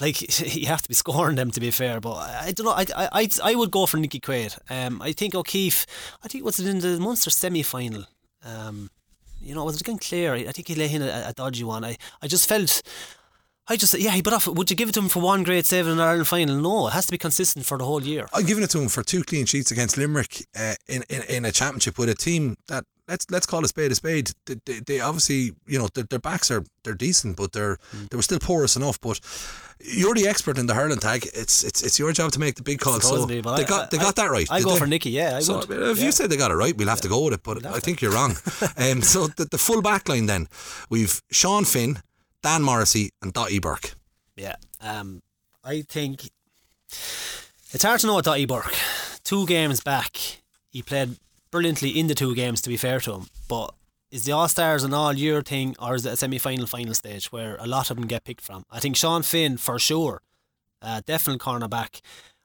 [0.00, 0.20] like
[0.56, 2.00] you have to be scoring them to be fair.
[2.00, 2.72] But I, I don't know.
[2.72, 4.58] I, I I'd- I would go for Nicky Quaid.
[4.68, 5.86] Um, I think O'Keeffe.
[6.24, 8.04] I think was it in the Munster semi final.
[8.44, 8.90] Um,
[9.40, 10.34] you know, was it against Clare?
[10.34, 11.84] I think he lay in a, a dodgy one.
[11.84, 12.82] I I just felt.
[13.72, 14.46] I just yeah, he put off.
[14.46, 16.56] Would you give it to him for one great save in an Ireland final?
[16.60, 18.28] No, it has to be consistent for the whole year.
[18.34, 21.44] I'm giving it to him for two clean sheets against Limerick uh, in, in in
[21.44, 24.30] a championship with a team that let's let's call a spade a spade.
[24.46, 27.78] They, they, they obviously you know their, their backs are they're decent, but they're
[28.10, 28.98] they were still porous enough.
[29.00, 29.20] But
[29.80, 31.26] you're the expert in the hurling tag.
[31.34, 33.00] It's it's it's your job to make the big call.
[33.00, 34.48] So they got they I- got that right.
[34.50, 34.78] I go they?
[34.80, 35.10] for Nicky.
[35.10, 35.70] Yeah, I So would.
[35.70, 36.04] if Yeah.
[36.06, 37.42] you say they got it right, we'll have to go with it.
[37.42, 38.36] But I think you're wrong.
[38.76, 40.48] um, so the, the full back line then
[40.90, 41.98] we've Sean Finn,
[42.42, 43.94] Dan Morrissey, and Daithí Burke.
[44.36, 44.56] Yeah.
[44.80, 45.22] Um,
[45.64, 46.30] I think
[47.72, 48.74] it's hard to know what Daithí Burke.
[49.24, 50.16] Two games back,
[50.68, 51.16] he played
[51.50, 52.60] brilliantly in the two games.
[52.62, 53.74] To be fair to him, but
[54.10, 56.94] is the All Stars an all year thing, or is it a semi final final
[56.94, 58.64] stage where a lot of them get picked from?
[58.70, 60.22] I think Sean Finn for sure,
[60.82, 62.00] uh, definite cornerback.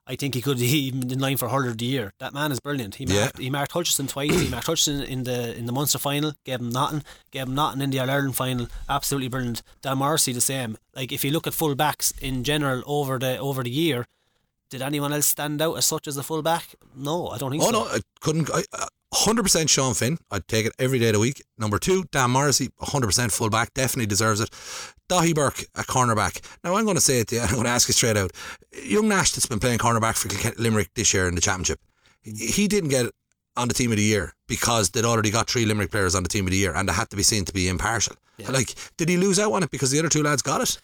[0.10, 2.14] I think he could he even in line for hurler of the year.
[2.20, 2.95] That man is brilliant.
[2.95, 3.22] He Yeah.
[3.22, 4.39] marked he marked Hutchinson twice.
[4.39, 7.82] he marked Hutchinson in the in the Munster final, gave him nothing, gave him nothing
[7.82, 8.68] in the All Ireland final.
[8.88, 9.62] Absolutely brilliant.
[9.82, 10.78] Dan Morrissey the same.
[10.95, 14.05] Like if you look at full backs in general over the over the year,
[14.70, 16.76] did anyone else stand out as such as a full back?
[16.95, 17.72] No, I don't think Oh so.
[17.72, 18.49] no, I couldn't.
[18.53, 18.64] I,
[19.14, 20.18] 100% Sean Finn.
[20.32, 21.43] I'd take it every day of the week.
[21.58, 24.49] Number two, Dan Morrissey, 100% full back, definitely deserves it.
[25.10, 26.41] Daithí Burke, a cornerback.
[26.64, 28.32] Now I'm going to say it to you, I'm going to ask you straight out.
[28.84, 30.30] Young Nash that's been playing cornerback for
[30.62, 31.80] Limerick this year in the championship,
[32.24, 33.10] he didn't get
[33.55, 36.30] on the team of the year because they'd already got three Limerick players on the
[36.30, 38.16] team of the year and they had to be seen to be impartial.
[38.49, 40.80] Like, did he lose out on it because the other two lads got it?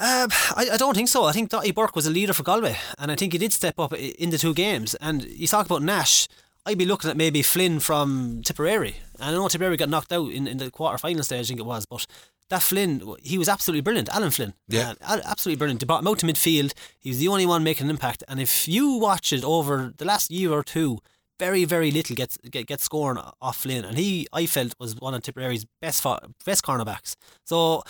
[0.00, 1.24] Um, I, I don't think so.
[1.24, 3.80] I think Daithí Burke was a leader for Galway, and I think he did step
[3.80, 4.94] up in the two games.
[5.00, 6.28] And you talk about Nash,
[6.68, 8.96] I'd be looking at maybe Flynn from Tipperary.
[9.18, 11.60] And I know Tipperary got knocked out in, in the quarter final stage, I think
[11.60, 12.06] it was, but
[12.50, 14.08] that Flynn, he was absolutely brilliant.
[14.10, 14.92] Alan Flynn, Yeah.
[15.02, 15.80] Uh, absolutely brilliant.
[15.80, 16.72] They brought him out to midfield.
[16.98, 18.22] He was the only one making an impact.
[18.28, 20.98] And if you watch it over the last year or two,
[21.38, 25.14] very, very little gets get, gets scoring off Flynn, and he I felt was one
[25.14, 27.14] of Tipperary's best fo- best cornerbacks.
[27.44, 27.82] So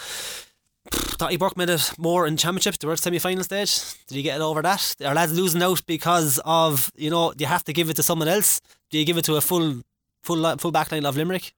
[0.90, 3.81] Daithí Burke made it more in championship, the world semi final stage.
[4.06, 4.94] Did he get it over that?
[5.05, 8.28] Are lads losing out because of you know you have to give it to someone
[8.28, 8.60] else?
[8.90, 9.82] Do you give it to a full
[10.23, 11.52] full full back line of Limerick?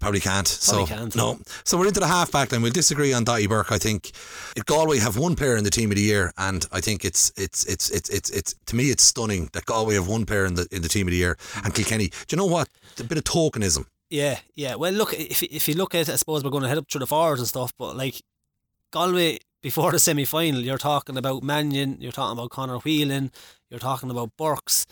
[0.00, 0.58] Probably can't.
[0.64, 1.14] Probably so can't.
[1.14, 1.38] no.
[1.64, 2.62] So we're into the half back line.
[2.62, 3.70] We'll disagree on Daithí Burke.
[3.70, 4.10] I think
[4.66, 7.64] Galway have one player in the team of the year, and I think it's it's
[7.66, 10.66] it's it's it's, it's to me it's stunning that Galway have one player in the
[10.72, 12.08] in the team of the year, and Kilkenny.
[12.08, 12.68] Do you know what?
[12.98, 13.86] A bit of tokenism.
[14.10, 14.74] Yeah, yeah.
[14.76, 16.86] Well, look, if if you look at, it, I suppose we're going to head up
[16.90, 18.20] through the forwards and stuff, but like
[18.92, 23.32] Galway before the semi final, you're talking about Mannion, you're talking about Conor Whelan,
[23.70, 24.86] you're talking about Burks.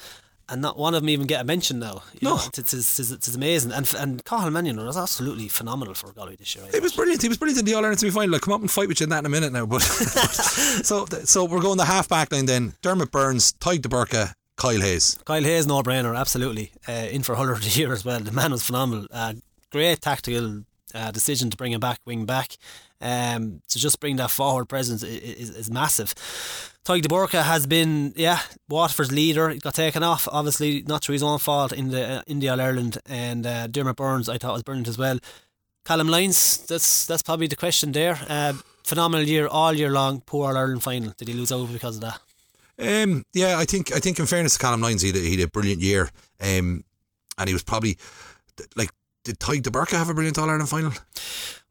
[0.48, 2.02] and not one of them even get a mention now.
[2.14, 2.34] You No.
[2.36, 3.70] know, it's, it's, it's, it's amazing.
[3.72, 6.64] And and Cathal Mannion was absolutely phenomenal for Galway this year.
[6.64, 7.22] I It was brilliant.
[7.22, 8.34] He was brilliant in the All Ireland semi final.
[8.34, 9.66] I'll come up and fight with you in that in a minute now.
[9.66, 12.74] But, so so we're going the half back line then.
[12.82, 14.32] Diarmaid Byrnes, Tadhg de Búrca,
[14.62, 15.18] Kyle Hayes.
[15.24, 16.66] Kyle Hayes, no brainer, absolutely.
[16.88, 18.20] Uh, in for Huller of the year as well.
[18.20, 19.06] The man was phenomenal.
[19.10, 19.34] Uh,
[19.70, 20.62] great tactical
[20.94, 22.56] uh, decision to bring him back, wing back.
[23.00, 26.14] Um, to just bring that forward presence i- i- is, is massive.
[26.84, 29.48] Tadhg de Búrca has been, yeah, Waterford's leader.
[29.50, 32.48] He got taken off, obviously, not through his own fault in the uh, in the
[32.48, 32.98] All Ireland.
[33.06, 35.18] And uh, Diarmaid Byrnes, I thought was brilliant as well.
[35.84, 38.16] Calum Lyons, that's that's probably the question there.
[38.28, 38.52] Uh,
[38.84, 40.20] phenomenal year all year long.
[40.20, 41.12] Poor All Ireland final.
[41.18, 42.20] Did he lose over because of that?
[42.78, 45.36] Um, yeah, I think I think in fairness to Calum Lyons, he had a, he
[45.36, 46.10] had a brilliant year.
[46.40, 46.84] Um,
[47.38, 47.98] and he was probably
[48.76, 48.90] like
[49.24, 50.92] did Tadhg de Búrca have a brilliant All Ireland final?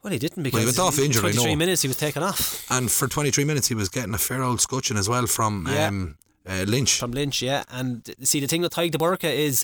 [0.03, 2.65] Well, he didn't because he went off injured, I 23 minutes he was taken off.
[2.71, 5.87] And for 23 minutes, he was getting a fair old scutcheon as well from Yeah.
[5.87, 6.17] um,
[6.49, 6.97] uh, Lynch.
[6.97, 7.63] from Lynch, yeah.
[7.69, 9.63] And see, the thing with Tadhg de Búrca is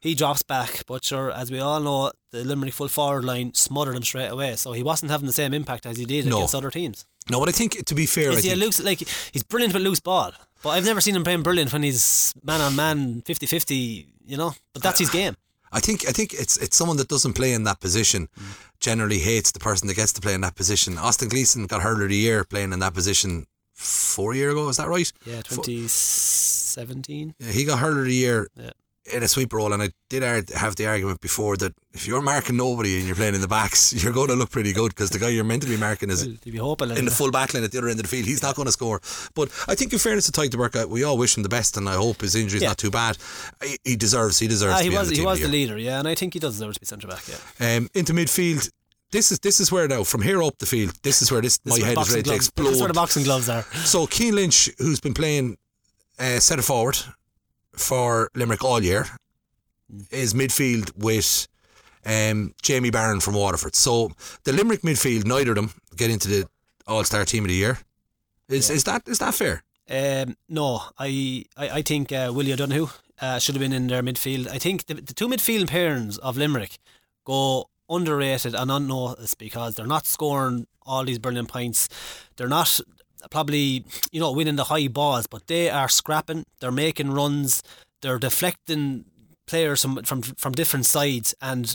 [0.00, 3.96] he drops back, but sure, as we all know, the Limerick full forward line smothered
[3.96, 4.56] him straight away.
[4.56, 6.38] So he wasn't having the same impact as he did No.
[6.38, 7.04] against other teams.
[7.30, 9.00] no, but I think to be fair, I Is he a think, loose, like,
[9.32, 10.32] he's brilliant with loose ball.
[10.64, 14.36] But I've never seen him playing brilliant when he's man on man, 50 50, you
[14.38, 14.54] know?
[14.72, 15.36] But that's his game.
[15.70, 18.70] I think I think it's it's someone that doesn't play in that position mm.
[18.80, 20.96] generally hates the person that gets to play in that position.
[20.96, 24.68] Austin Gleeson got hurler of the year playing in that position four year ago.
[24.68, 25.12] Is that right?
[25.26, 27.34] Yeah, 2017.
[27.38, 28.70] Yeah, he got hurler of the year Yeah.
[29.12, 32.56] In a sweeper role, and I did have the argument before that if you're marking
[32.56, 35.18] nobody and you're playing in the backs, you're going to look pretty good because the
[35.18, 37.76] guy you're meant to be marking is Well, in the full back line at the
[37.78, 38.24] other end of the field.
[38.24, 39.02] He's not going to score.
[39.34, 41.76] But I think, in fairness to Tadhg de Búrca, we all wish him the best,
[41.76, 42.68] and I hope his injury's Yeah.
[42.68, 43.18] not too bad.
[43.84, 44.38] He, deserves.
[44.38, 44.72] He deserves.
[44.74, 46.32] Ah, to he be was the he was the the leader, yeah, and I think
[46.32, 47.76] he does deserve to be centre back, yeah.
[47.76, 48.70] Um, into midfield.
[49.10, 50.94] This is this is where now from here up the field.
[51.02, 52.94] This is where this, This my head is ready to explode This is where the
[52.94, 53.62] boxing gloves are.
[53.84, 55.56] So Cian Lynch, who's been playing
[56.18, 56.98] uh, centre forward
[57.76, 59.06] for Limerick all year,
[60.10, 61.48] is midfield with
[62.06, 63.74] um, Jamie Barron from Waterford.
[63.74, 64.10] So
[64.44, 66.48] the Limerick midfield, neither of them get into the
[66.86, 67.78] All Star team of the year.
[68.48, 69.62] Is is that is that fair?
[69.88, 72.88] Um, no, I, I, I think uh, Willie O'Donoghue
[73.20, 74.48] uh, should have been in their midfield.
[74.48, 76.78] I think the, the two midfield pairings of Limerick
[77.24, 81.88] go underrated and unnoticed because they're not scoring all these brilliant points.
[82.36, 82.80] They're not
[83.30, 86.44] probably you know winning the high balls, but they are scrapping.
[86.60, 87.62] They're making runs.
[88.02, 89.04] They're deflecting
[89.46, 91.74] players from from from different sides and.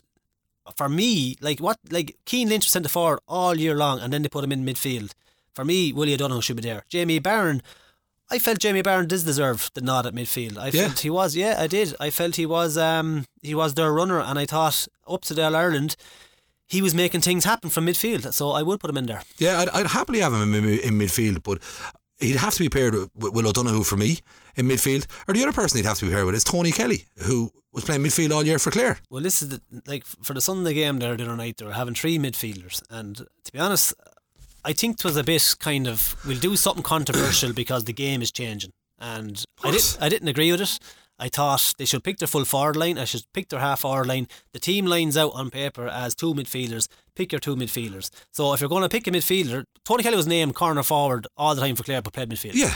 [0.78, 4.22] For me, like what, like Cian Lynch was centre forward all year long, and then
[4.22, 5.14] they put him in midfield.
[5.56, 6.84] For me, Willie O'Donoghue should be there.
[6.88, 7.64] Jamie Barron,
[8.30, 10.60] I felt Jamie Barron does deserve the nod at midfield.
[10.60, 10.84] I Yeah.
[10.90, 11.96] felt he was, yeah, I did.
[12.00, 15.44] I felt he was, um, he was their runner, and I thought up to the
[15.44, 15.96] All Ireland,
[16.70, 18.32] he was making things happen from midfield.
[18.34, 19.24] So I would put him in there.
[19.38, 21.60] Yeah, I'd, I'd happily have him in, in midfield, but
[22.20, 24.20] he'd have to be paired with with Will O'Donoghue for me
[24.56, 25.08] in midfield.
[25.28, 27.84] Or the other person he'd have to be paired with is Tony Kelly, who was
[27.84, 29.00] playing midfield all year for Clare.
[29.10, 31.58] Well, this is the, like for the Sunday game there the other night.
[31.58, 33.94] They were having three midfielders, and to be honest,
[34.64, 38.22] I think it was a bit kind of we'll do something controversial because the game
[38.22, 40.80] is changing, and I didn't I didn't agree with it.
[41.20, 42.98] I thought they should pick their full forward line.
[42.98, 44.28] I should pick their half forward line.
[44.54, 46.88] The team lines out on paper as two midfielders.
[47.16, 48.10] Pick your two midfielders.
[48.32, 51.54] So if you're going to pick a midfielder, Tony Kelly was named corner forward all
[51.56, 52.54] the time for Clare, but played midfield.
[52.54, 52.74] Yeah,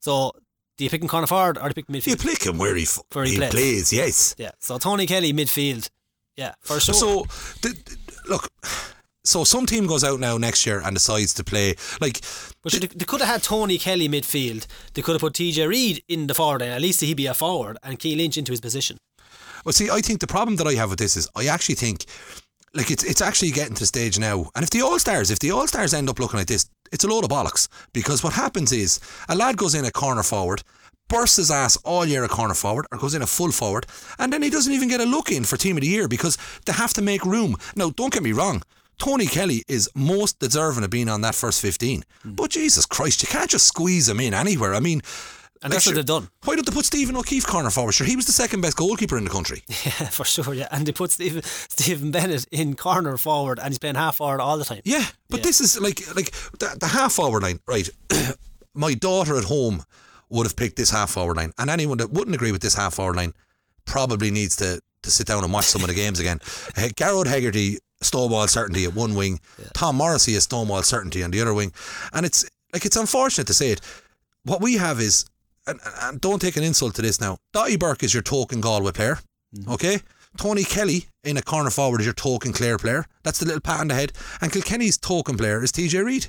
[0.00, 0.32] So
[0.76, 2.22] do you pick him corner forward or do you pick him midfield?
[2.24, 3.50] you pick him where he, f- Where he plays.
[3.50, 3.92] plays.
[3.92, 4.34] Yes.
[4.36, 4.50] yeah.
[4.60, 5.88] So Tony Kelly midfield.
[6.36, 6.94] Yeah, for sure.
[6.94, 7.24] So,
[7.62, 7.98] th- th-
[8.28, 8.50] look,
[9.26, 12.20] so some team goes out now next year and decides to play like
[12.62, 14.66] But they, they could have had Tony Kelly midfield.
[14.94, 16.70] They could have put TJ Reid in the forward line.
[16.70, 18.98] At least he'd be a forward and Cian Lynch into his position.
[19.64, 22.04] Well, see, I think the problem that I have with this is I actually think,
[22.72, 24.50] like, it's it's actually getting to the stage now.
[24.54, 27.02] And if the All Stars, if the All Stars end up looking like this, it's
[27.02, 27.66] a load of bollocks.
[27.92, 30.62] Because what happens is a lad goes in a corner forward,
[31.08, 33.86] bursts his ass all year a corner forward, or goes in a full forward,
[34.20, 36.38] and then he doesn't even get a look in for Team of the Year because
[36.64, 37.56] they have to make room.
[37.74, 38.62] Now, don't get me wrong.
[38.98, 42.04] Tony Kelly is most deserving of being on that first 15.
[42.24, 44.74] But Jesus Christ, you can't just squeeze him in anywhere.
[44.74, 45.02] I mean,
[45.62, 46.28] And that's what they've done.
[46.44, 47.92] Why don't they put Stephen O'Keeffe corner forward?
[47.92, 49.62] Sure, he was the second best goalkeeper in the country.
[49.84, 50.54] Yeah, for sure.
[50.54, 54.40] Yeah, and they put Stephen Stephen Bennett in corner forward, and he's playing half forward
[54.40, 54.80] all the time.
[54.84, 55.44] Yeah, but Yeah.
[55.44, 57.88] this is like like the, the half forward line, right?
[58.74, 59.82] My daughter at home
[60.28, 62.94] would have picked this half forward line, and anyone that wouldn't agree with this half
[62.94, 63.32] forward line
[63.84, 66.40] probably needs to to sit down and watch some of the games again.
[66.76, 69.40] Uh, Gearóid Hegarty, Stonewall certainty at one wing,
[69.72, 71.72] Tom Morrissey is Stonewall certainty on the other wing,
[72.12, 73.80] and it's like it's unfortunate to say it.
[74.44, 75.24] What we have is,
[75.66, 77.38] and, and don't take an insult to this now.
[77.54, 79.18] Daithí Burke is your token Galway player,
[79.54, 79.72] mm-hmm.
[79.72, 80.00] okay?
[80.36, 83.06] Tony Kelly in a corner forward is your token Clare player.
[83.22, 84.12] That's the little pat on the head.
[84.40, 86.28] And Kilkenny's token player is TJ Reid.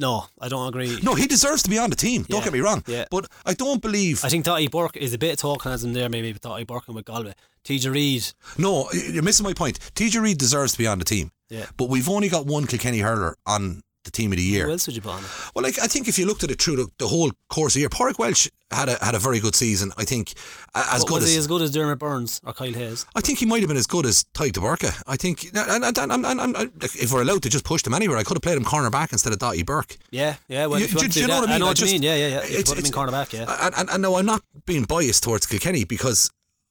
[0.00, 0.98] No, I don't agree.
[1.02, 2.22] No, he deserves to be on the team.
[2.22, 2.82] Don't Yeah, get me wrong.
[2.86, 3.04] yeah.
[3.10, 4.24] But I don't believe.
[4.24, 6.96] I think Daithí Burke is a bit of tokenism there, maybe with Daithí Burke and
[6.96, 7.34] with Galway.
[7.64, 9.78] TJ Reid, no, you're missing my point.
[9.94, 11.30] TJ Reid deserves to be on the team.
[11.50, 11.66] Yeah.
[11.76, 14.64] But we've only got one Kilkenny hurler on the team of the year.
[14.66, 15.22] who else would you put on?
[15.24, 15.30] it?
[15.54, 17.74] Well, like I think if you looked at it through the, the whole course of
[17.74, 19.92] the year, Pádraig Walsh had a had a very good season.
[19.98, 20.32] I think
[20.74, 23.04] as good was as he as good as Diarmaid Byrnes or Kyle Hayes?
[23.14, 25.02] I think he might have been as good as Tadhg de Búrca.
[25.06, 28.16] I think, and, and, and, and, and, if we're allowed to just push them anywhere,
[28.16, 29.96] I could have played him corner back instead of Daithí Burke.
[30.10, 30.66] Yeah, yeah.
[30.66, 31.60] Well, You- you do- do you know that, what I mean?
[31.60, 32.02] know I what you just- mean.
[32.02, 32.40] Yeah, yeah, yeah.
[32.40, 33.32] Put him in it's- cornerback.
[33.32, 33.56] Yeah.
[33.66, 36.30] And, and, and no, I'm not being biased towards Kilkenny because,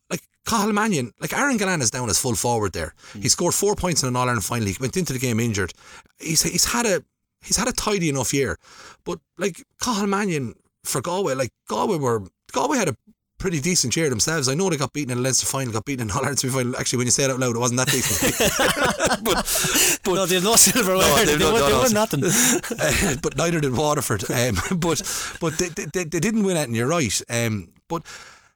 [0.10, 2.94] like, Cathal Mannion, like Aaron Gillane is down as full forward there.
[3.14, 3.22] Hmm.
[3.22, 4.68] He scored four points in an All Ireland final.
[4.68, 5.74] He went into the game injured.
[6.20, 7.04] He's he's had a
[7.42, 8.58] he's had a tidy enough year,
[9.06, 12.96] but like Cathal Mannion for Galway, like Galway were Galway had a
[13.40, 14.48] pretty decent year themselves.
[14.50, 16.76] I know they got beaten in the Leinster final, got beaten in All Ireland final.
[16.76, 18.36] Actually, when you say it out loud, it wasn't that decent.
[19.24, 21.26] but but no, they have no silverware.
[21.26, 21.80] they've they, no- won, no, they no.
[21.80, 22.24] won nothing.
[22.80, 24.30] uh, but neither did Waterford.
[24.30, 25.02] Um, but
[25.40, 27.22] but they, they, they didn't win it, and you're right.
[27.30, 28.06] Um, but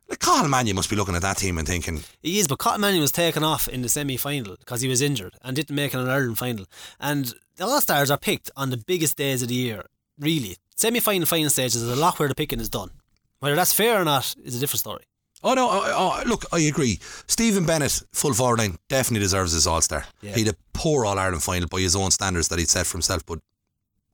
[0.10, 2.80] like Cathal Mannion must be looking at that team and thinking, He is, but Cathal
[2.80, 5.94] Mannion was taken off in the semi final because he was injured and didn't make
[5.94, 6.66] it an Ireland final.
[7.00, 9.86] And the All Stars are picked on the biggest days of the year,
[10.20, 10.58] really.
[10.76, 12.92] Semi final, final stages is a lot where the picking is done.
[13.40, 15.04] Whether that's fair or not is a different story.
[15.46, 15.68] Oh no!
[15.70, 17.00] Oh, oh, look, I agree.
[17.28, 20.06] Stephen Bennett, full forward line, definitely deserves his All Star.
[20.22, 20.36] Yeah.
[20.36, 22.94] He had a poor All Ireland final by his own standards that he'd set for
[22.94, 23.40] himself, but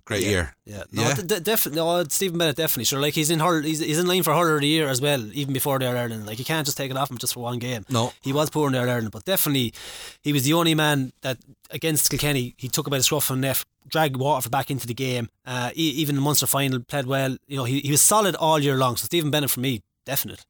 [0.09, 0.53] great year.
[0.65, 1.13] Yeah, no, Yeah?
[1.39, 1.75] definitely.
[1.77, 2.99] No, Stephen Bennett definitely sure.
[2.99, 5.21] Like he's in hurl, he's, he's in line for hurler of the year as well,
[5.33, 6.25] even before the All Ireland.
[6.25, 7.85] Like you can't just take it off him just for one game.
[7.89, 8.11] No.
[8.21, 9.73] he was poor in the All Ireland, but definitely
[10.21, 11.37] he was the only man that
[11.69, 13.57] against Kilkenny he took about a scruff and neck,
[13.87, 15.29] dragged Waterford back into the game.
[15.45, 17.37] Uh, even the Munster final played well.
[17.47, 18.97] You know, he, he was solid all year long.
[18.97, 20.43] So Stephen Bennett for me, definite.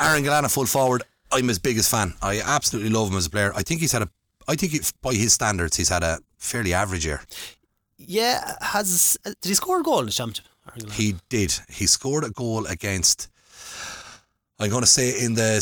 [0.00, 1.02] Aaron Gillane, full forward.
[1.30, 2.14] I'm his biggest fan.
[2.20, 3.52] I absolutely love him as a player.
[3.54, 4.08] I think he's had a.
[4.48, 7.22] I think if, by his standards, he's had a fairly average year.
[8.06, 10.46] Yeah, has did he score a goal in the championship?
[10.92, 11.54] He did.
[11.68, 13.28] He scored a goal against.
[14.58, 15.54] I'm going to say in the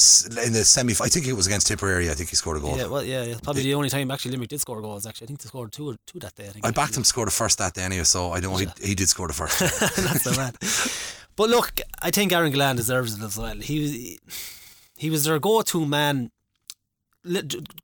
[0.45, 0.93] in the semi.
[0.93, 2.11] I think it was against Tipperary.
[2.11, 2.77] I think he scored a goal.
[2.77, 3.37] Yeah, well, yeah, yeah.
[3.43, 5.07] Probably the only time actually Limerick did score goals.
[5.07, 6.49] Actually, I think they scored two, two that day.
[6.49, 6.67] I think.
[6.67, 8.95] I backed him to score the first that day anyway, so I know he, he
[8.95, 9.59] did score the first.
[9.61, 10.53] That's the man.
[11.35, 13.57] But look, I think Aaron Gillane deserves it as well.
[13.57, 14.19] He was,
[14.99, 16.31] he was their go-to man.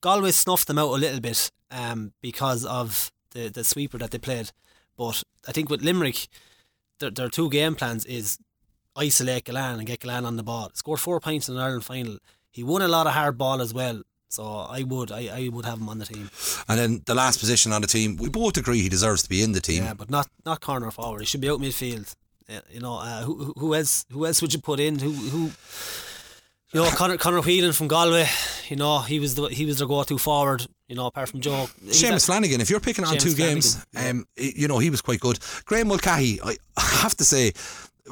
[0.03, 4.19] Galway snuffed them out a little bit um, because of the, the sweeper that they
[4.19, 4.51] played.
[4.97, 6.29] But I think with Limerick,
[7.01, 8.39] their, their two game plans is
[8.97, 10.71] isolate Gillane and get Gillane on the ball.
[10.75, 12.19] Scored four points in an Ireland final.
[12.51, 14.03] He won a lot of hard ball as well.
[14.29, 14.43] So
[14.79, 16.31] I would, I, I would have him on the team.
[16.69, 19.43] and then the last position on the team, we both agree he deserves to be
[19.43, 19.85] in the team.
[19.85, 21.21] Yeah, but not not corner forward.
[21.21, 22.15] He should be out midfield.
[22.73, 24.99] You know, uh, who who- who else who else would you put in?
[24.99, 25.43] Who who
[26.73, 28.27] you know, Connor Conor Whelan from Galway.
[28.69, 30.67] You know, he was the he was their go to forward.
[30.89, 31.67] You know, apart from Joe.
[31.87, 35.01] Seamus Flanagan, if you're picking on Seamus two games, Flanagan, um, you know, he was
[35.01, 35.39] quite good.
[35.65, 37.53] Graeme Mulcahy, I have to say,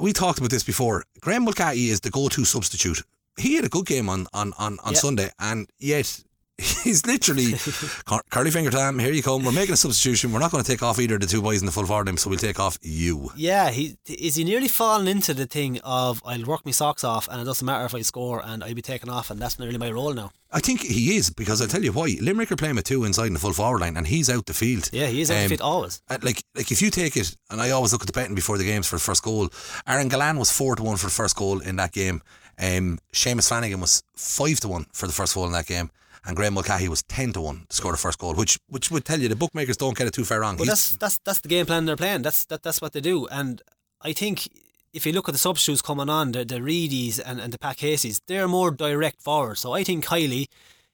[0.01, 1.05] we talked about this before.
[1.21, 3.03] Graeme Mulcahy is the go to substitute.
[3.39, 4.99] He had a good game on, on, on, on Yeah.
[4.99, 6.21] Sunday, and yet
[6.59, 7.53] he's literally
[8.07, 8.99] Cur- curly finger time.
[8.99, 9.45] Here you come.
[9.45, 10.33] We're making a substitution.
[10.33, 12.07] We're not going to take off either of the two boys in the full forward
[12.07, 13.31] line, so we'll take off you.
[13.37, 17.29] Yeah, he is he nearly fallen into the thing of I'll work my socks off
[17.31, 19.79] and it doesn't matter if I score and I'll be taken off and that's nearly
[19.79, 20.31] my role now.
[20.53, 22.17] I think he is because I'll tell you why.
[22.21, 24.55] Limerick are playing with two inside in the full forward line, and he's out the
[24.55, 24.89] field.
[24.93, 26.01] Yeah, he is out Um, of fit always.
[26.09, 28.57] Uh, like like if you take it, and I always look at the betting before
[28.59, 29.49] the games for the first goal.
[29.89, 32.23] Aaron Gillane was four to one for the first goal in that game.
[32.57, 35.91] Um, Seamus Flanagan was five to one for the first goal in that game,
[36.27, 39.05] and Graeme Mulcahy was ten to one to score the first goal, which which would
[39.05, 40.57] tell you the bookmakers don't get it too far wrong.
[40.57, 42.23] He's- that's that's that's the game plan they're playing.
[42.23, 43.27] That's that that's what they do.
[43.29, 43.63] And
[44.01, 44.49] I think
[44.93, 47.77] if you look at the substitutes coming on, the the Reidys and, and the Pat
[47.79, 49.59] Caseys, they're more direct forward.
[49.59, 50.47] So I think Kiely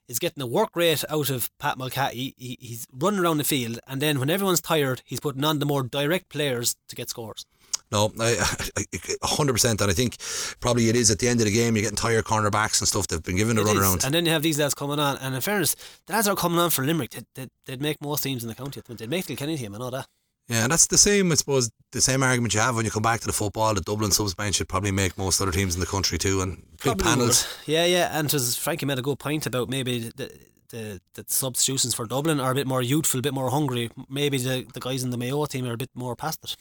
[0.09, 2.35] is getting the work rate out of Pat Mulcahy.
[2.37, 5.67] He, he's running around the field, and then when everyone's tired, he's putting on the
[5.67, 7.47] more direct players to get scores.
[7.93, 8.37] No, I,
[8.77, 8.85] I,
[9.23, 9.81] I, 100%.
[9.81, 10.17] And I think
[10.61, 13.09] probably it is at the end of the game, you're getting tired cornerbacks and stuff.
[13.09, 13.83] They've been given a run is.
[13.83, 14.05] around.
[14.05, 15.17] And then you have these lads coming on.
[15.19, 15.75] And in fairness,
[16.07, 17.11] the lads are coming on for Limerick.
[17.11, 18.81] They'd, they'd, they'd make most teams in the county.
[18.87, 20.07] They'd make the Kilkenny team, I know that.
[20.51, 23.05] Yeah, and that's the same, I suppose, the same argument you have when you come
[23.05, 23.73] back to the football.
[23.73, 26.61] The Dublin subs bench should probably make most other teams in the country too, and
[26.83, 27.47] big panels.
[27.67, 27.73] would.
[27.73, 28.19] Yeah, yeah.
[28.19, 30.33] And as Frankie made a good point about maybe the,
[30.71, 33.91] the, the substitutions for Dublin are a bit more youthful, a bit more hungry.
[34.09, 36.57] Maybe the, the guys in the Mayo team are a bit more past it.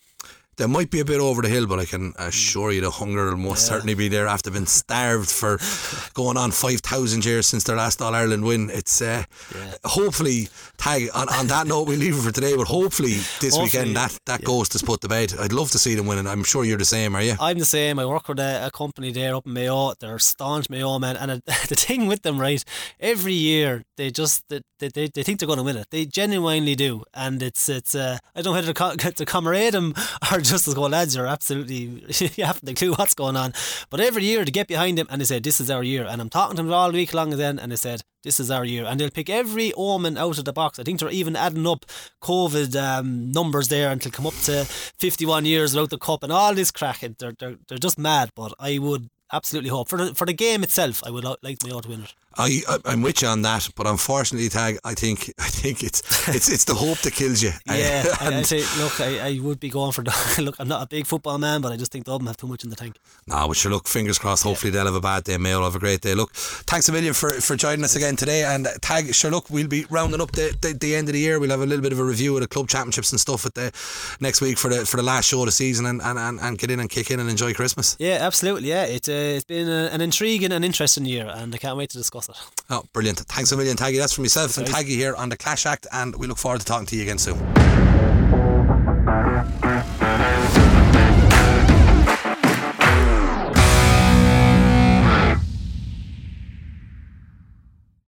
[0.59, 3.29] They might be a bit over the hill, but I can assure you the hunger
[3.31, 3.75] will most Yeah.
[3.75, 5.57] certainly be there after being starved for
[6.13, 8.69] going on 5,000 years since their last All Ireland win.
[8.69, 9.23] It's uh,
[9.55, 9.73] Yeah.
[9.85, 13.63] hopefully Tag, on, on that note, we leave it for today, but hopefully this Hopefully,
[13.63, 14.45] weekend that, that yeah.
[14.45, 15.33] ghost is put to bed.
[15.39, 16.25] I'd love to see them winning.
[16.27, 17.35] I'm sure you're the same, are you?
[17.39, 17.99] I'm the same.
[17.99, 19.93] I work with a, a company there up in Mayo.
[19.99, 21.35] They're staunch Mayo men, and uh
[21.69, 22.63] the thing with them, right?
[22.99, 25.87] Every year they just they, they, they think they're going to win it.
[25.91, 27.93] They genuinely do, and it's it's.
[27.95, 29.93] Uh, I don't know whether to, co- to comrade them
[30.31, 32.03] or just as go, lads, you're absolutely
[32.35, 33.53] you haven't a clue what's going on.
[33.89, 36.21] But every year they get behind him and they say, "This is our year," and
[36.21, 38.01] I'm talking to them all week long then, and they said.
[38.21, 40.77] This is our year, and they'll pick every omen out of the box.
[40.77, 41.85] I think they're even adding up
[42.21, 46.53] COVID um, numbers there until come up to 51 years without the cup and all
[46.53, 46.99] this crack.
[46.99, 50.63] They're, they're, they're just mad, but I would absolutely hope for the, for the game
[50.63, 51.01] itself.
[51.05, 52.13] I would li- like Mayo to win it.
[52.37, 54.77] I, I I'm with you on that, but unfortunately, tag.
[54.83, 57.51] I think I think it's it's it's the hope that kills you.
[57.69, 60.01] Yeah, I, I say, look, I, I would be going for.
[60.01, 62.47] Dub- look, I'm not a big football man, but I just think Dublin have too
[62.47, 62.97] much in the tank.
[63.27, 64.43] No, but sure, look, fingers crossed.
[64.43, 65.37] Hopefully they'll have a bad day.
[65.37, 66.15] Mayo have a great day.
[66.15, 68.43] Look, thanks a million for, for joining us again today.
[68.43, 71.19] And uh, tag, sure, look, we'll be rounding up the, the, the end of the
[71.19, 71.39] year.
[71.39, 73.53] We'll have a little bit of a review of the club championships and stuff at
[73.53, 73.71] the
[74.19, 76.57] next week for the for the last show of the season and, and, and, and
[76.57, 77.95] get in and kick in and enjoy Christmas.
[77.99, 78.69] Yeah, absolutely.
[78.69, 81.91] Yeah, it, uh, it's been a, an intriguing and interesting year, and I can't wait
[81.91, 82.35] to discuss it.
[82.69, 83.19] Oh, brilliant.
[83.19, 83.97] Thanks a million, Taggy.
[83.97, 85.87] That's from myself and Taggy here on the Clash Act.
[85.93, 87.88] And we look forward to talking to you again soon.